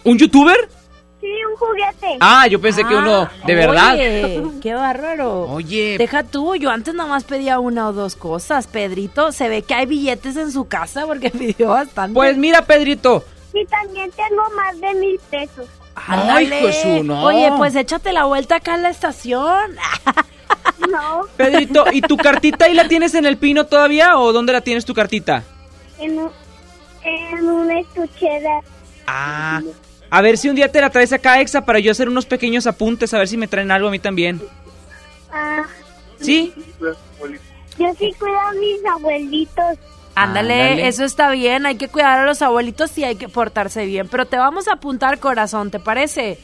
¿Un 0.03 0.17
youtuber? 0.17 0.69
sí, 1.19 1.27
un 1.47 1.55
juguete. 1.55 2.17
Ah, 2.19 2.47
yo 2.47 2.59
pensé 2.59 2.83
que 2.83 2.95
uno 2.95 3.29
de 3.45 3.53
verdad. 3.55 3.93
Oye, 3.93 4.43
qué 4.61 4.73
bárbaro. 4.73 5.43
Oye, 5.43 5.95
Deja 5.99 6.23
tú, 6.23 6.55
yo 6.55 6.71
antes 6.71 6.95
nada 6.95 7.07
más 7.09 7.23
pedía 7.25 7.59
una 7.59 7.87
o 7.89 7.93
dos 7.93 8.15
cosas. 8.15 8.65
Pedrito, 8.65 9.31
se 9.31 9.47
ve 9.47 9.61
que 9.61 9.75
hay 9.75 9.85
billetes 9.85 10.35
en 10.37 10.51
su 10.51 10.67
casa 10.67 11.05
porque 11.05 11.29
pidió 11.31 11.69
bastante. 11.69 12.15
pues 12.15 12.35
mira, 12.37 12.63
Pedrito. 12.65 13.23
Y 13.53 13.65
también 13.67 14.09
tengo 14.11 14.41
más 14.55 14.79
de 14.81 14.93
mil 14.95 15.19
pesos. 15.29 15.67
Ándale. 15.93 16.55
Ay, 16.55 16.61
pues, 16.61 16.81
su, 16.81 17.03
no. 17.03 17.23
Oye, 17.23 17.51
pues 17.57 17.75
échate 17.75 18.13
la 18.13 18.23
vuelta 18.25 18.55
acá 18.55 18.73
en 18.75 18.83
la 18.83 18.89
estación. 18.89 19.75
No, 20.91 21.21
Pedrito, 21.37 21.85
¿y 21.91 22.01
tu 22.01 22.17
cartita 22.17 22.65
ahí 22.65 22.73
la 22.73 22.87
tienes 22.87 23.13
en 23.15 23.25
el 23.25 23.37
pino 23.37 23.65
todavía 23.67 24.17
o 24.17 24.33
dónde 24.33 24.51
la 24.51 24.61
tienes 24.61 24.83
tu 24.83 24.93
cartita? 24.93 25.43
en, 25.99 26.19
un- 26.19 26.31
en 27.03 27.47
una 27.49 27.79
estuchera. 27.79 28.59
Ah, 29.07 29.61
a 30.11 30.21
ver 30.21 30.37
si 30.37 30.49
un 30.49 30.55
día 30.55 30.71
te 30.71 30.79
la 30.81 30.91
traes 30.91 31.11
acá, 31.13 31.41
Exa, 31.41 31.65
para 31.65 31.79
yo 31.79 31.91
hacer 31.91 32.07
unos 32.09 32.27
pequeños 32.27 32.67
apuntes, 32.67 33.13
a 33.13 33.17
ver 33.17 33.27
si 33.27 33.37
me 33.37 33.47
traen 33.47 33.71
algo 33.71 33.87
a 33.87 33.91
mí 33.91 33.97
también. 33.99 34.39
Ah, 35.31 35.63
¿Sí? 36.19 36.53
yo 37.79 37.93
sí 37.97 38.13
cuido 38.19 38.39
a 38.39 38.51
mis 38.51 38.85
abuelitos. 38.85 39.77
Ándale, 40.13 40.61
Ándale. 40.63 40.87
eso 40.89 41.05
está 41.05 41.31
bien. 41.31 41.65
Hay 41.65 41.75
que 41.77 41.87
cuidar 41.87 42.19
a 42.19 42.25
los 42.25 42.41
abuelitos 42.41 42.95
y 42.97 43.05
hay 43.05 43.15
que 43.15 43.29
portarse 43.29 43.85
bien. 43.85 44.07
Pero 44.09 44.25
te 44.27 44.37
vamos 44.37 44.67
a 44.67 44.73
apuntar 44.73 45.19
corazón, 45.19 45.71
¿te 45.71 45.79
parece? 45.79 46.37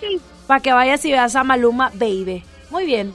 Sí, 0.00 0.20
Para 0.48 0.60
que 0.60 0.72
vayas 0.72 1.04
y 1.04 1.12
veas 1.12 1.36
a 1.36 1.44
Maluma 1.44 1.92
Baby. 1.94 2.42
Muy 2.70 2.84
bien. 2.86 3.14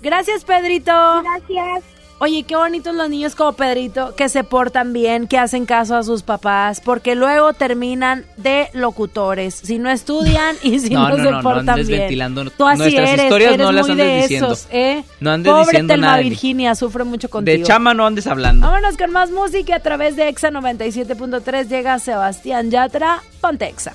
Gracias, 0.00 0.44
Pedrito. 0.44 0.92
gracias. 1.22 1.84
Oye, 2.24 2.44
qué 2.44 2.54
bonitos 2.54 2.94
los 2.94 3.10
niños 3.10 3.34
como 3.34 3.54
Pedrito, 3.54 4.14
que 4.14 4.28
se 4.28 4.44
portan 4.44 4.92
bien, 4.92 5.26
que 5.26 5.38
hacen 5.38 5.66
caso 5.66 5.96
a 5.96 6.04
sus 6.04 6.22
papás, 6.22 6.80
porque 6.80 7.16
luego 7.16 7.52
terminan 7.52 8.24
de 8.36 8.68
locutores, 8.74 9.54
si 9.56 9.80
no 9.80 9.90
estudian 9.90 10.54
y 10.62 10.78
si 10.78 10.90
no, 10.94 11.08
No, 11.08 11.16
no, 11.16 11.24
se 11.24 11.30
no, 11.32 11.40
portan 11.42 11.70
andes 11.70 11.88
bien. 11.88 12.02
ventilando 12.02 12.48
Tú 12.50 12.64
así 12.64 12.78
nuestras 12.78 13.10
eres, 13.10 13.24
historias, 13.24 13.54
eres 13.54 13.66
no 13.66 13.72
las 13.72 13.82
muy 13.88 13.90
andes 13.90 14.06
de 14.06 14.22
diciendo. 14.22 14.46
esos, 14.52 14.68
¿eh? 14.70 15.04
No 15.18 15.32
andes 15.32 15.52
Pobre 15.52 15.64
diciendo 15.64 15.94
Telma 15.94 16.06
nada 16.06 16.18
de 16.18 16.22
mí. 16.22 16.30
Virginia, 16.30 16.74
sufre 16.76 17.02
mucho 17.02 17.28
contigo. 17.28 17.58
De 17.58 17.64
chama 17.64 17.92
no 17.92 18.06
andes 18.06 18.28
hablando. 18.28 18.68
Vámonos 18.68 18.96
con 18.96 19.10
más 19.10 19.32
música 19.32 19.74
a 19.74 19.80
través 19.80 20.14
de 20.14 20.28
Exa 20.28 20.52
97.3 20.52 21.66
llega 21.66 21.98
Sebastián 21.98 22.70
Yatra, 22.70 23.20
ponte 23.40 23.66
Exa. 23.66 23.94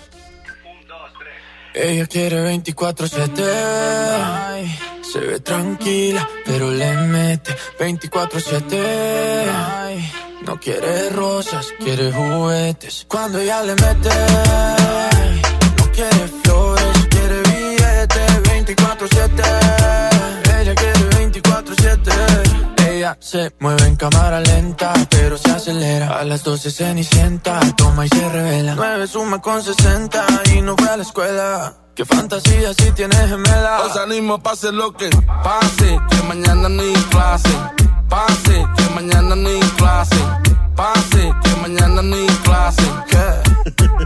Ella 1.80 2.08
quiere 2.08 2.44
24-7. 2.44 3.44
Ay, 4.49 4.80
Se 5.04 5.20
ve 5.20 5.40
tranquila, 5.40 6.28
pero 6.45 6.72
le 6.72 6.91
mete 6.94 7.56
24-7. 7.80 8.82
Ay, 9.54 10.12
No 10.44 10.60
quiere 10.60 11.10
rosas, 11.12 11.68
quiere 11.80 12.12
juguetes. 12.12 13.06
Cuando 13.08 13.40
ella 13.40 13.62
le 13.64 13.74
mete, 13.76 14.10
no 15.78 15.91
quiere 15.91 16.28
flores, 16.44 17.08
quiere 17.10 17.41
billetes 17.44 18.44
24-7. 18.44 19.16
24-7. 23.08 23.08
Ella 23.08 23.18
se 23.20 23.56
mueve 23.60 23.86
en 23.86 23.96
cámara 23.96 24.42
lenta, 24.42 24.94
pero 25.10 25.38
se 25.38 25.52
acelera. 25.52 26.20
A 26.20 26.24
las 26.24 26.44
12 26.44 26.72
cenicienta, 26.72 27.60
toma 27.76 28.06
y 28.06 28.10
se 28.10 28.30
revela. 28.30 28.76
9 28.76 29.08
suma 29.08 29.42
con 29.42 29.64
60 29.64 30.26
y 30.56 30.62
no 30.62 30.76
fue 30.76 30.90
a 30.90 30.98
la 30.98 31.04
escuela. 31.04 31.74
Qué 31.96 32.06
fantasía 32.06 32.74
si 32.74 32.92
tienes 32.92 33.30
gemela. 33.30 33.82
Os 33.82 33.96
animo, 33.98 34.40
pase 34.40 34.72
lo 34.72 34.92
que 34.94 35.10
pase, 35.44 36.00
que 36.10 36.24
mañana 36.28 36.70
ni 36.70 36.94
clase. 37.10 37.50
Pase, 38.10 38.66
que 38.78 38.94
mañana 38.94 39.36
ni 39.36 39.60
clase. 39.78 40.16
Pase, 40.78 41.34
que 41.44 41.56
mañana 41.60 42.04
ni 42.04 42.28
clase. 42.44 42.84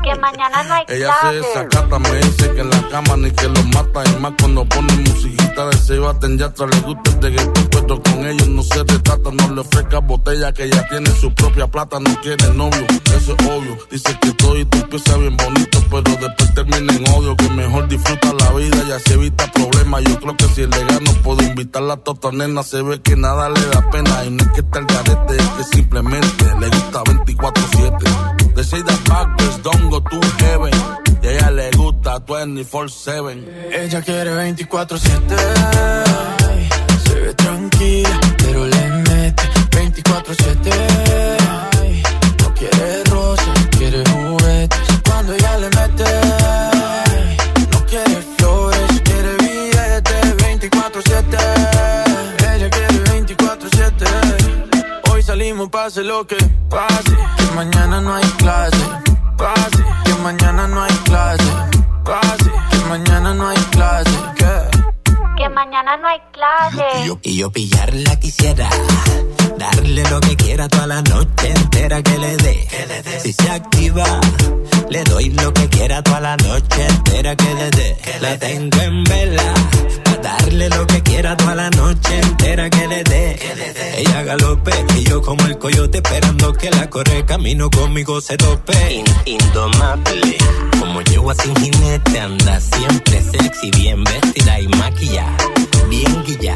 Que 0.04 0.16
mañana 0.16 0.64
no 0.64 0.74
hay 0.74 0.86
Ella 0.88 1.14
se 1.22 1.34
desacata, 1.34 2.00
me 2.00 2.10
dice 2.10 2.52
que 2.54 2.62
en 2.62 2.70
la 2.70 2.90
cama 2.90 3.18
ni 3.18 3.30
que 3.30 3.48
lo 3.48 3.64
mata. 3.66 4.04
Y 4.10 4.20
más 4.20 4.34
cuando 4.40 4.66
pone 4.66 4.94
musiquita 4.96 5.68
de 5.68 5.78
Sebastián 5.78 6.38
Yatra. 6.38 6.66
Le 6.68 6.80
gusta 6.80 7.12
el 7.12 7.22
reggaetón, 7.22 7.68
pero 7.70 8.02
con 8.02 8.26
ellos 8.26 8.48
no 8.48 8.64
se 8.64 8.80
retrata. 8.80 9.30
No 9.32 9.54
le 9.54 9.62
ofrezca 9.62 10.00
botella 10.00 10.54
que 10.54 10.70
ya 10.70 10.88
tiene 10.88 11.10
su 11.12 11.32
propia 11.36 11.68
plata. 11.68 12.00
No 12.00 12.20
quiere 12.22 12.52
novio, 12.54 12.86
eso 13.16 13.36
es 13.38 13.48
obvio. 13.48 13.78
Dice 13.92 14.18
que 14.22 14.32
todo 14.34 14.58
y 14.58 14.66
tú 14.66 14.80
empieza 14.80 15.18
bien 15.18 15.38
bonito, 15.38 15.84
pero 15.92 16.16
después 16.16 16.54
termina 16.56 16.94
en 16.94 17.10
odio. 17.10 17.36
Que 17.36 17.50
mejor 17.50 17.88
disfruta 17.88 18.34
la 18.34 18.50
vida 18.54 18.84
y 18.88 18.92
así 18.92 19.14
evita 19.14 19.52
problemas. 19.52 20.04
Yo 20.06 20.20
creo 20.20 20.38
que 20.38 20.46
si 20.46 20.62
le 20.66 20.86
gano 20.86 21.12
puedo 21.22 21.44
invitarla 21.44 21.94
a 21.94 21.98
tota 21.98 22.32
nena. 22.32 22.64
Se 22.64 22.82
ve 22.82 23.00
que 23.02 23.16
nada 23.16 23.50
le 23.50 23.64
da 23.68 23.88
pena. 23.92 24.26
Y 24.26 24.32
no 24.32 24.44
es 24.44 24.50
que 24.52 24.62
está 24.62 24.80
el 24.80 24.86
garete, 24.86 25.38
es 25.38 25.50
que 25.50 25.64
simplemente 25.76 26.46
le 26.62 26.70
gusta 26.70 27.04
24-7. 27.04 28.54
They 28.56 28.64
say 28.64 28.82
that 28.84 29.00
backwards 29.10 29.58
don't 29.64 29.90
go 29.90 30.00
to 30.00 30.20
heaven. 30.46 30.74
Y 31.22 31.28
ella 31.28 31.52
le 31.52 31.72
gusta 31.72 32.20
24-7. 32.26 33.44
Ella 33.72 34.02
quiere 34.02 34.32
24-7. 34.36 35.02
Se 37.04 37.14
ve 37.20 37.34
tranquila, 37.34 38.20
pero 38.38 38.66
le 38.68 38.90
mete 39.10 39.44
24-7. 39.72 41.38
No 42.42 42.54
quiere 42.54 43.04
rosas, 43.06 43.68
quiere 43.78 44.04
juguetes. 44.12 44.80
Cuando 45.06 45.34
pase 55.72 56.04
lo 56.04 56.28
que 56.28 56.36
pase. 56.70 57.16
Que 57.38 57.56
mañana 57.56 58.02
no 58.02 58.14
hay 58.14 58.26
clase. 58.38 58.78
Pase, 59.38 59.84
que 60.04 60.14
mañana 60.16 60.68
no 60.68 60.84
hay 60.84 60.94
clase. 61.06 61.52
Pase, 62.04 62.52
que 62.70 62.78
mañana 62.90 63.34
no 63.34 63.48
hay 63.48 63.58
clase. 63.72 64.18
¿Qué? 64.36 64.56
Que 65.38 65.50
mañana 65.50 65.98
no 65.98 66.08
hay 66.08 66.20
clase. 66.32 66.86
Y 67.04 67.08
yo, 67.08 67.20
y 67.24 67.38
yo 67.38 67.52
pillarla 67.52 68.20
quisiera. 68.20 68.70
Darle 69.62 70.04
lo 70.10 70.20
que 70.22 70.36
quiera 70.36 70.68
toda 70.68 70.88
la 70.88 71.02
noche 71.04 71.50
entera 71.56 72.02
que 72.02 72.18
le 72.18 72.36
dé. 72.38 72.68
Si 73.22 73.32
se 73.32 73.48
activa, 73.48 74.06
le 74.90 75.04
doy 75.04 75.30
lo 75.30 75.54
que 75.54 75.70
quiera 75.70 76.02
toda 76.02 76.20
la 76.20 76.36
noche 76.38 76.88
entera 76.88 77.36
que 77.36 77.54
le 77.54 77.70
dé. 77.70 77.98
La 78.22 78.40
tengo 78.40 78.82
en 78.82 79.04
vela. 79.04 79.54
Pa' 80.04 80.18
darle 80.18 80.68
lo 80.70 80.88
que 80.88 81.04
quiera 81.04 81.38
toda 81.38 81.54
la 81.54 81.70
noche 81.70 82.20
entera 82.24 82.72
que 82.72 82.88
le 82.88 83.04
dé. 83.04 83.40
Ella 83.98 84.24
galope 84.24 84.72
y 84.98 85.04
yo 85.04 85.22
como 85.22 85.46
el 85.46 85.60
coyote 85.60 86.00
esperando 86.00 86.54
que 86.54 86.72
la 86.72 86.90
corre 86.90 87.24
camino 87.26 87.70
conmigo 87.70 88.20
se 88.20 88.38
tope. 88.38 88.74
In- 88.94 89.06
indomable. 89.26 90.38
Como 90.80 91.02
yegua 91.04 91.36
sin 91.36 91.56
jinete 91.56 92.20
anda 92.20 92.60
siempre 92.60 93.22
sexy, 93.22 93.70
bien 93.78 94.04
vestida 94.04 94.60
y 94.60 94.68
maquillada. 94.70 95.38
Bien 95.88 96.24
guilla, 96.26 96.56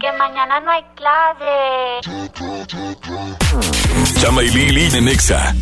Que 0.00 0.12
mañana 0.18 0.60
no 0.60 0.70
hay 0.70 0.82
clase. 0.94 2.00
Chama 4.20 4.42
y 4.42 4.48
Lili 4.50 4.88
de 4.88 5.00
Nexa. 5.00 5.54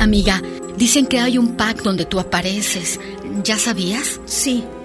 Amiga, 0.00 0.40
dicen 0.76 1.06
que 1.06 1.20
hay 1.20 1.38
un 1.38 1.56
pack 1.56 1.82
donde 1.82 2.04
tú 2.04 2.18
apareces. 2.18 3.00
¿Ya 3.42 3.58
sabías? 3.58 4.20
Sí. 4.24 4.64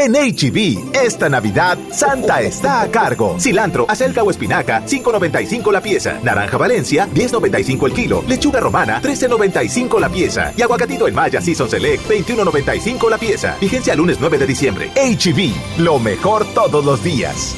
En 0.00 0.12
HB, 0.12 0.94
esta 0.94 1.28
Navidad, 1.28 1.76
Santa 1.90 2.40
está 2.40 2.82
a 2.82 2.88
cargo. 2.88 3.34
Cilantro, 3.40 3.84
acelga 3.88 4.22
o 4.22 4.30
espinaca, 4.30 4.84
5.95 4.86 5.72
la 5.72 5.80
pieza. 5.80 6.20
Naranja 6.22 6.56
Valencia, 6.56 7.08
10.95 7.12 7.86
el 7.86 7.92
kilo. 7.92 8.22
Lechuga 8.28 8.60
romana, 8.60 9.02
13.95 9.02 9.98
la 9.98 10.08
pieza. 10.08 10.52
Y 10.56 10.62
aguacatito 10.62 11.08
en 11.08 11.16
Maya 11.16 11.40
Season 11.40 11.68
Select, 11.68 12.08
21.95 12.08 13.10
la 13.10 13.18
pieza. 13.18 13.56
Vigencia 13.60 13.96
lunes 13.96 14.18
9 14.20 14.38
de 14.38 14.46
diciembre. 14.46 14.92
HB, 14.94 15.80
lo 15.82 15.98
mejor 15.98 16.46
todos 16.54 16.84
los 16.84 17.02
días. 17.02 17.56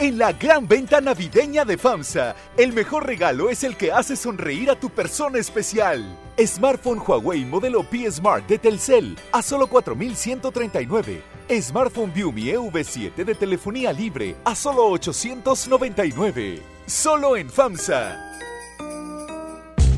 En 0.00 0.16
la 0.16 0.32
gran 0.32 0.68
venta 0.68 1.00
navideña 1.00 1.64
de 1.64 1.76
FAMSA, 1.76 2.36
el 2.56 2.72
mejor 2.72 3.04
regalo 3.04 3.50
es 3.50 3.64
el 3.64 3.76
que 3.76 3.90
hace 3.90 4.14
sonreír 4.14 4.70
a 4.70 4.78
tu 4.78 4.90
persona 4.90 5.38
especial. 5.38 6.16
Smartphone 6.38 7.00
Huawei 7.04 7.44
modelo 7.44 7.82
P 7.82 8.08
Smart 8.08 8.46
de 8.46 8.58
Telcel 8.58 9.18
a 9.32 9.42
solo 9.42 9.68
4.139. 9.68 11.20
Smartphone 11.60 12.12
Viumi 12.14 12.44
EV7 12.44 13.24
de 13.24 13.34
telefonía 13.34 13.92
libre 13.92 14.36
a 14.44 14.54
solo 14.54 14.86
899. 14.86 16.62
Solo 16.86 17.36
en 17.36 17.50
FAMSA. 17.50 18.47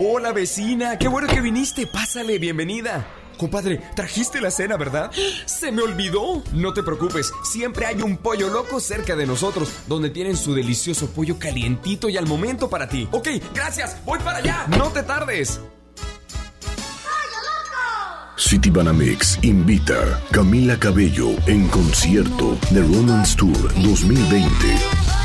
Hola 0.00 0.32
vecina, 0.32 0.96
qué 0.96 1.08
bueno 1.08 1.26
que 1.26 1.40
viniste. 1.40 1.84
Pásale, 1.84 2.38
bienvenida. 2.38 3.04
Compadre, 3.36 3.80
trajiste 3.96 4.40
la 4.40 4.52
cena, 4.52 4.76
¿verdad? 4.76 5.10
Se 5.44 5.72
me 5.72 5.82
olvidó. 5.82 6.44
No 6.52 6.72
te 6.72 6.84
preocupes, 6.84 7.32
siempre 7.42 7.84
hay 7.84 8.00
un 8.02 8.16
pollo 8.16 8.48
loco 8.48 8.78
cerca 8.78 9.16
de 9.16 9.26
nosotros, 9.26 9.72
donde 9.88 10.10
tienen 10.10 10.36
su 10.36 10.54
delicioso 10.54 11.10
pollo 11.10 11.40
calientito 11.40 12.08
y 12.08 12.16
al 12.16 12.26
momento 12.26 12.70
para 12.70 12.88
ti. 12.88 13.08
Ok, 13.10 13.28
gracias, 13.52 13.96
voy 14.04 14.20
para 14.20 14.38
allá. 14.38 14.66
No 14.68 14.90
te 14.90 15.02
tardes. 15.02 15.60
City 18.36 18.70
Banamex 18.70 19.40
invita 19.42 20.22
Camila 20.30 20.78
Cabello 20.78 21.30
en 21.48 21.66
concierto 21.66 22.56
de 22.70 22.82
Romance 22.82 23.36
Tour 23.36 23.74
2020. 23.82 25.17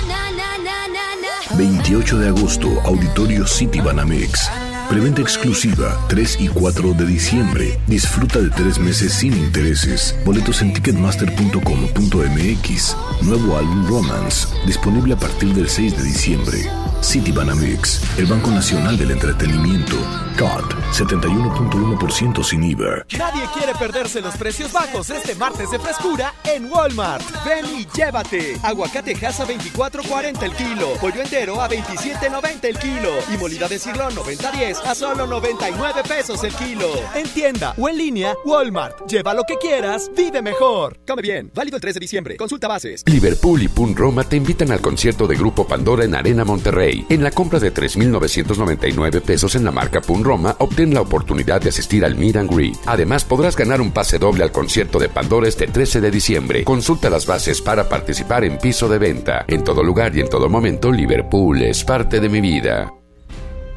28 1.58 2.18
de 2.18 2.28
agosto, 2.30 2.68
Auditorio 2.84 3.46
City 3.46 3.80
Banamex. 3.80 4.50
Preventa 4.90 5.22
exclusiva 5.22 5.96
3 6.10 6.38
y 6.42 6.48
4 6.48 6.94
de 6.94 7.06
diciembre. 7.06 7.80
Disfruta 7.88 8.40
de 8.40 8.50
tres 8.50 8.80
meses 8.80 9.14
sin 9.14 9.34
intereses. 9.34 10.16
Boletos 10.26 10.62
en 10.62 10.74
ticketmaster.com.mx. 10.74 12.98
Nuevo 13.22 13.58
álbum 13.58 13.88
Romance, 13.88 14.48
disponible 14.66 15.14
a 15.14 15.18
partir 15.18 15.54
del 15.54 15.70
6 15.70 15.98
de 15.98 16.04
diciembre. 16.04 16.70
City 17.04 17.32
Banamex, 17.32 18.18
el 18.18 18.26
Banco 18.26 18.50
Nacional 18.50 18.98
del 18.98 19.12
Entretenimiento. 19.12 19.96
CAT, 20.38 20.64
71.1% 20.94 22.44
sin 22.44 22.64
IVA. 22.64 23.06
Nadie 23.18 23.44
quiere 23.54 23.74
perderse 23.78 24.22
los 24.22 24.36
precios 24.36 24.72
bajos 24.72 25.10
este 25.10 25.36
martes 25.36 25.70
de 25.70 25.80
frescura 25.80 26.34
en 26.44 26.72
Walmart. 26.72 27.24
Ven 27.46 27.66
y 27.78 27.86
llévate. 27.96 28.58
Aguacate 28.64 29.12
a 29.12 29.16
24.40 29.16 30.44
el 30.44 30.52
kilo. 30.54 30.94
Pollo 31.00 31.22
entero 31.22 31.62
a 31.62 31.70
27.90 31.70 32.64
el 32.64 32.80
kilo. 32.80 33.12
Y 33.34 33.38
molida 33.38 33.68
de 33.68 33.78
cirlón 33.78 34.16
90.10 34.16 34.84
a 34.86 34.96
solo 34.96 35.28
99 35.28 36.02
pesos 36.08 36.44
el 36.44 36.54
kilo. 36.54 36.90
En 37.16 37.28
tienda 37.30 37.76
o 37.78 37.90
en 37.90 37.98
línea, 37.98 38.34
Walmart. 38.46 39.08
Lleva 39.08 39.34
lo 39.34 39.44
que 39.44 39.58
quieras, 39.58 40.10
vive 40.16 40.42
mejor. 40.42 41.00
Come 41.06 41.22
bien. 41.22 41.52
Válido 41.54 41.78
el 41.78 41.82
3 41.82 41.94
de 41.96 42.00
diciembre. 42.00 42.38
Consulta 42.38 42.68
bases. 42.68 43.04
Liverpool 43.06 43.62
y 43.62 43.68
Pun 43.68 43.96
Roma 43.96 44.24
te 44.24 44.38
invitan 44.38 44.72
al 44.72 44.82
concierto 44.82 45.28
de 45.28 45.36
Grupo 45.36 45.68
Pandora 45.68 46.06
en 46.06 46.16
Arena 46.16 46.44
Monterrey. 46.44 46.93
En 47.10 47.24
la 47.24 47.32
compra 47.32 47.60
de 47.60 47.74
3.999 47.74 49.22
pesos 49.22 49.56
en 49.56 49.64
la 49.64 49.72
marca 49.72 50.02
Pun 50.02 50.24
Roma, 50.24 50.56
obtén 50.60 50.94
la 50.94 51.02
oportunidad 51.02 51.62
de 51.62 51.70
asistir 51.70 52.06
al 52.06 52.16
Meet 52.16 52.38
and 52.38 52.54
Greet. 52.54 52.76
Además, 52.86 53.24
podrás 53.26 53.56
ganar 53.56 53.82
un 53.82 53.92
pase 53.92 54.20
doble 54.20 54.44
al 54.44 54.52
concierto 54.52 55.00
de 55.00 55.10
Pandora 55.10 55.48
este 55.48 55.68
13 55.68 56.02
de 56.02 56.12
diciembre. 56.12 56.64
Consulta 56.64 57.10
las 57.10 57.26
bases 57.26 57.62
para 57.62 57.90
participar 57.90 58.44
en 58.44 58.58
piso 58.58 58.88
de 58.88 59.00
venta. 59.00 59.46
En 59.48 59.64
todo 59.64 59.84
lugar 59.84 60.16
y 60.16 60.22
en 60.22 60.30
todo 60.30 60.50
momento, 60.50 60.92
Liverpool 60.92 61.62
es 61.62 61.84
parte 61.84 62.20
de 62.20 62.30
mi 62.30 62.42
vida. 62.42 62.94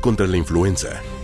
Contra 0.01 0.26
la 0.26 0.36
influenza, 0.36 1.02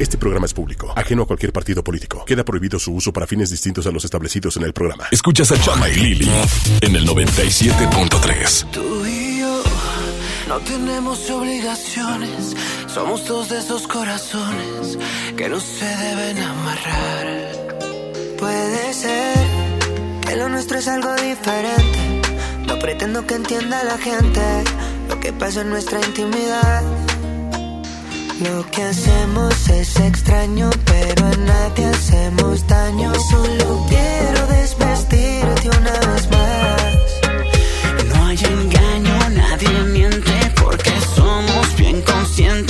Este 0.00 0.16
programa 0.16 0.46
es 0.46 0.54
público, 0.54 0.94
ajeno 0.96 1.24
a 1.24 1.26
cualquier 1.26 1.52
partido 1.52 1.84
político. 1.84 2.24
Queda 2.24 2.42
prohibido 2.42 2.78
su 2.78 2.94
uso 2.94 3.12
para 3.12 3.26
fines 3.26 3.50
distintos 3.50 3.86
a 3.86 3.90
los 3.90 4.02
establecidos 4.02 4.56
en 4.56 4.62
el 4.62 4.72
programa. 4.72 5.06
Escuchas 5.10 5.52
a 5.52 5.60
Chama 5.60 5.90
y 5.90 5.94
Lili 5.96 6.30
en 6.80 6.96
el 6.96 7.06
97.3. 7.06 8.70
Tú 8.70 9.04
y 9.04 9.40
yo 9.40 9.62
no 10.48 10.58
tenemos 10.60 11.28
obligaciones. 11.28 12.56
Somos 12.86 13.28
dos 13.28 13.50
de 13.50 13.58
esos 13.58 13.86
corazones 13.86 14.98
que 15.36 15.50
no 15.50 15.60
se 15.60 15.84
deben 15.84 16.38
amarrar. 16.38 17.52
Puede 18.38 18.94
ser 18.94 19.36
que 20.26 20.34
lo 20.34 20.48
nuestro 20.48 20.78
es 20.78 20.88
algo 20.88 21.14
diferente. 21.16 22.22
No 22.66 22.78
pretendo 22.78 23.26
que 23.26 23.34
entienda 23.34 23.84
la 23.84 23.98
gente 23.98 24.40
lo 25.10 25.20
que 25.20 25.34
pasa 25.34 25.60
en 25.60 25.68
nuestra 25.68 26.00
intimidad. 26.00 27.09
Lo 28.40 28.64
que 28.70 28.82
hacemos 28.82 29.68
es 29.68 30.00
extraño, 30.00 30.70
pero 30.86 31.26
a 31.26 31.36
nadie 31.36 31.84
hacemos 31.84 32.66
daño. 32.66 33.12
Solo 33.30 33.86
quiero 33.86 34.46
desvestirte 34.46 35.68
una 35.68 35.92
vez 36.12 36.30
más. 36.30 36.94
No 38.14 38.26
hay 38.26 38.38
engaño, 38.38 39.30
nadie 39.30 39.82
miente, 39.92 40.32
porque 40.56 40.90
somos 41.14 41.76
bien 41.76 42.00
conscientes 42.00 42.69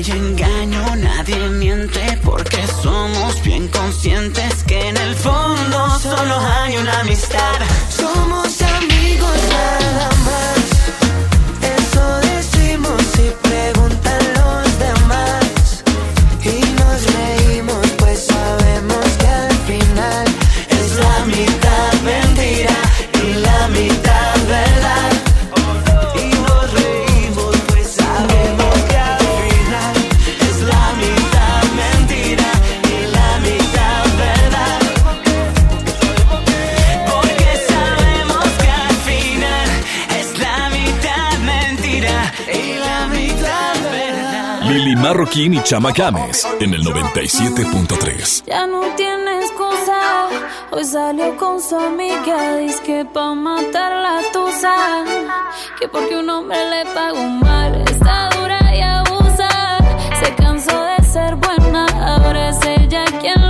hay 0.00 0.10
engaño, 0.12 0.96
nadie 0.96 1.48
miente 1.50 2.18
porque 2.24 2.66
somos 2.82 3.42
bien 3.42 3.68
conscientes 3.68 4.64
que 4.64 4.88
en 4.88 4.96
el 4.96 5.14
fondo 5.14 5.98
solo 5.98 6.38
hay 6.38 6.78
una 6.78 7.00
amistad. 7.00 7.60
Marroquín 45.20 45.52
y 45.52 45.62
Chama 45.62 45.92
Games 45.92 46.48
en 46.60 46.72
el 46.72 46.82
97.3. 46.82 48.44
Ya 48.46 48.66
no 48.66 48.80
tiene 48.96 49.40
excusa. 49.40 50.28
Hoy 50.70 50.82
salió 50.82 51.36
con 51.36 51.60
su 51.60 51.76
amiga. 51.76 52.56
Dice 52.56 52.82
que 52.82 53.04
pa' 53.04 53.34
matar 53.34 53.92
la 53.92 54.22
tusa. 54.32 55.04
Que 55.78 55.88
porque 55.88 56.16
un 56.16 56.30
hombre 56.30 56.56
le 56.70 56.86
pagó 56.94 57.22
mal. 57.22 57.82
Está 57.82 58.30
dura 58.30 58.60
y 58.74 58.80
abusa. 58.80 59.78
Se 60.24 60.34
cansó 60.36 60.82
de 60.84 61.04
ser 61.04 61.36
buena. 61.36 61.84
Ahora 62.16 62.48
es 62.48 62.58
ella 62.64 63.04
quien 63.20 63.49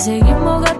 seguimos 0.00 0.62
gastando 0.62 0.79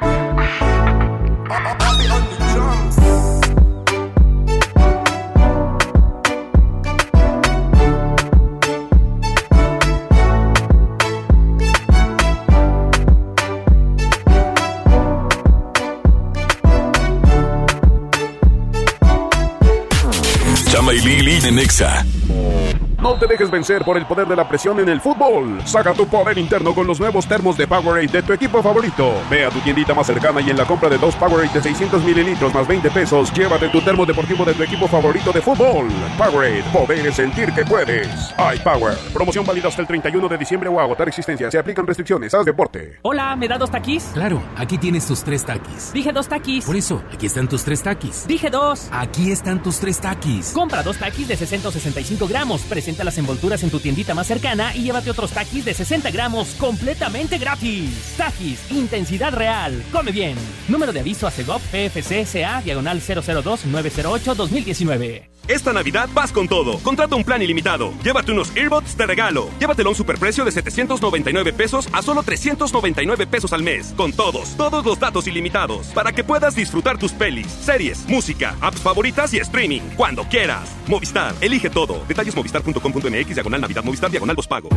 Dejes 23.41 23.51
vencer 23.51 23.83
por 23.83 23.97
el 23.97 24.05
poder 24.05 24.27
de 24.27 24.35
la 24.35 24.47
presión 24.47 24.79
en 24.79 24.89
el 24.89 25.01
fútbol. 25.01 25.59
Saca 25.65 25.93
tu 25.93 26.05
poder 26.05 26.37
interno 26.37 26.75
con 26.75 26.85
los 26.85 26.99
nuevos 26.99 27.25
termos 27.27 27.57
de 27.57 27.65
Powerade 27.65 28.07
de 28.07 28.21
tu 28.21 28.33
equipo 28.33 28.61
favorito. 28.61 29.13
Ve 29.31 29.45
a 29.45 29.49
tu 29.49 29.59
tiendita 29.61 29.95
más 29.95 30.05
cercana 30.05 30.41
y 30.41 30.51
en 30.51 30.57
la 30.57 30.65
compra 30.65 30.89
de 30.89 30.99
dos 30.99 31.15
Powerade 31.15 31.51
de 31.51 31.61
600 31.61 32.03
mililitros 32.03 32.53
más 32.53 32.67
20 32.67 32.91
pesos, 32.91 33.33
llévate 33.33 33.69
tu 33.69 33.81
termo 33.81 34.05
deportivo 34.05 34.45
de 34.45 34.53
tu 34.53 34.61
equipo 34.61 34.87
favorito 34.87 35.31
de 35.31 35.41
fútbol. 35.41 35.87
Powerade, 36.19 36.63
poder 36.71 37.11
sentir 37.13 37.51
que 37.53 37.65
puedes. 37.65 38.07
iPower, 38.55 38.95
promoción 39.11 39.43
válida 39.43 39.69
hasta 39.69 39.81
el 39.81 39.87
31 39.87 40.27
de 40.27 40.37
diciembre 40.37 40.69
o 40.69 40.79
agotar 40.79 41.07
existencia. 41.07 41.49
Se 41.49 41.57
aplican 41.57 41.87
restricciones. 41.87 42.33
Haz 42.35 42.45
deporte. 42.45 42.99
Hola, 43.01 43.35
¿me 43.35 43.47
da 43.47 43.57
dos 43.57 43.71
taquis? 43.71 44.03
Claro, 44.13 44.43
aquí 44.55 44.77
tienes 44.77 45.07
tus 45.07 45.23
tres 45.23 45.43
taquis. 45.43 45.91
Dije 45.93 46.11
dos 46.11 46.27
taquis. 46.27 46.63
Por 46.65 46.75
eso, 46.75 47.01
aquí 47.11 47.25
están 47.25 47.47
tus 47.47 47.63
tres 47.63 47.81
taquis. 47.81 48.27
Dije 48.27 48.51
dos. 48.51 48.87
Aquí 48.91 49.31
están 49.31 49.63
tus 49.63 49.79
tres 49.79 49.99
taquis. 49.99 50.51
Compra 50.51 50.83
dos 50.83 50.97
taquis 50.97 51.27
de 51.27 51.35
665 51.35 52.27
gramos. 52.27 52.61
Presenta 52.61 53.03
las 53.03 53.17
envolturas 53.31 53.63
en 53.63 53.69
tu 53.69 53.79
tiendita 53.79 54.13
más 54.13 54.27
cercana 54.27 54.75
y 54.75 54.83
llévate 54.83 55.09
otros 55.09 55.31
taquis 55.31 55.63
de 55.63 55.73
60 55.73 56.11
gramos 56.11 56.49
completamente 56.55 57.37
gratis. 57.37 58.13
Taquis, 58.17 58.59
intensidad 58.69 59.33
real. 59.33 59.81
Come 59.89 60.11
bien. 60.11 60.35
Número 60.67 60.91
de 60.91 60.99
aviso 60.99 61.27
a 61.27 61.31
CEGOP 61.31 61.61
PFC 61.71 62.25
CA 62.29 62.61
diagonal 62.61 62.99
002 63.01 63.65
908 63.65 64.35
2019. 64.35 65.30
Esta 65.47 65.73
Navidad 65.73 66.09
vas 66.13 66.31
con 66.31 66.47
todo. 66.47 66.79
Contrata 66.79 67.15
un 67.15 67.23
plan 67.23 67.41
ilimitado. 67.41 67.93
Llévate 68.03 68.31
unos 68.31 68.55
earbuds 68.55 68.95
de 68.95 69.05
regalo. 69.05 69.49
Llévatelo 69.59 69.89
a 69.89 69.91
un 69.91 69.95
superprecio 69.95 70.45
de 70.45 70.51
799 70.51 71.53
pesos 71.53 71.87
a 71.91 72.01
solo 72.01 72.23
399 72.23 73.27
pesos 73.27 73.53
al 73.53 73.63
mes. 73.63 73.93
Con 73.97 74.13
todos, 74.13 74.55
todos 74.55 74.85
los 74.85 74.99
datos 74.99 75.27
ilimitados. 75.27 75.87
Para 75.87 76.11
que 76.11 76.23
puedas 76.23 76.55
disfrutar 76.55 76.97
tus 76.97 77.11
pelis, 77.11 77.47
series, 77.47 78.07
música, 78.07 78.55
apps 78.61 78.81
favoritas 78.81 79.33
y 79.33 79.39
streaming. 79.39 79.81
Cuando 79.97 80.23
quieras. 80.25 80.69
Movistar, 80.87 81.35
elige 81.41 81.69
todo. 81.69 82.03
Detalles 82.07 82.35
movistar.com.mx, 82.35 83.35
diagonal 83.35 83.61
Navidad, 83.61 83.83
Movistar, 83.83 84.09
diagonal 84.09 84.31
pago. 84.47 84.69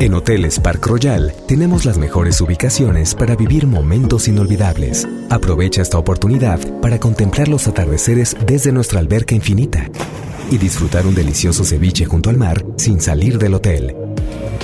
En 0.00 0.14
Hoteles 0.14 0.58
Park 0.58 0.86
Royal 0.86 1.32
tenemos 1.46 1.84
las 1.84 1.96
mejores 1.96 2.40
ubicaciones 2.40 3.14
para 3.14 3.36
vivir 3.36 3.68
momentos 3.68 4.26
inolvidables. 4.26 5.06
Aprovecha 5.30 5.80
esta 5.80 5.98
oportunidad 5.98 6.58
para 6.80 6.98
contemplar 6.98 7.46
los 7.46 7.68
atardeceres 7.68 8.36
desde 8.44 8.72
nuestra 8.72 8.98
alberca 8.98 9.36
infinita 9.36 9.88
y 10.50 10.58
disfrutar 10.58 11.06
un 11.06 11.14
delicioso 11.14 11.64
ceviche 11.64 12.04
junto 12.04 12.30
al 12.30 12.36
mar 12.36 12.64
sin 12.76 13.00
salir 13.00 13.38
del 13.38 13.54
hotel. 13.54 13.96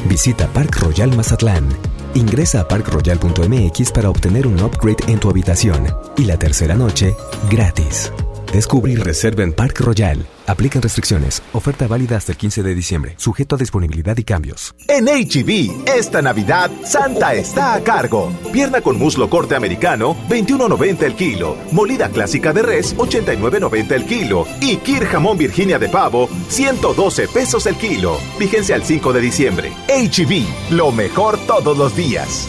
Visita 0.09 0.47
Park 0.49 0.79
Royal 0.81 1.15
Mazatlán. 1.17 1.69
Ingresa 2.15 2.63
a 2.63 2.69
parkroyal.mx 2.69 3.93
para 3.93 4.11
obtener 4.11 4.47
un 4.47 4.61
upgrade 4.61 5.05
en 5.09 5.21
tu 5.21 5.31
habitación 5.31 5.87
y 6.17 6.25
la 6.25 6.39
tercera 6.39 6.75
noche 6.75 7.15
gratis. 7.51 8.13
Descubre 8.53 8.93
y 8.93 8.97
reserva 8.97 9.43
en 9.43 9.53
Park 9.53 9.81
Royal. 9.81 10.25
Aplican 10.47 10.81
restricciones. 10.81 11.43
Oferta 11.53 11.87
válida 11.87 12.17
hasta 12.17 12.33
el 12.33 12.39
15 12.39 12.63
de 12.63 12.75
diciembre. 12.75 13.15
Sujeto 13.19 13.57
a 13.57 13.59
disponibilidad 13.59 14.17
y 14.17 14.25
cambios. 14.25 14.75
En 14.89 15.07
HB, 15.07 15.87
esta 15.87 16.23
Navidad, 16.23 16.71
Santa 16.85 17.35
está 17.35 17.75
a 17.75 17.85
cargo. 17.85 18.33
Pierna 18.51 18.81
con 18.81 18.99
muslo 18.99 19.29
corte 19.29 19.55
americano, 19.55 20.17
21.90 20.31 21.03
el 21.03 21.15
kilo. 21.15 21.57
Molida 21.73 22.09
clásica 22.09 22.53
de 22.55 22.63
res, 22.63 22.97
89.90 22.97 23.93
el 23.93 24.07
kilo. 24.07 24.47
Y 24.61 24.79
Kir 24.79 25.05
jamón 25.05 25.37
Virginia 25.37 25.79
de 25.79 25.91
pavo, 25.91 26.29
112 26.49 27.29
pesos 27.29 27.67
el 27.67 27.77
kilo. 27.77 28.19
Vigencia 28.39 28.75
al 28.75 28.83
5 28.83 29.13
de 29.13 29.21
diciembre. 29.21 29.73
HB, 29.89 30.73
lo 30.73 30.91
mejor 30.91 31.39
todos 31.47 31.77
los 31.77 31.95
días. 31.95 32.49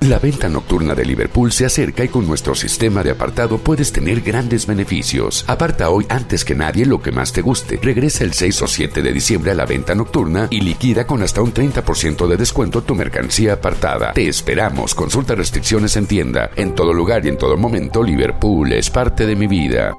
La 0.00 0.18
venta 0.18 0.48
nocturna 0.48 0.94
de 0.94 1.04
Liverpool 1.04 1.50
se 1.52 1.64
acerca 1.64 2.04
y 2.04 2.08
con 2.08 2.26
nuestro 2.26 2.54
sistema 2.54 3.02
de 3.02 3.10
apartado 3.10 3.58
puedes 3.58 3.92
tener 3.92 4.20
grandes 4.20 4.66
beneficios. 4.66 5.44
Aparta 5.48 5.90
hoy 5.90 6.06
antes 6.08 6.44
que 6.44 6.54
nadie 6.54 6.86
lo 6.86 7.00
que 7.00 7.12
más 7.12 7.32
te 7.32 7.42
guste. 7.42 7.78
Regresa 7.82 8.22
el 8.22 8.32
6 8.32 8.62
o 8.62 8.66
7 8.66 9.02
de 9.02 9.12
diciembre 9.12 9.50
a 9.50 9.54
la 9.54 9.64
venta 9.66 9.94
nocturna 9.94 10.48
y 10.50 10.60
liquida 10.60 11.06
con 11.06 11.22
hasta 11.22 11.42
un 11.42 11.52
30% 11.52 12.28
de 12.28 12.36
descuento 12.36 12.82
tu 12.82 12.94
mercancía 12.94 13.54
apartada. 13.54 14.12
Te 14.12 14.28
esperamos. 14.28 14.94
Consulta 14.94 15.34
restricciones 15.34 15.96
en 15.96 16.06
tienda. 16.06 16.50
En 16.56 16.74
todo 16.74 16.92
lugar 16.92 17.24
y 17.24 17.28
en 17.28 17.38
todo 17.38 17.56
momento, 17.56 18.02
Liverpool 18.02 18.72
es 18.72 18.90
parte 18.90 19.26
de 19.26 19.34
mi 19.34 19.46
vida. 19.46 19.96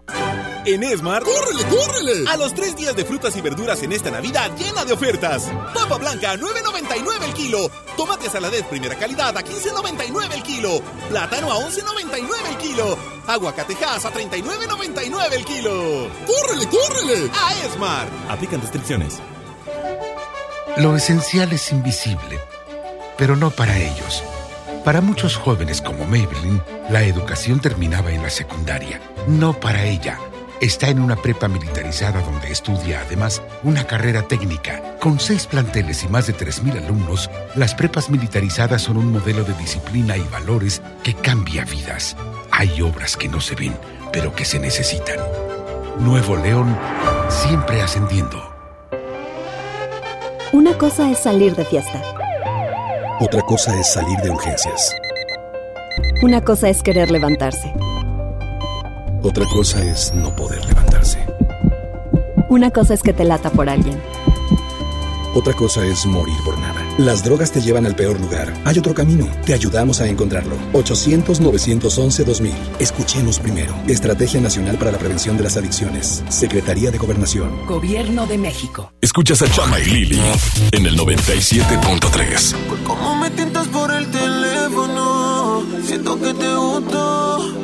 En 0.67 0.83
Esmar, 0.83 1.23
¡córrele, 1.23 1.63
córrele! 1.69 2.29
A 2.29 2.35
los 2.35 2.53
tres 2.53 2.75
días 2.75 2.93
de 2.93 3.05
frutas 3.05 3.33
y 3.37 3.41
verduras 3.41 3.81
en 3.83 3.93
esta 3.93 4.11
Navidad 4.11 4.51
llena 4.57 4.83
de 4.83 4.91
ofertas. 4.91 5.49
Papa 5.73 5.95
blanca 5.95 6.31
a 6.31 6.35
9.99 6.35 7.23
el 7.23 7.33
kilo. 7.33 7.71
Tomate 7.95 8.29
saladet 8.29 8.65
primera 8.65 8.95
calidad 8.95 9.37
a 9.37 9.41
15.99 9.41 10.33
el 10.33 10.43
kilo. 10.43 10.81
Plátano 11.07 11.53
a 11.53 11.55
11.99 11.59 12.49
el 12.49 12.57
kilo. 12.57 12.97
Aguacatejas 13.27 14.03
a 14.03 14.11
39.99 14.11 15.33
el 15.35 15.45
kilo. 15.45 16.09
¡Córrele, 16.27 16.67
córrele! 16.67 17.31
A 17.33 17.65
Esmar. 17.65 18.09
Aplican 18.27 18.59
restricciones. 18.59 19.19
Lo 20.75 20.97
esencial 20.97 21.53
es 21.53 21.71
invisible, 21.71 22.41
pero 23.17 23.37
no 23.37 23.51
para 23.51 23.77
ellos. 23.79 24.21
Para 24.83 24.99
muchos 24.99 25.37
jóvenes 25.37 25.81
como 25.81 26.03
Maybelline, 26.03 26.61
la 26.89 27.03
educación 27.03 27.61
terminaba 27.61 28.11
en 28.11 28.21
la 28.21 28.29
secundaria. 28.29 28.99
No 29.27 29.57
para 29.57 29.85
ella. 29.85 30.19
Está 30.59 30.89
en 30.89 30.99
una 30.99 31.15
prepa 31.15 31.47
militarizada 31.47 32.19
donde 32.21 32.51
estudia 32.51 33.01
además 33.01 33.43
una 33.63 33.85
carrera 33.85 34.23
técnica. 34.23 34.97
Con 34.99 35.19
seis 35.19 35.45
planteles 35.45 36.03
y 36.03 36.07
más 36.07 36.25
de 36.25 36.33
3.000 36.33 36.83
alumnos, 36.83 37.29
las 37.53 37.75
prepas 37.75 38.09
militarizadas 38.09 38.81
son 38.81 38.97
un 38.97 39.11
modelo 39.11 39.43
de 39.43 39.53
disciplina 39.53 40.17
y 40.17 40.23
valores 40.31 40.81
que 41.03 41.13
cambia 41.13 41.63
vidas. 41.63 42.17
Hay 42.49 42.81
obras 42.81 43.15
que 43.15 43.27
no 43.27 43.39
se 43.39 43.53
ven, 43.53 43.77
pero 44.11 44.33
que 44.33 44.45
se 44.45 44.57
necesitan. 44.57 45.19
Nuevo 45.99 46.35
León, 46.35 46.75
siempre 47.29 47.79
ascendiendo. 47.83 48.51
Una 50.53 50.75
cosa 50.75 51.11
es 51.11 51.19
salir 51.19 51.55
de 51.55 51.65
fiesta. 51.65 52.01
Otra 53.19 53.41
cosa 53.43 53.79
es 53.79 53.93
salir 53.93 54.17
de 54.21 54.31
urgencias. 54.31 54.95
Una 56.23 56.43
cosa 56.43 56.69
es 56.69 56.81
querer 56.81 57.11
levantarse. 57.11 57.71
Otra 59.21 59.45
cosa 59.45 59.83
es 59.83 60.13
no 60.13 60.35
poder 60.35 60.63
levantarse. 60.65 61.25
Una 62.49 62.71
cosa 62.71 62.93
es 62.93 63.01
que 63.01 63.13
te 63.13 63.23
lata 63.23 63.49
por 63.49 63.69
alguien. 63.69 63.99
Otra 65.33 65.53
cosa 65.53 65.85
es 65.85 66.05
morir 66.05 66.35
por 66.43 66.57
nada. 66.57 66.83
Las 66.97 67.23
drogas 67.23 67.51
te 67.51 67.61
llevan 67.61 67.85
al 67.85 67.95
peor 67.95 68.19
lugar. 68.19 68.51
Hay 68.65 68.79
otro 68.79 68.95
camino. 68.95 69.27
Te 69.45 69.53
ayudamos 69.53 70.01
a 70.01 70.07
encontrarlo. 70.07 70.55
800-911-2000. 70.73 72.53
Escuchemos 72.79 73.39
primero. 73.39 73.75
Estrategia 73.87 74.41
Nacional 74.41 74.77
para 74.77 74.91
la 74.91 74.97
Prevención 74.97 75.37
de 75.37 75.43
las 75.43 75.55
Adicciones. 75.57 76.23
Secretaría 76.29 76.89
de 76.89 76.97
Gobernación. 76.97 77.67
Gobierno 77.67 78.25
de 78.25 78.37
México. 78.39 78.91
Escuchas 78.99 79.41
a 79.43 79.47
Chama 79.47 79.79
y 79.79 79.85
Lili 79.85 80.21
en 80.71 80.85
el 80.87 80.97
97.3. 80.97 82.55
¿Cómo 82.83 83.15
me 83.17 83.29
tientas 83.29 83.67
por 83.67 83.91
el 83.93 84.09
teléfono? 84.09 85.63
Siento 85.85 86.19
que 86.19 86.33
te 86.33 86.55
gusto. 86.55 87.56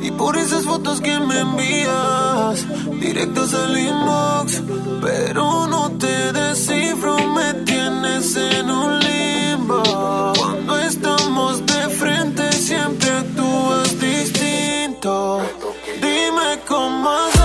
Y 0.00 0.10
por 0.12 0.36
esas 0.36 0.64
fotos 0.64 1.00
que 1.00 1.18
me 1.20 1.40
envías, 1.40 2.66
directas 3.00 3.54
al 3.54 3.78
inbox. 3.78 4.62
Pero 5.02 5.66
no 5.66 5.90
te 5.92 6.32
descifro, 6.32 7.16
me 7.28 7.54
tienes 7.64 8.36
en 8.36 8.70
un 8.70 8.98
limbo. 9.00 9.82
Cuando 10.38 10.78
estamos 10.80 11.64
de 11.66 11.88
frente, 11.90 12.52
siempre 12.52 13.10
actúas 13.10 13.98
distinto. 14.00 15.40
Dime 16.00 16.60
cómo 16.66 17.37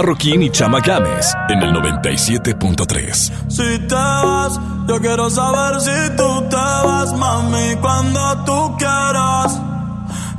Marroquín 0.00 0.42
y 0.42 0.48
Chama 0.48 0.80
Games 0.80 1.30
en 1.50 1.62
el 1.62 1.74
97.3. 1.74 3.32
Si 3.50 3.78
te 3.80 3.94
vas, 3.94 4.58
yo 4.88 4.98
quiero 4.98 5.28
saber 5.28 5.78
si 5.78 6.16
tú 6.16 6.42
te 6.48 6.56
vas, 6.56 7.12
mami, 7.12 7.76
cuando 7.82 8.44
tú 8.46 8.76
quieras, 8.78 9.60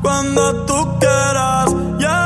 cuando 0.02 0.66
tú 0.66 0.98
quieras, 1.00 1.76
yeah, 2.00 2.00
yeah. 2.00 2.21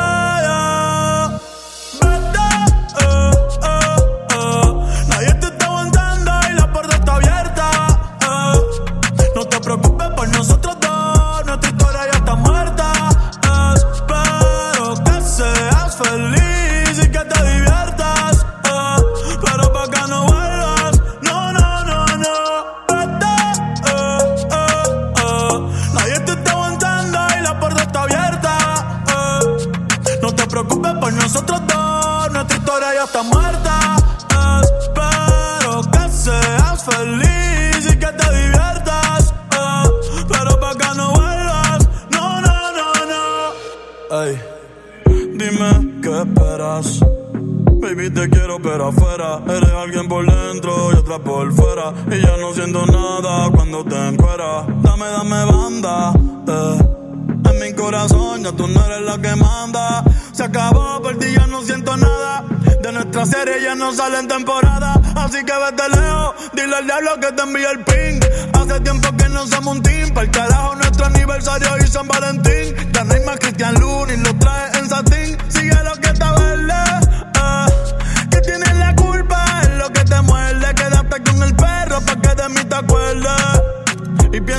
Eres 48.88 49.72
alguien 49.72 50.08
por 50.08 50.24
dentro 50.28 50.92
y 50.94 50.96
otra 50.98 51.18
por 51.18 51.52
fuera. 51.54 51.92
Y 52.12 52.22
ya 52.22 52.38
no 52.38 52.54
siento 52.54 52.86
nada 52.86 53.50
cuando 53.50 53.84
te 53.84 53.96
encueras 53.96 54.68
Dame, 54.84 55.08
dame 55.08 55.46
banda, 55.46 56.14
eh. 56.48 57.50
En 57.50 57.60
mi 57.60 57.74
corazón 57.74 58.44
ya 58.44 58.52
tú 58.52 58.68
no 58.68 58.86
eres 58.86 59.02
la 59.02 59.18
que 59.18 59.36
manda. 59.38 60.04
Se 60.32 60.44
acabó, 60.44 61.02
ti 61.20 61.34
ya 61.36 61.48
no 61.48 61.64
siento 61.64 61.98
nada. 61.98 62.44
De 62.84 62.92
nuestra 62.92 63.26
serie 63.26 63.64
ya 63.64 63.74
no 63.74 63.92
sale 63.92 64.20
en 64.20 64.28
temporada. 64.28 65.02
Así 65.16 65.44
que 65.44 65.54
vete 65.54 65.90
lejos, 65.90 66.36
dile 66.54 66.76
al 66.76 66.86
diablo 66.86 67.20
que 67.20 67.32
te 67.32 67.42
envíe 67.42 67.66
el 67.66 67.84
ping. 67.84 68.20
Hace 68.54 68.80
tiempo 68.82 69.08
que 69.18 69.30
no 69.30 69.48
somos 69.48 69.78
un 69.78 69.82
team 69.82 70.14
Para 70.14 70.26
el 70.26 70.32
carajo 70.32 70.76
nuestro 70.76 71.06
aniversario 71.08 71.70
y 71.84 71.88
San 71.88 72.08
Valentín. 72.08 72.76
Hay 73.10 73.26
más 73.26 73.40
Cristian 73.40 73.74
Luna 73.80 74.14
y 74.14 74.18
lo 74.18 74.36
trae 74.38 74.78
en 74.78 74.90
satín. 74.90 75.38
Sigue 75.50 75.85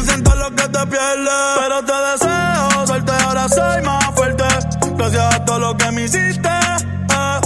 piensa 0.05 0.35
lo 0.35 0.51
que 0.55 0.63
te 0.69 0.87
pierdes. 0.87 1.57
Pero 1.59 1.85
te 1.85 1.93
deseo 1.93 2.87
suerte, 2.87 3.13
ahora 3.25 3.49
soy 3.49 3.83
más 3.83 4.05
fuerte. 4.15 4.45
Gracias 4.97 5.35
a 5.35 5.45
todo 5.45 5.59
lo 5.59 5.77
que 5.77 5.91
me 5.93 6.05
hiciste. 6.05 6.49
eh. 6.49 7.41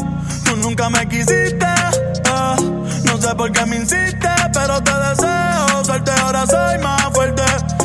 Tú 0.44 0.56
nunca 0.56 0.88
me 0.90 1.08
quisiste. 1.08 1.66
eh. 1.66 2.56
No 3.04 3.16
sé 3.20 3.34
por 3.36 3.52
qué 3.52 3.66
me 3.66 3.76
insistes, 3.76 4.40
pero 4.52 4.82
te 4.82 4.92
deseo 4.92 5.84
suerte, 5.84 6.10
ahora 6.22 6.46
soy 6.46 6.78
más 6.78 7.02
fuerte. 7.12 7.42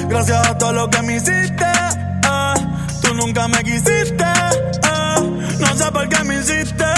Gracias 0.07 0.47
a 0.47 0.57
todo 0.57 0.73
lo 0.73 0.89
que 0.89 1.01
me 1.01 1.15
hiciste. 1.17 1.65
eh. 1.65 2.53
Tú 3.01 3.13
nunca 3.13 3.47
me 3.47 3.63
quisiste. 3.63 4.25
No 5.59 5.75
sé 5.75 5.91
por 5.91 6.07
qué 6.09 6.23
me 6.23 6.39
hiciste. 6.39 6.94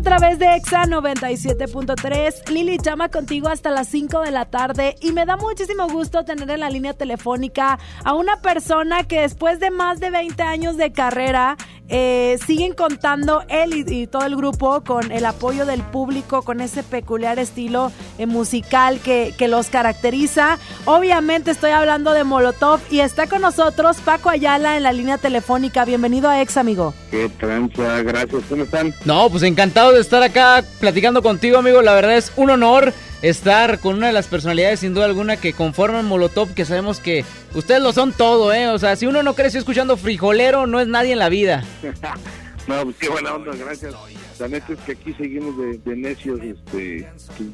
A 0.00 0.02
través 0.02 0.38
de 0.38 0.56
EXA 0.56 0.86
97.3. 0.86 2.48
Lili 2.48 2.78
Chama 2.78 3.10
contigo 3.10 3.48
hasta 3.48 3.70
las 3.70 3.86
5 3.88 4.22
de 4.22 4.30
la 4.30 4.46
tarde 4.46 4.96
y 5.02 5.12
me 5.12 5.26
da 5.26 5.36
muchísimo 5.36 5.88
gusto 5.88 6.24
tener 6.24 6.48
en 6.48 6.60
la 6.60 6.70
línea 6.70 6.94
telefónica 6.94 7.78
a 8.02 8.14
una 8.14 8.40
persona 8.40 9.04
que 9.04 9.20
después 9.20 9.60
de 9.60 9.70
más 9.70 10.00
de 10.00 10.08
20 10.08 10.42
años 10.42 10.78
de 10.78 10.90
carrera 10.90 11.58
eh, 11.90 12.38
siguen 12.46 12.72
contando 12.72 13.42
él 13.48 13.74
y, 13.74 14.02
y 14.02 14.06
todo 14.06 14.24
el 14.24 14.36
grupo 14.36 14.82
con 14.82 15.10
el 15.10 15.26
apoyo 15.26 15.66
del 15.66 15.82
público, 15.82 16.42
con 16.42 16.60
ese 16.60 16.82
peculiar 16.84 17.38
estilo 17.40 17.90
eh, 18.16 18.26
musical 18.26 19.00
que, 19.00 19.34
que 19.36 19.48
los 19.48 19.68
caracteriza. 19.68 20.58
Obviamente 20.84 21.50
estoy 21.50 21.72
hablando 21.72 22.12
de 22.12 22.22
Molotov 22.22 22.80
y 22.90 23.00
está 23.00 23.26
con 23.26 23.42
nosotros 23.42 23.98
Paco 24.04 24.30
Ayala 24.30 24.76
en 24.76 24.84
la 24.84 24.92
línea 24.92 25.18
telefónica. 25.18 25.84
Bienvenido 25.84 26.30
a 26.30 26.40
EXA, 26.40 26.60
amigo. 26.60 26.94
Qué 27.10 27.28
tranza, 27.28 28.02
gracias, 28.02 28.44
¿cómo 28.48 28.62
están? 28.62 28.94
No, 29.04 29.28
pues 29.28 29.42
encantado 29.42 29.89
de 29.92 30.00
estar 30.00 30.22
acá 30.22 30.64
platicando 30.78 31.22
contigo, 31.22 31.58
amigo. 31.58 31.82
La 31.82 31.94
verdad 31.94 32.16
es 32.16 32.32
un 32.36 32.50
honor 32.50 32.92
estar 33.22 33.80
con 33.80 33.96
una 33.96 34.08
de 34.08 34.12
las 34.12 34.26
personalidades, 34.26 34.80
sin 34.80 34.94
duda 34.94 35.06
alguna, 35.06 35.36
que 35.36 35.52
conforman 35.52 36.06
Molotov, 36.06 36.54
que 36.54 36.64
sabemos 36.64 37.00
que 37.00 37.24
ustedes 37.54 37.82
lo 37.82 37.92
son 37.92 38.12
todo, 38.12 38.52
¿eh? 38.52 38.68
O 38.68 38.78
sea, 38.78 38.96
si 38.96 39.06
uno 39.06 39.22
no 39.22 39.34
creció 39.34 39.58
escuchando 39.58 39.96
frijolero, 39.96 40.66
no 40.66 40.80
es 40.80 40.88
nadie 40.88 41.12
en 41.12 41.18
la 41.18 41.28
vida. 41.28 41.64
no, 42.66 42.84
pues 42.84 42.96
qué 42.96 43.08
buena 43.08 43.34
onda, 43.34 43.52
gracias. 43.56 43.94
La 44.40 44.48
neta 44.48 44.72
es 44.72 44.78
que 44.80 44.92
aquí 44.92 45.12
seguimos 45.12 45.54
de, 45.58 45.76
de 45.76 45.96
necios, 45.96 46.40
este, 46.40 47.06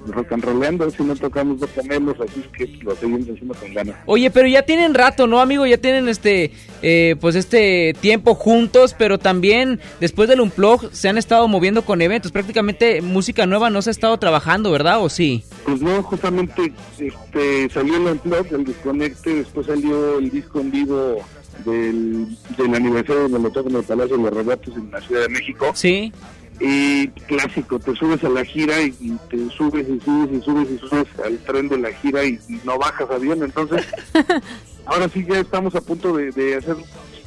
rock 0.07 0.33
and 0.33 0.45
rollando, 0.45 0.89
si 0.89 1.03
no 1.03 1.17
tocamos 1.17 1.59
dos 1.59 1.69
camelos, 1.71 2.15
así 2.21 2.41
es 2.41 2.47
que 2.57 2.85
lo 2.85 2.95
seguimos 2.95 3.29
haciendo 3.29 3.55
con 3.55 3.75
ganas. 3.75 3.97
Oye, 4.07 4.31
pero 4.31 4.47
ya 4.47 4.63
tienen 4.63 4.95
rato, 4.95 5.27
¿no, 5.27 5.41
amigo? 5.41 5.67
Ya 5.67 5.79
tienen 5.79 6.09
este, 6.09 6.53
eh, 6.83 7.17
pues 7.21 7.35
este 7.35 7.93
tiempo 8.01 8.37
juntos, 8.37 8.95
pero 8.97 9.19
también 9.19 9.81
después 9.99 10.29
del 10.29 10.41
Unplug 10.41 10.93
se 10.93 11.09
han 11.09 11.19
estado 11.19 11.49
moviendo 11.49 11.83
con 11.83 12.01
eventos. 12.03 12.31
Prácticamente 12.31 13.03
música 13.03 13.47
nueva 13.47 13.69
no 13.69 13.83
se 13.83 13.91
ha 13.91 13.93
estado 13.93 14.17
trabajando, 14.19 14.71
¿verdad? 14.71 15.03
¿O 15.03 15.09
sí? 15.09 15.43
Pues 15.65 15.83
no, 15.83 16.01
justamente 16.05 16.73
este, 17.01 17.69
salió 17.71 17.97
el 17.97 18.13
Unplugged, 18.13 18.55
el 18.55 18.65
desconecte, 18.65 19.35
después 19.35 19.67
salió 19.67 20.21
el 20.21 20.31
disco 20.31 20.61
en 20.61 20.71
vivo 20.71 21.17
del, 21.65 22.29
del 22.57 22.75
aniversario 22.75 23.25
de 23.25 23.29
Molotov 23.31 23.67
en 23.67 23.77
el 23.77 23.83
Palacio 23.83 24.17
de 24.17 24.23
los 24.23 24.33
Regatos 24.33 24.77
en 24.77 24.89
la 24.91 25.01
Ciudad 25.01 25.23
de 25.23 25.29
México. 25.31 25.73
Sí. 25.75 26.13
Y 26.59 27.09
clásico, 27.09 27.78
te 27.78 27.95
subes 27.95 28.24
a 28.24 28.28
la 28.28 28.45
gira 28.45 28.81
y, 28.81 28.95
y 29.01 29.19
te 29.28 29.51
subes 29.51 29.87
y 29.89 30.01
subes 30.01 30.33
y 30.33 30.43
subes 30.43 30.70
y 30.70 30.78
subes 30.78 31.07
al 31.24 31.39
tren 31.39 31.69
de 31.69 31.78
la 31.78 31.93
gira 31.93 32.24
y, 32.24 32.39
y 32.49 32.61
no 32.65 32.78
bajas 32.78 33.11
avión. 33.11 33.43
Entonces, 33.43 33.85
ahora 34.87 35.09
sí 35.09 35.24
ya 35.28 35.41
estamos 35.41 35.74
a 35.74 35.81
punto 35.81 36.16
de, 36.16 36.33
de 36.33 36.57
hacer 36.57 36.77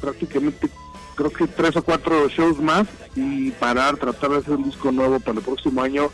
prácticamente, 0.00 0.68
creo 1.14 1.30
que 1.30 1.46
tres 1.46 1.76
o 1.76 1.82
cuatro 1.82 2.28
shows 2.28 2.58
más 2.60 2.88
y 3.14 3.50
parar, 3.52 3.96
tratar 3.96 4.30
de 4.30 4.36
hacer 4.38 4.54
un 4.54 4.64
disco 4.64 4.90
nuevo 4.90 5.20
para 5.20 5.38
el 5.38 5.44
próximo 5.44 5.82
año 5.82 6.10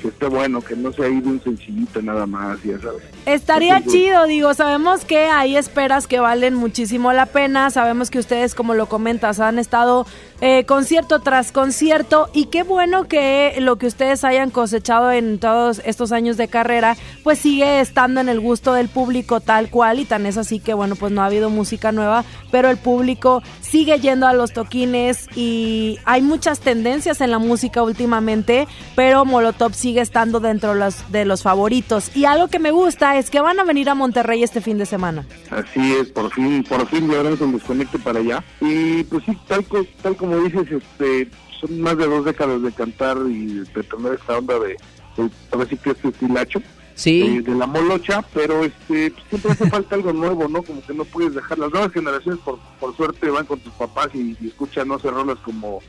que 0.00 0.08
esté 0.08 0.26
bueno, 0.26 0.60
que 0.60 0.76
no 0.76 0.92
sea 0.92 1.06
ahí 1.06 1.20
de 1.20 1.28
un 1.28 1.42
sencillito 1.42 2.02
nada 2.02 2.26
más, 2.26 2.62
ya 2.62 2.78
sabes. 2.78 3.02
Estaría 3.24 3.78
Entonces, 3.78 4.00
chido, 4.00 4.26
digo, 4.26 4.52
sabemos 4.54 5.04
que 5.04 5.26
hay 5.26 5.56
esperas 5.56 6.06
que 6.06 6.20
valen 6.20 6.54
muchísimo 6.54 7.12
la 7.12 7.26
pena, 7.26 7.70
sabemos 7.70 8.10
que 8.10 8.18
ustedes, 8.18 8.54
como 8.54 8.74
lo 8.74 8.86
comentas, 8.86 9.40
han 9.40 9.58
estado 9.58 10.06
eh, 10.40 10.64
concierto 10.64 11.20
tras 11.20 11.52
concierto. 11.52 12.28
Y 12.32 12.46
qué 12.46 12.62
bueno 12.62 13.08
que 13.08 13.56
lo 13.60 13.76
que 13.76 13.86
ustedes 13.86 14.24
hayan 14.24 14.50
cosechado 14.50 15.10
en 15.10 15.38
todos 15.38 15.80
estos 15.84 16.12
años 16.12 16.36
de 16.36 16.48
carrera 16.48 16.96
pues 17.22 17.38
sigue 17.38 17.80
estando 17.80 18.20
en 18.20 18.28
el 18.28 18.40
gusto 18.40 18.72
del 18.72 18.88
público 18.88 19.40
tal 19.40 19.70
cual. 19.70 20.00
Y 20.00 20.04
tan 20.04 20.26
es 20.26 20.36
así 20.36 20.60
que 20.60 20.74
bueno 20.74 20.96
pues 20.96 21.12
no 21.12 21.22
ha 21.22 21.26
habido 21.26 21.50
música 21.50 21.92
nueva 21.92 22.24
pero 22.50 22.70
el 22.70 22.76
público 22.76 23.42
sigue 23.60 23.98
yendo 24.00 24.26
a 24.26 24.32
los 24.32 24.52
toquines 24.52 25.26
y 25.34 25.98
hay 26.04 26.22
muchas 26.22 26.60
tendencias 26.60 27.20
en 27.20 27.30
la 27.30 27.38
música 27.38 27.82
últimamente 27.82 28.66
pero 28.94 29.24
Molotov 29.24 29.74
sigue 29.74 30.00
estando 30.00 30.40
dentro 30.40 30.74
de 30.74 30.80
los, 30.80 31.10
de 31.10 31.24
los 31.24 31.42
favoritos. 31.42 32.14
Y 32.16 32.24
algo 32.24 32.48
que 32.48 32.58
me 32.58 32.70
gusta 32.70 33.18
es 33.18 33.30
que 33.30 33.40
van 33.40 33.58
a 33.60 33.64
venir 33.64 33.88
a 33.88 33.94
Monterrey 33.94 34.42
este 34.42 34.60
fin 34.60 34.78
de 34.78 34.86
semana. 34.86 35.26
Así 35.50 35.92
es, 35.92 36.08
por 36.08 36.32
fin, 36.32 36.64
por 36.64 36.86
fin 36.88 37.08
logramos 37.08 37.40
un 37.40 37.52
desconecte 37.52 37.98
para 37.98 38.20
allá. 38.20 38.44
Y 38.60 39.04
pues 39.04 39.24
sí, 39.24 39.36
tal, 39.46 39.64
tal 40.02 40.16
como 40.16 40.25
dices, 40.42 40.70
este, 40.70 41.30
son 41.60 41.80
más 41.80 41.96
de 41.96 42.06
dos 42.06 42.24
décadas 42.24 42.62
de 42.62 42.72
cantar 42.72 43.18
y 43.28 43.46
de 43.46 43.82
tener 43.82 44.14
esta 44.14 44.38
onda 44.38 44.58
de, 44.58 44.76
de 45.16 45.30
a 45.52 45.56
ver 45.56 45.68
si 45.68 45.76
que 45.76 45.90
este 45.90 46.08
estilacho. 46.08 46.60
Sí. 46.94 47.22
eh, 47.22 47.42
de 47.42 47.54
la 47.54 47.66
molocha, 47.66 48.22
pero 48.32 48.64
este 48.64 49.10
pues, 49.10 49.24
siempre 49.28 49.52
hace 49.52 49.68
falta 49.68 49.94
algo 49.94 50.14
nuevo, 50.14 50.48
¿no? 50.48 50.62
Como 50.62 50.84
que 50.84 50.94
no 50.94 51.04
puedes 51.04 51.34
dejar. 51.34 51.58
Las 51.58 51.70
nuevas 51.70 51.92
generaciones, 51.92 52.40
por, 52.42 52.58
por 52.80 52.96
suerte, 52.96 53.28
van 53.28 53.44
con 53.44 53.60
tus 53.60 53.72
papás 53.74 54.08
y, 54.14 54.34
y 54.40 54.48
escuchan, 54.48 54.88
no 54.88 54.98
sé, 54.98 55.10
rolas 55.10 55.38
como 55.44 55.80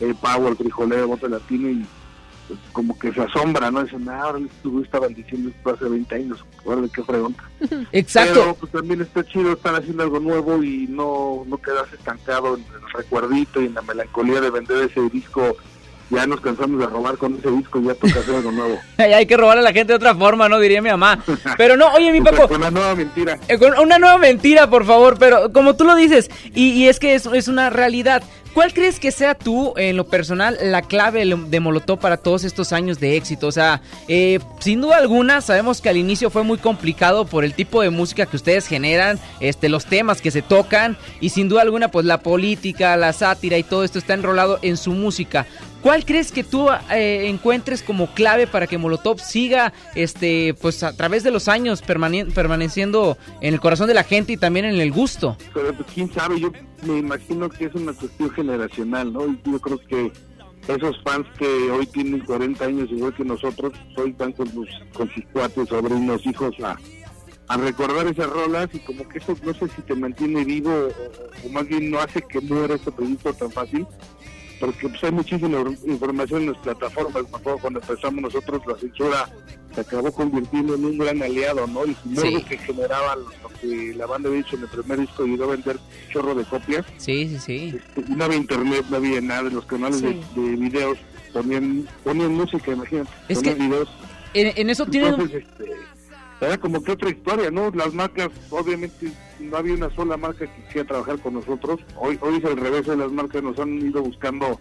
eh, 0.00 0.14
Power, 0.20 0.56
Frijolero, 0.56 1.08
Bote 1.08 1.28
Latino 1.28 1.68
y 1.68 1.84
pues, 2.48 2.60
como 2.72 2.98
que 2.98 3.12
se 3.12 3.22
asombra, 3.22 3.70
¿no? 3.70 3.84
Dicen, 3.84 4.08
ah, 4.08 4.22
ahora 4.22 4.40
tú 4.62 4.82
estaban 4.82 5.14
diciendo 5.14 5.50
esto 5.50 5.70
hace 5.70 5.84
20 5.88 6.14
años, 6.14 6.44
órale, 6.64 6.88
qué 6.88 7.02
fregón. 7.02 7.36
Exacto. 7.92 8.34
Pero 8.34 8.54
pues 8.54 8.72
también 8.72 9.00
está 9.00 9.24
chido 9.24 9.52
estar 9.52 9.74
haciendo 9.74 10.02
algo 10.02 10.20
nuevo 10.20 10.62
y 10.62 10.86
no, 10.88 11.44
no 11.46 11.58
quedarse 11.58 11.96
estancado 11.96 12.56
en 12.56 12.62
el 12.62 12.90
recuerdito 12.92 13.60
y 13.62 13.66
en 13.66 13.74
la 13.74 13.82
melancolía 13.82 14.40
de 14.40 14.50
vender 14.50 14.90
ese 14.90 15.08
disco. 15.10 15.56
Ya 16.14 16.26
nos 16.26 16.40
cansamos 16.40 16.80
de 16.80 16.86
robar 16.86 17.16
con 17.16 17.36
ese 17.36 17.50
disco 17.50 17.80
y 17.80 17.84
ya 17.84 17.94
toca 17.94 18.20
hacer 18.20 18.34
algo 18.34 18.52
nuevo. 18.52 18.78
Ay, 18.98 19.12
Hay 19.12 19.26
que 19.26 19.36
robar 19.36 19.58
a 19.58 19.62
la 19.62 19.72
gente 19.72 19.92
de 19.92 19.96
otra 19.96 20.14
forma, 20.14 20.48
¿no? 20.48 20.58
Diría 20.60 20.80
mi 20.80 20.90
mamá. 20.90 21.18
Pero 21.56 21.76
no, 21.76 21.88
oye, 21.94 22.12
mi 22.12 22.20
Paco. 22.20 22.48
Con 22.48 22.58
una 22.58 22.70
nueva 22.70 22.94
mentira. 22.94 23.38
Eh, 23.48 23.58
con 23.58 23.78
una 23.78 23.98
nueva 23.98 24.18
mentira, 24.18 24.68
por 24.68 24.84
favor, 24.84 25.16
pero 25.18 25.52
como 25.52 25.74
tú 25.74 25.84
lo 25.84 25.94
dices, 25.94 26.30
y, 26.54 26.70
y 26.70 26.88
es 26.88 26.98
que 26.98 27.14
es, 27.14 27.26
es 27.26 27.48
una 27.48 27.70
realidad. 27.70 28.22
¿Cuál 28.54 28.72
crees 28.72 29.00
que 29.00 29.10
sea 29.10 29.34
tú, 29.34 29.74
en 29.76 29.96
lo 29.96 30.06
personal, 30.06 30.56
la 30.62 30.82
clave 30.82 31.24
de 31.26 31.34
de 31.34 31.58
Molotov 31.58 31.98
para 31.98 32.16
todos 32.16 32.44
estos 32.44 32.72
años 32.72 33.00
de 33.00 33.16
éxito? 33.16 33.48
O 33.48 33.52
sea, 33.52 33.82
eh, 34.06 34.38
sin 34.60 34.80
duda 34.80 34.98
alguna, 34.98 35.40
sabemos 35.40 35.80
que 35.80 35.88
al 35.88 35.96
inicio 35.96 36.30
fue 36.30 36.44
muy 36.44 36.58
complicado 36.58 37.26
por 37.26 37.44
el 37.44 37.52
tipo 37.52 37.82
de 37.82 37.90
música 37.90 38.26
que 38.26 38.36
ustedes 38.36 38.68
generan, 38.68 39.18
este, 39.40 39.68
los 39.68 39.86
temas 39.86 40.22
que 40.22 40.30
se 40.30 40.40
tocan, 40.40 40.96
y 41.20 41.30
sin 41.30 41.48
duda 41.48 41.62
alguna, 41.62 41.90
pues 41.90 42.06
la 42.06 42.20
política, 42.20 42.96
la 42.96 43.12
sátira 43.12 43.58
y 43.58 43.64
todo 43.64 43.82
esto 43.82 43.98
está 43.98 44.14
enrolado 44.14 44.60
en 44.62 44.76
su 44.76 44.92
música. 44.92 45.46
¿Cuál 45.84 46.06
crees 46.06 46.32
que 46.32 46.42
tú 46.42 46.68
eh, 46.90 47.28
encuentres 47.28 47.82
como 47.82 48.06
clave 48.14 48.46
para 48.46 48.66
que 48.66 48.78
Molotov 48.78 49.20
siga, 49.20 49.74
este, 49.94 50.54
pues 50.54 50.82
a 50.82 50.96
través 50.96 51.22
de 51.24 51.30
los 51.30 51.46
años 51.46 51.84
permane- 51.84 52.32
permaneciendo 52.32 53.18
en 53.42 53.52
el 53.52 53.60
corazón 53.60 53.86
de 53.88 53.92
la 53.94 54.02
gente 54.02 54.32
y 54.32 54.38
también 54.38 54.64
en 54.64 54.80
el 54.80 54.90
gusto? 54.92 55.36
Pero 55.52 55.74
pues, 55.74 55.86
quién 55.92 56.10
sabe, 56.14 56.40
yo 56.40 56.50
me 56.86 56.98
imagino 56.98 57.50
que 57.50 57.66
es 57.66 57.74
una 57.74 57.92
cuestión 57.92 58.30
generacional, 58.30 59.12
¿no? 59.12 59.26
Yo 59.44 59.60
creo 59.60 59.78
que 59.86 60.10
esos 60.68 60.96
fans 61.02 61.26
que 61.38 61.44
hoy 61.70 61.84
tienen 61.86 62.20
40 62.20 62.64
años 62.64 62.88
igual 62.90 63.14
que 63.14 63.24
nosotros, 63.24 63.74
hoy 63.98 64.12
van 64.18 64.32
con, 64.32 64.50
sus 64.50 64.66
con 64.94 65.10
sus 65.12 65.22
cuates, 65.34 65.68
sobrinos, 65.68 66.24
hijos 66.24 66.54
a, 66.64 66.78
a 67.48 67.56
recordar 67.58 68.06
esas 68.06 68.30
rolas 68.30 68.70
y 68.72 68.78
como 68.78 69.06
que 69.06 69.18
eso 69.18 69.36
no 69.44 69.52
sé 69.52 69.68
si 69.76 69.82
te 69.82 69.94
mantiene 69.94 70.46
vivo 70.46 70.70
o, 70.72 71.46
o 71.46 71.50
más 71.50 71.68
bien 71.68 71.90
no 71.90 71.98
hace 72.00 72.22
que 72.22 72.40
muera 72.40 72.76
este 72.76 72.90
proyecto 72.90 73.34
tan 73.34 73.50
fácil. 73.50 73.86
Porque 74.64 74.88
pues, 74.88 75.04
hay 75.04 75.12
muchísima 75.12 75.58
información 75.86 76.42
en 76.42 76.52
las 76.52 76.58
plataformas. 76.62 77.22
Me 77.30 77.36
acuerdo 77.38 77.58
cuando 77.58 77.80
empezamos 77.80 78.22
nosotros, 78.22 78.62
la 78.66 78.76
censura 78.78 79.28
se 79.74 79.80
acabó 79.80 80.10
convirtiendo 80.12 80.74
en 80.76 80.84
un 80.84 80.98
gran 80.98 81.22
aliado, 81.22 81.66
¿no? 81.66 81.84
El 81.84 81.96
morbo 82.04 82.22
Sí. 82.38 82.44
que 82.48 82.56
generaba 82.58 83.16
lo 83.16 83.48
que 83.60 83.92
la 83.94 84.06
banda 84.06 84.28
había 84.28 84.40
hecho 84.40 84.56
en 84.56 84.62
el 84.62 84.68
primer 84.68 85.00
disco 85.00 85.24
ayudó 85.24 85.44
a 85.44 85.48
vender 85.48 85.78
chorro 86.12 86.34
de 86.34 86.44
copias. 86.44 86.86
Sí, 86.96 87.28
sí, 87.28 87.38
sí. 87.38 87.74
Este, 87.76 88.10
y 88.12 88.14
no 88.14 88.24
había 88.24 88.36
internet, 88.38 88.86
no 88.88 88.96
había 88.96 89.20
nada, 89.20 89.42
los 89.50 89.66
canales 89.66 89.98
Sí. 90.00 90.20
de, 90.36 90.40
de 90.40 90.56
videos 90.56 90.98
ponían, 91.32 91.86
ponían 92.04 92.32
música, 92.34 92.72
imagínate. 92.72 93.10
Es 93.28 93.38
ponían 93.38 93.56
que 93.58 93.62
videos. 93.64 93.88
En, 94.34 94.52
en 94.56 94.70
eso 94.70 94.86
tienen... 94.86 95.10
Entonces, 95.14 95.44
este, 95.44 95.72
era 96.40 96.58
como 96.58 96.82
que 96.82 96.92
otra 96.92 97.10
historia, 97.10 97.50
¿no? 97.50 97.70
Las 97.70 97.94
marcas, 97.94 98.28
obviamente, 98.50 99.12
no 99.40 99.56
había 99.56 99.74
una 99.74 99.94
sola 99.94 100.16
marca 100.16 100.46
que 100.46 100.62
quisiera 100.64 100.88
trabajar 100.88 101.18
con 101.20 101.34
nosotros. 101.34 101.80
Hoy, 101.96 102.18
hoy 102.20 102.36
es 102.36 102.44
al 102.44 102.56
revés, 102.56 102.86
las 102.86 103.12
marcas 103.12 103.42
nos 103.42 103.58
han 103.58 103.78
ido 103.78 104.02
buscando, 104.02 104.60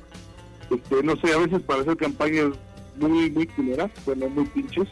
este, 0.70 1.04
no 1.04 1.16
sé, 1.18 1.34
a 1.34 1.40
veces 1.40 1.62
para 1.64 1.82
hacer 1.82 1.98
campañas 1.98 2.52
muy, 2.98 3.30
muy 3.32 3.48
culeras, 3.48 3.92
bueno, 4.06 4.30
muy 4.30 4.46
pinches. 4.46 4.88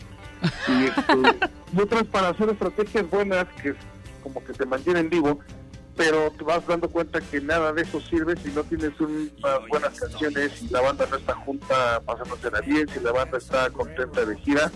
Y, 0.67 0.85
este, 0.85 1.47
y 1.77 1.81
otras 1.81 2.03
para 2.05 2.29
hacer 2.29 2.49
estrategias 2.49 3.09
buenas 3.09 3.47
que 3.61 3.75
como 4.23 4.43
que 4.43 4.53
te 4.53 4.65
mantienen 4.65 5.09
vivo, 5.09 5.39
pero 5.95 6.31
te 6.31 6.43
vas 6.43 6.65
dando 6.65 6.89
cuenta 6.89 7.19
que 7.21 7.41
nada 7.41 7.71
de 7.73 7.81
eso 7.83 7.99
sirve 8.01 8.35
si 8.37 8.49
no 8.49 8.63
tienes 8.63 8.99
un- 8.99 9.31
unas 9.43 9.67
buenas 9.69 9.99
canciones, 9.99 10.51
si 10.53 10.69
la 10.69 10.81
banda 10.81 11.05
no 11.09 11.17
está 11.17 11.35
junta 11.35 12.01
pasándosela 12.05 12.61
bien, 12.61 12.87
si 12.89 12.99
la 12.99 13.11
banda 13.11 13.37
está 13.37 13.69
contenta 13.69 14.25
de 14.25 14.37
gira, 14.39 14.71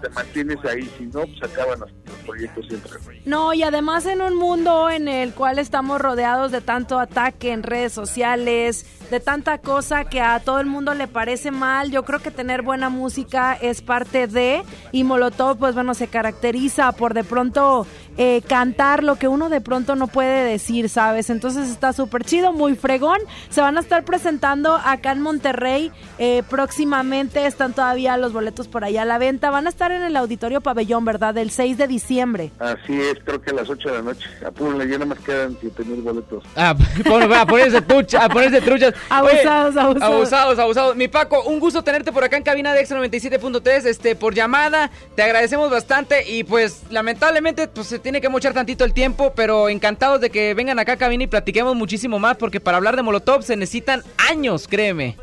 te 0.00 0.08
mantienes 0.10 0.58
ahí, 0.64 0.90
si 0.96 1.04
no, 1.06 1.22
pues 1.26 1.42
acaban 1.42 1.80
los, 1.80 1.90
los 2.06 2.16
proyectos 2.26 2.66
siempre. 2.66 2.92
No, 3.26 3.52
y 3.52 3.62
además 3.62 4.06
en 4.06 4.22
un 4.22 4.34
mundo 4.36 4.88
en 4.88 5.08
el 5.08 5.34
cual 5.34 5.58
estamos 5.58 6.00
rodeados 6.00 6.52
de 6.52 6.60
tanto 6.62 6.98
ataque 6.98 7.52
en 7.52 7.62
redes 7.62 7.92
sociales, 7.92 8.86
de 9.10 9.20
tanta 9.20 9.58
cosa 9.58 10.04
que 10.04 10.20
a 10.20 10.38
todo 10.40 10.60
el 10.60 10.66
mundo 10.66 10.94
le 10.94 11.08
parece 11.08 11.50
mal, 11.50 11.90
yo 11.90 12.04
creo 12.04 12.20
que 12.20 12.30
tener 12.30 12.62
buena 12.62 12.88
música 12.90 13.54
es 13.60 13.82
parte 13.82 14.26
de, 14.26 14.62
y 14.92 15.04
Molotov, 15.04 15.58
pues 15.58 15.74
bueno, 15.74 15.94
se 15.94 16.06
caracteriza 16.08 16.92
por 16.92 17.12
de 17.14 17.24
pronto 17.24 17.86
eh, 18.16 18.42
cantar 18.48 19.02
lo 19.02 19.16
que 19.16 19.26
uno 19.28 19.48
de 19.48 19.60
pronto 19.60 19.96
no 19.96 20.06
puede 20.06 20.44
decir, 20.44 20.88
¿sabes? 20.88 21.30
Entonces 21.30 21.68
está 21.70 21.92
súper 21.92 22.24
chido, 22.24 22.52
muy 22.52 22.74
fregón. 22.76 23.18
Se 23.48 23.60
van 23.60 23.76
a 23.78 23.80
estar 23.80 24.04
presentando 24.04 24.74
acá 24.76 25.12
en 25.12 25.22
Monterrey 25.22 25.90
eh, 26.18 26.42
próximamente, 26.48 27.46
están 27.46 27.72
todavía 27.72 28.16
los 28.16 28.32
boletos 28.32 28.68
por 28.68 28.84
allá 28.84 29.02
a 29.02 29.04
la 29.06 29.18
venta, 29.18 29.50
van 29.50 29.66
a 29.66 29.70
estar 29.70 29.90
en 29.92 30.02
el 30.02 30.16
Auditorio 30.16 30.60
Pabellón, 30.60 31.04
¿verdad? 31.04 31.34
Del 31.34 31.50
6 31.50 31.76
de 31.78 31.86
diciembre. 31.88 32.50
Así 32.58 32.92
es, 33.00 33.18
creo 33.24 33.40
que 33.40 33.50
a 33.50 33.54
las 33.54 33.68
8 33.68 33.88
de 33.88 33.94
la 33.96 34.02
noche. 34.02 34.28
Apúrenle, 34.46 34.86
ya 34.86 34.92
nada 34.98 35.06
más 35.06 35.18
quedan 35.20 35.56
7 35.60 35.84
mil 35.84 36.02
boletos. 36.02 36.44
Ah, 36.56 36.74
pon- 37.04 37.32
a 37.32 37.46
ponerse 37.46 37.80
trucha, 37.82 38.24
a 38.24 38.28
ponerse 38.28 38.60
truchas. 38.60 38.94
Abusados, 39.08 39.76
abusados. 39.76 40.02
Abusados, 40.02 40.58
abusados. 40.58 40.96
Mi 40.96 41.08
Paco, 41.08 41.42
un 41.42 41.60
gusto 41.60 41.82
tenerte 41.82 42.12
por 42.12 42.24
acá 42.24 42.36
en 42.36 42.42
cabina 42.42 42.72
de 42.72 42.80
Extra 42.80 43.00
97.3, 43.00 43.86
este, 43.86 44.16
por 44.16 44.34
llamada. 44.34 44.90
Te 45.14 45.22
agradecemos 45.22 45.70
bastante 45.70 46.30
y 46.30 46.44
pues 46.44 46.82
lamentablemente 46.90 47.68
pues 47.68 47.86
se 47.86 47.98
tiene 47.98 48.20
que 48.20 48.28
mochar 48.28 48.54
tantito 48.54 48.84
el 48.84 48.92
tiempo, 48.92 49.32
pero 49.34 49.68
encantados 49.68 50.20
de 50.20 50.30
que 50.30 50.54
vengan 50.54 50.78
acá 50.78 50.92
a 50.92 50.96
cabina 50.96 51.24
y 51.24 51.26
platiquemos 51.26 51.74
muchísimo 51.76 52.18
más 52.18 52.36
porque 52.36 52.60
para 52.60 52.76
hablar 52.76 52.96
de 52.96 53.02
Molotov 53.02 53.42
se 53.42 53.56
necesitan 53.56 54.02
años, 54.28 54.68
créeme. 54.68 55.16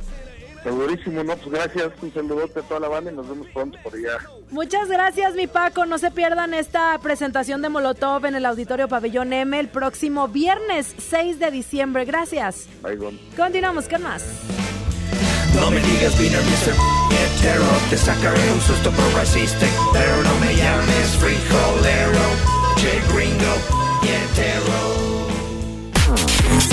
Segurísimo, 0.67 1.23
no, 1.23 1.37
pues 1.37 1.49
gracias, 1.49 1.93
un 2.01 2.13
saludote 2.13 2.59
a 2.59 2.63
toda 2.63 2.81
la 2.81 2.89
banda 2.89 3.09
y 3.09 3.15
nos 3.15 3.29
vemos 3.29 3.47
pronto 3.53 3.79
por 3.81 3.93
allá. 3.95 4.17
Muchas 4.51 4.89
gracias, 4.89 5.33
mi 5.33 5.47
Paco. 5.47 5.85
No 5.85 5.97
se 5.97 6.11
pierdan 6.11 6.53
esta 6.53 6.99
presentación 7.01 7.61
de 7.61 7.69
Molotov 7.69 8.25
en 8.25 8.35
el 8.35 8.45
Auditorio 8.45 8.89
Pabellón 8.89 9.31
M 9.31 9.57
el 9.57 9.69
próximo 9.69 10.27
viernes 10.27 10.93
6 10.97 11.39
de 11.39 11.51
diciembre. 11.51 12.03
Gracias. 12.03 12.67
Bye. 12.83 12.97
Continuamos 13.37 13.87
con 13.87 14.03
más. 14.03 14.25
No 15.55 15.71
me 15.71 15.79
digas 15.79 16.19
Wiener, 16.19 16.41
Mr. 16.41 17.89
Te 17.89 17.97
sacaré 17.97 18.51
un 18.51 18.61
susto 18.61 18.91
por 18.91 19.13
racista 19.13 19.65
Pero 19.93 20.23
no 20.23 20.35
me 20.39 20.55
llames 20.55 21.15
frijolero 21.19 22.19
Che 22.75 23.01
gringo, 23.11 23.53
hetero 24.03 25.06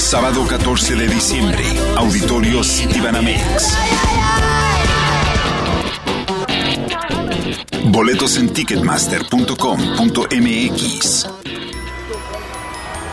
Sábado 0.00 0.46
14 0.48 0.96
de 0.96 1.06
diciembre, 1.08 1.62
Auditorio 1.98 2.64
Citibanamex. 2.64 3.76
Boletos 7.84 8.38
en 8.38 8.50
ticketmaster.com.mx. 8.50 11.28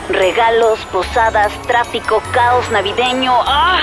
Regalos, 0.09 0.79
posadas, 0.91 1.51
tráfico, 1.63 2.23
caos 2.31 2.71
navideño. 2.71 3.33
¡Ah! 3.45 3.81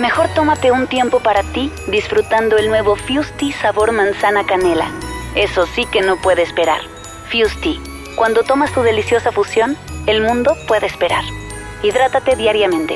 Mejor 0.00 0.26
tómate 0.34 0.72
un 0.72 0.88
tiempo 0.88 1.20
para 1.20 1.44
ti 1.44 1.70
disfrutando 1.86 2.58
el 2.58 2.66
nuevo 2.68 2.96
Fusti 2.96 3.52
sabor 3.52 3.92
manzana 3.92 4.44
canela. 4.44 4.90
Eso 5.36 5.66
sí 5.66 5.86
que 5.86 6.02
no 6.02 6.20
puede 6.20 6.42
esperar. 6.42 6.80
Fusti. 7.30 7.80
Cuando 8.16 8.42
tomas 8.42 8.72
tu 8.72 8.82
deliciosa 8.82 9.30
fusión, 9.30 9.76
el 10.06 10.20
mundo 10.20 10.56
puede 10.66 10.86
esperar. 10.86 11.22
Hidrátate 11.84 12.34
diariamente. 12.34 12.94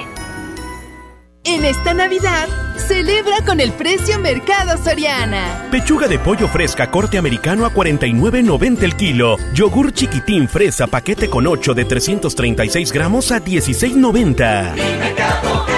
En 1.45 1.67
esta 1.67 1.93
Navidad, 1.93 2.49
celebra 2.77 3.45
con 3.45 3.61
el 3.61 3.73
precio 3.73 4.19
Mercado 4.19 4.83
Soriana. 4.83 5.69
Pechuga 5.71 6.09
de 6.09 6.19
pollo 6.19 6.49
fresca 6.49 6.91
corte 6.91 7.19
americano 7.19 7.67
a 7.67 7.71
49.90 7.71 8.83
el 8.83 8.97
kilo. 8.97 9.37
Yogur 9.53 9.93
chiquitín 9.93 10.49
fresa 10.49 10.87
paquete 10.87 11.29
con 11.29 11.47
8 11.47 11.75
de 11.75 11.85
336 11.85 12.91
gramos 12.91 13.31
a 13.31 13.45
16.90. 13.45 15.78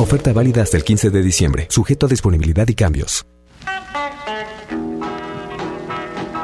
Oferta 0.00 0.32
válida 0.32 0.62
hasta 0.62 0.78
el 0.78 0.82
15 0.82 1.10
de 1.10 1.22
diciembre, 1.22 1.66
sujeto 1.68 2.06
a 2.06 2.08
disponibilidad 2.08 2.66
y 2.66 2.74
cambios. 2.74 3.26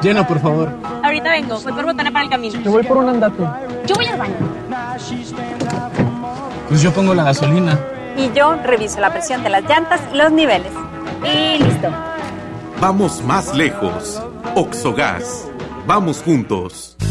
Lleno, 0.03 0.27
por 0.27 0.41
favor. 0.41 0.71
Ahorita 1.03 1.31
vengo, 1.31 1.59
voy 1.61 1.73
por 1.73 1.87
botana 1.87 2.13
para 2.13 2.27
el 2.27 2.31
camino. 2.31 2.63
Te 2.63 2.69
voy 2.69 2.83
por 2.83 2.99
un 2.99 3.09
andate. 3.09 3.43
Yo 3.87 3.95
voy 3.95 4.05
al 4.09 4.19
baño. 4.19 4.35
Pues 6.69 6.83
yo 6.83 6.93
pongo 6.93 7.15
la 7.15 7.25
gasolina. 7.25 7.81
Y 8.19 8.31
yo 8.37 8.57
reviso 8.57 9.01
la 9.01 9.11
presión 9.11 9.43
de 9.43 9.49
las 9.49 9.65
llantas 9.65 10.03
y 10.13 10.17
los 10.19 10.31
niveles. 10.33 10.73
Y 11.25 11.63
listo. 11.63 11.89
Vamos 12.79 13.23
más 13.23 13.55
lejos. 13.55 14.23
Oxogas. 14.55 15.49
Vamos 15.87 16.23
juntos. 16.23 16.96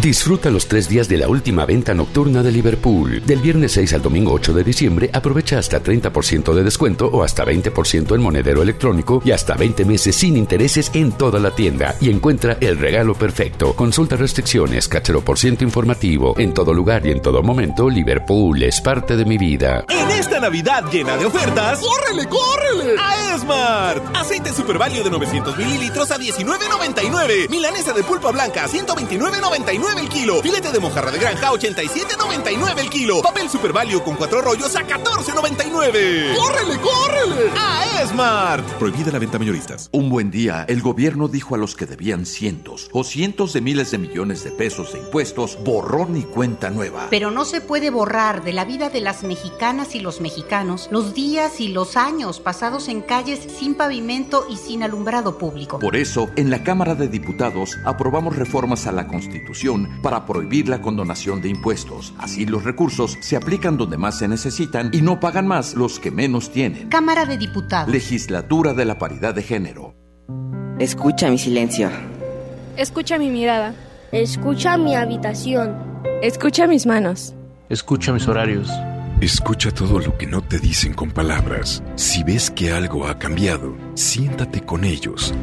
Disfruta 0.00 0.48
los 0.48 0.68
tres 0.68 0.88
días 0.88 1.08
de 1.08 1.18
la 1.18 1.28
última 1.28 1.66
venta 1.66 1.92
nocturna 1.92 2.40
de 2.44 2.52
Liverpool. 2.52 3.20
Del 3.26 3.40
viernes 3.40 3.72
6 3.72 3.94
al 3.94 4.02
domingo 4.02 4.32
8 4.32 4.52
de 4.52 4.62
diciembre, 4.62 5.10
aprovecha 5.12 5.58
hasta 5.58 5.82
30% 5.82 6.54
de 6.54 6.62
descuento 6.62 7.08
o 7.08 7.24
hasta 7.24 7.44
20% 7.44 8.14
en 8.14 8.22
monedero 8.22 8.62
electrónico 8.62 9.20
y 9.24 9.32
hasta 9.32 9.54
20 9.54 9.84
meses 9.84 10.14
sin 10.14 10.36
intereses 10.36 10.92
en 10.94 11.10
toda 11.10 11.40
la 11.40 11.50
tienda. 11.50 11.96
Y 12.00 12.10
encuentra 12.10 12.58
el 12.60 12.78
regalo 12.78 13.14
perfecto. 13.14 13.74
Consulta 13.74 14.14
restricciones, 14.14 14.86
cachero 14.86 15.20
por 15.20 15.36
ciento 15.36 15.64
informativo. 15.64 16.34
En 16.38 16.54
todo 16.54 16.72
lugar 16.72 17.04
y 17.04 17.10
en 17.10 17.20
todo 17.20 17.42
momento, 17.42 17.90
Liverpool 17.90 18.62
es 18.62 18.80
parte 18.80 19.16
de 19.16 19.24
mi 19.24 19.36
vida. 19.36 19.84
En 19.88 20.10
esta 20.12 20.38
Navidad 20.38 20.84
llena 20.92 21.16
de 21.16 21.26
ofertas, 21.26 21.80
¡córrele, 21.80 22.28
córrele! 22.28 22.94
A 23.00 23.34
Esmart. 23.34 24.16
Aceite 24.16 24.52
Super 24.52 24.78
Value 24.78 25.02
de 25.02 25.10
900 25.10 25.58
mililitros 25.58 26.08
a 26.12 26.18
19.99. 26.18 27.48
Milanesa 27.50 27.92
de 27.92 28.04
pulpa 28.04 28.30
blanca 28.30 28.64
a 28.64 28.68
129.99 28.68 29.87
el 29.96 30.08
kilo. 30.08 30.42
Filete 30.42 30.72
de 30.72 30.80
mojarra 30.80 31.10
de 31.10 31.18
granja 31.18 31.48
a 31.48 31.52
87.99 31.52 32.78
el 32.78 32.90
kilo. 32.90 33.22
Papel 33.22 33.48
Super 33.48 33.72
Value 33.72 34.02
con 34.02 34.16
cuatro 34.16 34.42
rollos 34.42 34.74
a 34.76 34.86
14.99. 34.86 36.36
¡Córrele, 36.36 36.78
córrele! 36.80 37.50
A 37.56 38.02
Esmart. 38.02 38.66
Prohibida 38.78 39.12
la 39.12 39.18
venta 39.18 39.38
mayoristas. 39.38 39.88
Un 39.92 40.10
buen 40.10 40.30
día, 40.30 40.64
el 40.68 40.82
gobierno 40.82 41.28
dijo 41.28 41.54
a 41.54 41.58
los 41.58 41.76
que 41.76 41.86
debían 41.86 42.26
cientos 42.26 42.90
o 42.92 43.04
cientos 43.04 43.52
de 43.52 43.60
miles 43.60 43.92
de 43.92 43.98
millones 43.98 44.44
de 44.44 44.50
pesos 44.50 44.92
de 44.92 44.98
impuestos, 44.98 45.58
borrón 45.64 46.16
y 46.16 46.22
cuenta 46.22 46.70
nueva. 46.70 47.06
Pero 47.10 47.30
no 47.30 47.44
se 47.44 47.60
puede 47.60 47.90
borrar 47.90 48.42
de 48.42 48.52
la 48.52 48.64
vida 48.64 48.90
de 48.90 49.00
las 49.00 49.22
mexicanas 49.22 49.94
y 49.94 50.00
los 50.00 50.20
mexicanos 50.20 50.88
los 50.90 51.14
días 51.14 51.60
y 51.60 51.68
los 51.68 51.96
años 51.96 52.40
pasados 52.40 52.88
en 52.88 53.02
calles 53.02 53.40
sin 53.58 53.74
pavimento 53.74 54.46
y 54.50 54.56
sin 54.56 54.82
alumbrado 54.82 55.38
público. 55.38 55.78
Por 55.78 55.96
eso, 55.96 56.28
en 56.36 56.50
la 56.50 56.64
Cámara 56.64 56.94
de 56.94 57.08
Diputados 57.08 57.76
aprobamos 57.84 58.36
reformas 58.36 58.86
a 58.86 58.92
la 58.92 59.06
Constitución 59.06 59.77
para 60.02 60.24
prohibir 60.24 60.68
la 60.68 60.80
condonación 60.80 61.42
de 61.42 61.48
impuestos. 61.48 62.14
Así 62.18 62.46
los 62.46 62.64
recursos 62.64 63.16
se 63.20 63.36
aplican 63.36 63.76
donde 63.76 63.98
más 63.98 64.18
se 64.18 64.28
necesitan 64.28 64.90
y 64.92 65.02
no 65.02 65.20
pagan 65.20 65.46
más 65.46 65.74
los 65.74 65.98
que 65.98 66.10
menos 66.10 66.50
tienen. 66.50 66.88
Cámara 66.88 67.26
de 67.26 67.36
Diputados. 67.36 67.92
Legislatura 67.92 68.74
de 68.74 68.84
la 68.84 68.98
Paridad 68.98 69.34
de 69.34 69.42
Género. 69.42 69.94
Escucha 70.78 71.30
mi 71.30 71.38
silencio. 71.38 71.90
Escucha 72.76 73.18
mi 73.18 73.30
mirada. 73.30 73.74
Escucha 74.12 74.76
mi 74.78 74.94
habitación. 74.94 75.76
Escucha 76.22 76.66
mis 76.66 76.86
manos. 76.86 77.34
Escucha 77.68 78.12
mis 78.12 78.26
horarios. 78.28 78.70
Escucha 79.20 79.72
todo 79.72 79.98
lo 79.98 80.16
que 80.16 80.28
no 80.28 80.42
te 80.42 80.60
dicen 80.60 80.94
con 80.94 81.10
palabras. 81.10 81.82
Si 81.96 82.22
ves 82.22 82.50
que 82.50 82.70
algo 82.70 83.08
ha 83.08 83.18
cambiado, 83.18 83.76
siéntate 83.94 84.60
con 84.60 84.84
ellos. 84.84 85.34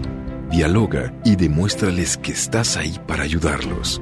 Dialoga 0.49 1.13
y 1.25 1.35
demuéstrales 1.35 2.15
que 2.15 2.31
estás 2.31 2.77
ahí 2.77 2.97
para 3.05 3.23
ayudarlos. 3.23 4.01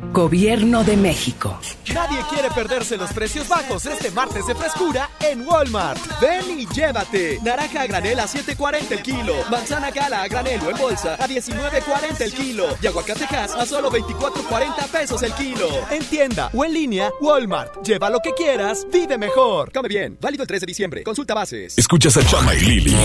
Gobierno 0.11 0.83
de 0.83 0.97
México. 0.97 1.57
Nadie 1.93 2.19
quiere 2.29 2.49
perderse 2.49 2.97
los 2.97 3.13
precios 3.13 3.47
bajos 3.47 3.85
este 3.85 4.11
martes 4.11 4.45
de 4.45 4.53
frescura 4.55 5.09
en 5.21 5.47
Walmart. 5.47 6.01
Ven 6.19 6.59
y 6.59 6.67
llévate. 6.67 7.39
Naranja 7.41 7.83
a 7.83 7.87
granel 7.87 8.19
a 8.19 8.27
7.40 8.27 8.91
el 8.91 9.01
kilo. 9.01 9.33
Manzana 9.49 9.89
gala 9.89 10.23
a 10.23 10.27
granel 10.27 10.59
o 10.65 10.69
en 10.69 10.77
bolsa 10.77 11.15
a 11.15 11.27
19.40 11.27 12.21
el 12.21 12.33
kilo. 12.33 12.65
Y 12.81 12.87
aguacate 12.87 13.23
Hass 13.23 13.53
a 13.53 13.65
solo 13.65 13.89
24.40 13.89 14.87
pesos 14.89 15.23
el 15.23 15.31
kilo. 15.33 15.69
En 15.89 16.03
tienda 16.03 16.49
o 16.53 16.65
en 16.65 16.73
línea, 16.73 17.09
Walmart. 17.21 17.81
Lleva 17.85 18.09
lo 18.09 18.19
que 18.19 18.33
quieras, 18.33 18.85
vive 18.91 19.17
mejor. 19.17 19.71
Come 19.71 19.87
bien. 19.87 20.17
Válido 20.19 20.43
el 20.43 20.47
3 20.47 20.59
de 20.59 20.67
diciembre. 20.67 21.03
Consulta 21.03 21.33
bases. 21.33 21.77
Escuchas 21.77 22.17
a 22.17 22.25
Chama 22.25 22.53
y 22.55 22.59
Lili 22.59 22.97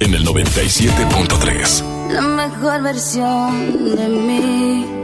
en 0.00 0.14
el 0.14 0.24
97.3. 0.26 2.10
La 2.10 2.22
mejor 2.22 2.82
versión 2.82 3.96
de 3.96 4.08
mí 4.08 5.03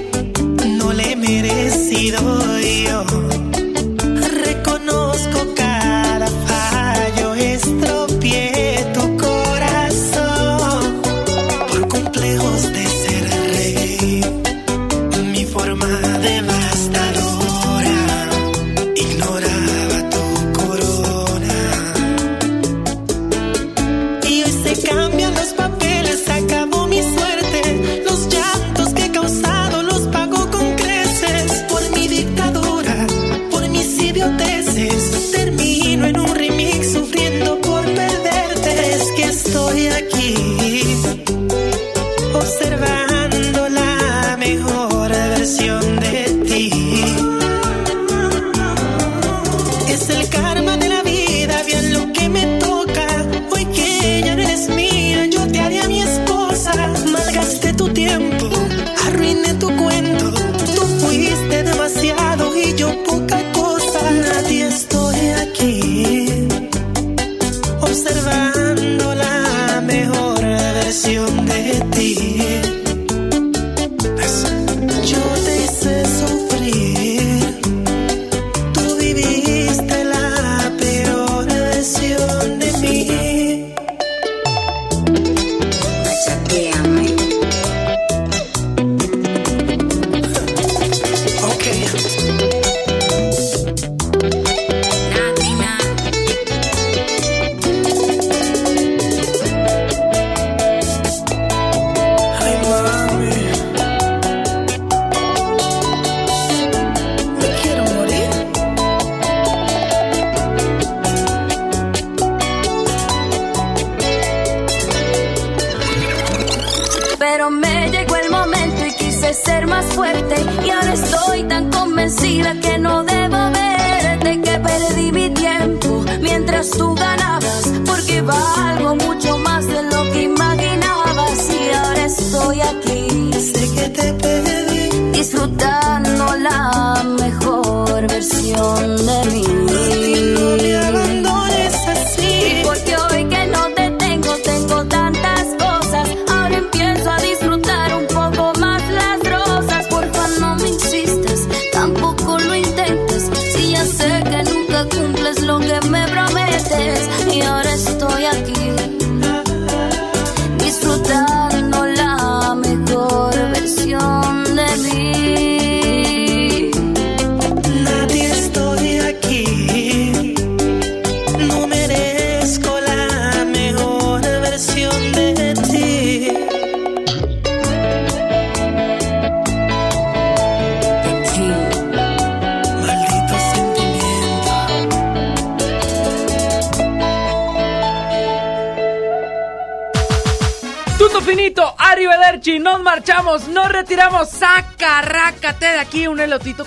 le 0.93 1.11
he 1.11 1.15
merecido 1.15 2.19
yo. 2.59 3.05
Reconozco 4.43 5.50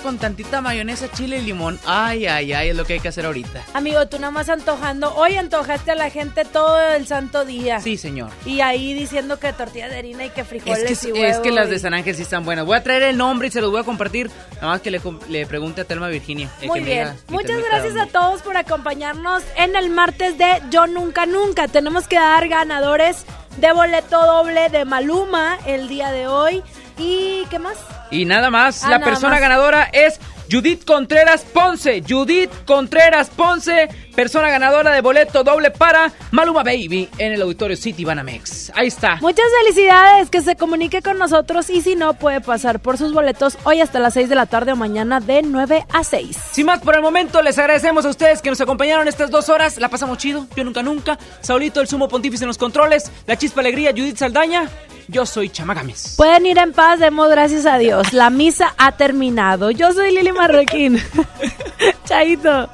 con 0.05 0.19
tantita 0.19 0.61
mayonesa, 0.61 1.11
chile 1.11 1.39
y 1.39 1.41
limón. 1.41 1.79
Ay, 1.83 2.27
ay, 2.27 2.53
ay, 2.53 2.69
es 2.69 2.75
lo 2.75 2.85
que 2.85 2.93
hay 2.93 2.99
que 2.99 3.07
hacer 3.07 3.25
ahorita. 3.25 3.63
Amigo, 3.73 4.07
tú 4.07 4.19
nada 4.19 4.29
más 4.29 4.49
antojando. 4.49 5.15
Hoy 5.15 5.35
antojaste 5.35 5.93
a 5.93 5.95
la 5.95 6.11
gente 6.11 6.45
todo 6.45 6.79
el 6.91 7.07
santo 7.07 7.43
día. 7.43 7.79
Sí, 7.79 7.97
señor. 7.97 8.29
Y 8.45 8.61
ahí 8.61 8.93
diciendo 8.93 9.39
que 9.39 9.51
tortilla 9.51 9.89
de 9.89 9.97
harina 9.97 10.25
y 10.25 10.29
que 10.29 10.43
frijoles 10.43 10.91
Es 10.91 10.99
que, 10.99 11.19
y 11.19 11.23
es 11.23 11.39
que 11.39 11.49
las 11.49 11.71
de 11.71 11.79
San 11.79 11.95
Ángel 11.95 12.13
sí 12.15 12.21
están 12.21 12.45
buenas. 12.45 12.67
Voy 12.67 12.77
a 12.77 12.83
traer 12.83 13.01
el 13.01 13.17
nombre 13.17 13.47
y 13.47 13.51
se 13.51 13.61
los 13.61 13.71
voy 13.71 13.81
a 13.81 13.83
compartir. 13.83 14.29
Nada 14.57 14.67
más 14.67 14.81
que 14.81 14.91
le, 14.91 15.45
pregunte 15.47 15.81
a 15.81 15.85
Telma 15.85 16.07
Virginia. 16.07 16.51
Muy 16.67 16.81
que 16.81 16.85
bien. 16.85 16.99
diga 16.99 17.15
Muchas 17.29 17.63
gracias 17.63 17.97
a 17.97 18.05
todos 18.05 18.43
por 18.43 18.57
acompañarnos 18.57 19.41
en 19.57 19.75
el 19.75 19.89
martes 19.89 20.37
de 20.37 20.61
Yo 20.69 20.85
Nunca 20.85 21.25
Nunca. 21.25 21.67
Tenemos 21.67 22.07
que 22.07 22.17
dar 22.17 22.47
ganadores 22.47 23.25
de 23.57 23.73
boleto 23.73 24.23
doble 24.23 24.69
de 24.69 24.85
Maluma 24.85 25.57
el 25.65 25.87
día 25.87 26.11
de 26.11 26.27
hoy. 26.27 26.61
¿Y 26.99 27.45
qué 27.49 27.57
más? 27.57 27.77
Y 28.15 28.25
nada 28.25 28.49
más, 28.49 28.83
Ah, 28.83 28.89
la 28.89 28.97
nada 28.99 29.11
persona 29.11 29.33
más. 29.33 29.41
ganadora 29.41 29.89
es 29.91 30.19
Judith 30.51 30.85
Contreras 30.85 31.41
Ponce. 31.43 32.03
Judith 32.07 32.51
Contreras 32.65 33.29
Ponce, 33.29 33.89
persona 34.15 34.49
ganadora 34.49 34.91
de 34.91 35.01
boleto 35.01 35.43
doble 35.43 35.71
para 35.71 36.11
Maluma 36.35 36.63
Baby 36.63 37.07
en 37.17 37.31
el 37.31 37.41
Auditorio 37.41 37.77
City 37.77 38.03
Banamex. 38.03 38.69
Ahí 38.75 38.87
está. 38.87 39.15
Muchas 39.21 39.45
felicidades, 39.61 40.29
que 40.29 40.41
se 40.41 40.57
comunique 40.57 41.01
con 41.01 41.17
nosotros 41.17 41.69
y 41.69 41.81
si 41.81 41.95
no 41.95 42.13
puede 42.15 42.41
pasar 42.41 42.81
por 42.81 42.97
sus 42.97 43.13
boletos 43.13 43.57
hoy 43.63 43.79
hasta 43.79 43.99
las 43.99 44.15
6 44.15 44.27
de 44.27 44.35
la 44.35 44.45
tarde 44.45 44.73
o 44.73 44.75
mañana 44.75 45.21
de 45.21 45.43
9 45.43 45.85
a 45.93 46.03
6. 46.03 46.37
Sin 46.51 46.65
más 46.65 46.81
por 46.81 46.93
el 46.93 47.01
momento, 47.01 47.41
les 47.41 47.57
agradecemos 47.57 48.05
a 48.05 48.09
ustedes 48.09 48.41
que 48.41 48.49
nos 48.49 48.59
acompañaron 48.59 49.07
estas 49.07 49.31
dos 49.31 49.47
horas. 49.47 49.77
La 49.77 49.87
pasamos 49.87 50.17
chido, 50.17 50.45
yo 50.57 50.65
nunca 50.65 50.83
nunca. 50.83 51.17
Saulito, 51.39 51.79
el 51.79 51.87
sumo 51.87 52.09
pontífice 52.09 52.43
en 52.43 52.49
los 52.49 52.57
controles. 52.57 53.09
La 53.27 53.37
chispa 53.37 53.61
alegría, 53.61 53.91
Judith 53.91 54.17
Saldaña. 54.17 54.69
Yo 55.07 55.25
soy 55.25 55.49
Chamagames. 55.49 56.15
Pueden 56.17 56.47
ir 56.47 56.57
en 56.57 56.73
paz, 56.73 56.99
demos 56.99 57.29
gracias 57.29 57.65
a 57.65 57.77
Dios. 57.77 58.11
La 58.11 58.29
misa 58.29 58.73
ha 58.77 58.91
terminado. 58.97 59.71
Yo 59.71 59.93
soy 59.93 60.11
Lili 60.13 60.33
Marroquín. 60.33 61.01
Chaito. 62.05 62.69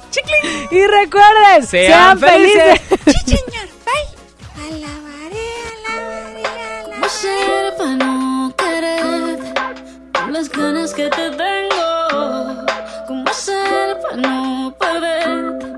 Y 0.70 0.86
recuerden, 0.86 1.66
sean, 1.66 2.18
Sean 2.18 2.18
felices. 2.18 2.80
felices. 2.80 3.44
¿Cómo 7.12 7.20
ser 7.20 7.76
para 7.76 7.94
no 7.96 8.54
querer 8.56 9.38
las 10.30 10.48
ganas 10.48 10.94
que 10.94 11.10
te 11.10 11.30
tengo? 11.30 12.64
¿Cómo 13.06 13.28
hacer 13.28 13.98
para 14.00 14.16
no 14.16 14.74
perder? 14.78 15.76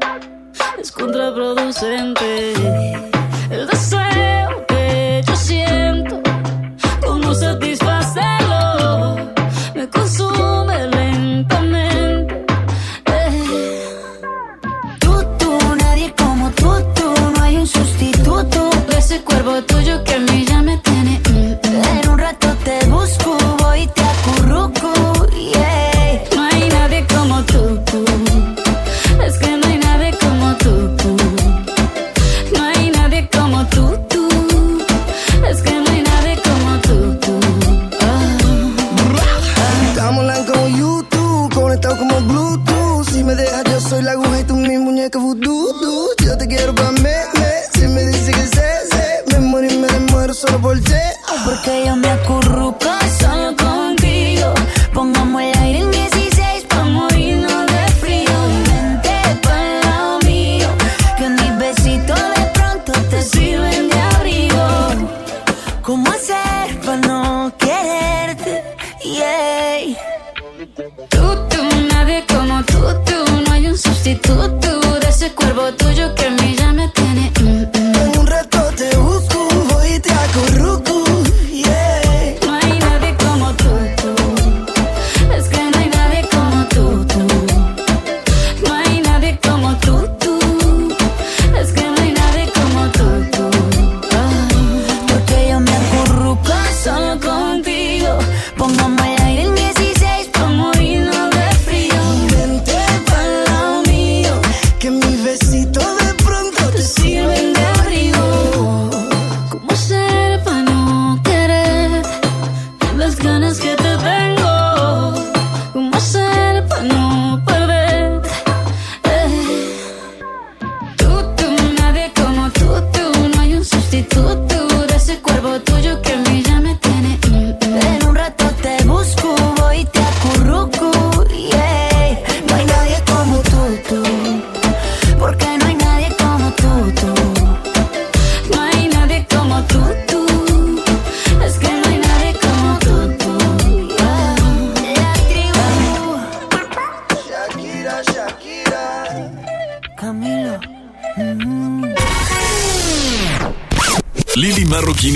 Es 0.78 0.92
contraproducente 0.92 2.52
el 3.50 3.66
deseo 3.66 4.64
que 4.68 5.24
yo 5.26 5.34
siento. 5.34 6.22
¿Cómo 7.04 7.34
satisfacerlo? 7.34 9.16
Me 9.74 9.88
consume 9.88 10.86
lentamente. 10.86 12.46
Eh. 13.06 13.88
Tú, 15.00 15.26
tú, 15.40 15.58
nadie 15.80 16.14
como 16.16 16.48
tú, 16.52 16.72
tú, 16.94 17.12
no 17.36 17.42
hay 17.42 17.56
un 17.56 17.66
sustituto 17.66 18.70
de 18.88 18.98
ese 18.98 19.20
cuerpo 19.22 19.60
tuyo 19.62 20.04
que 20.04 20.16
me 20.20 20.33
tiene. 20.82 21.20
mm, 21.30 21.33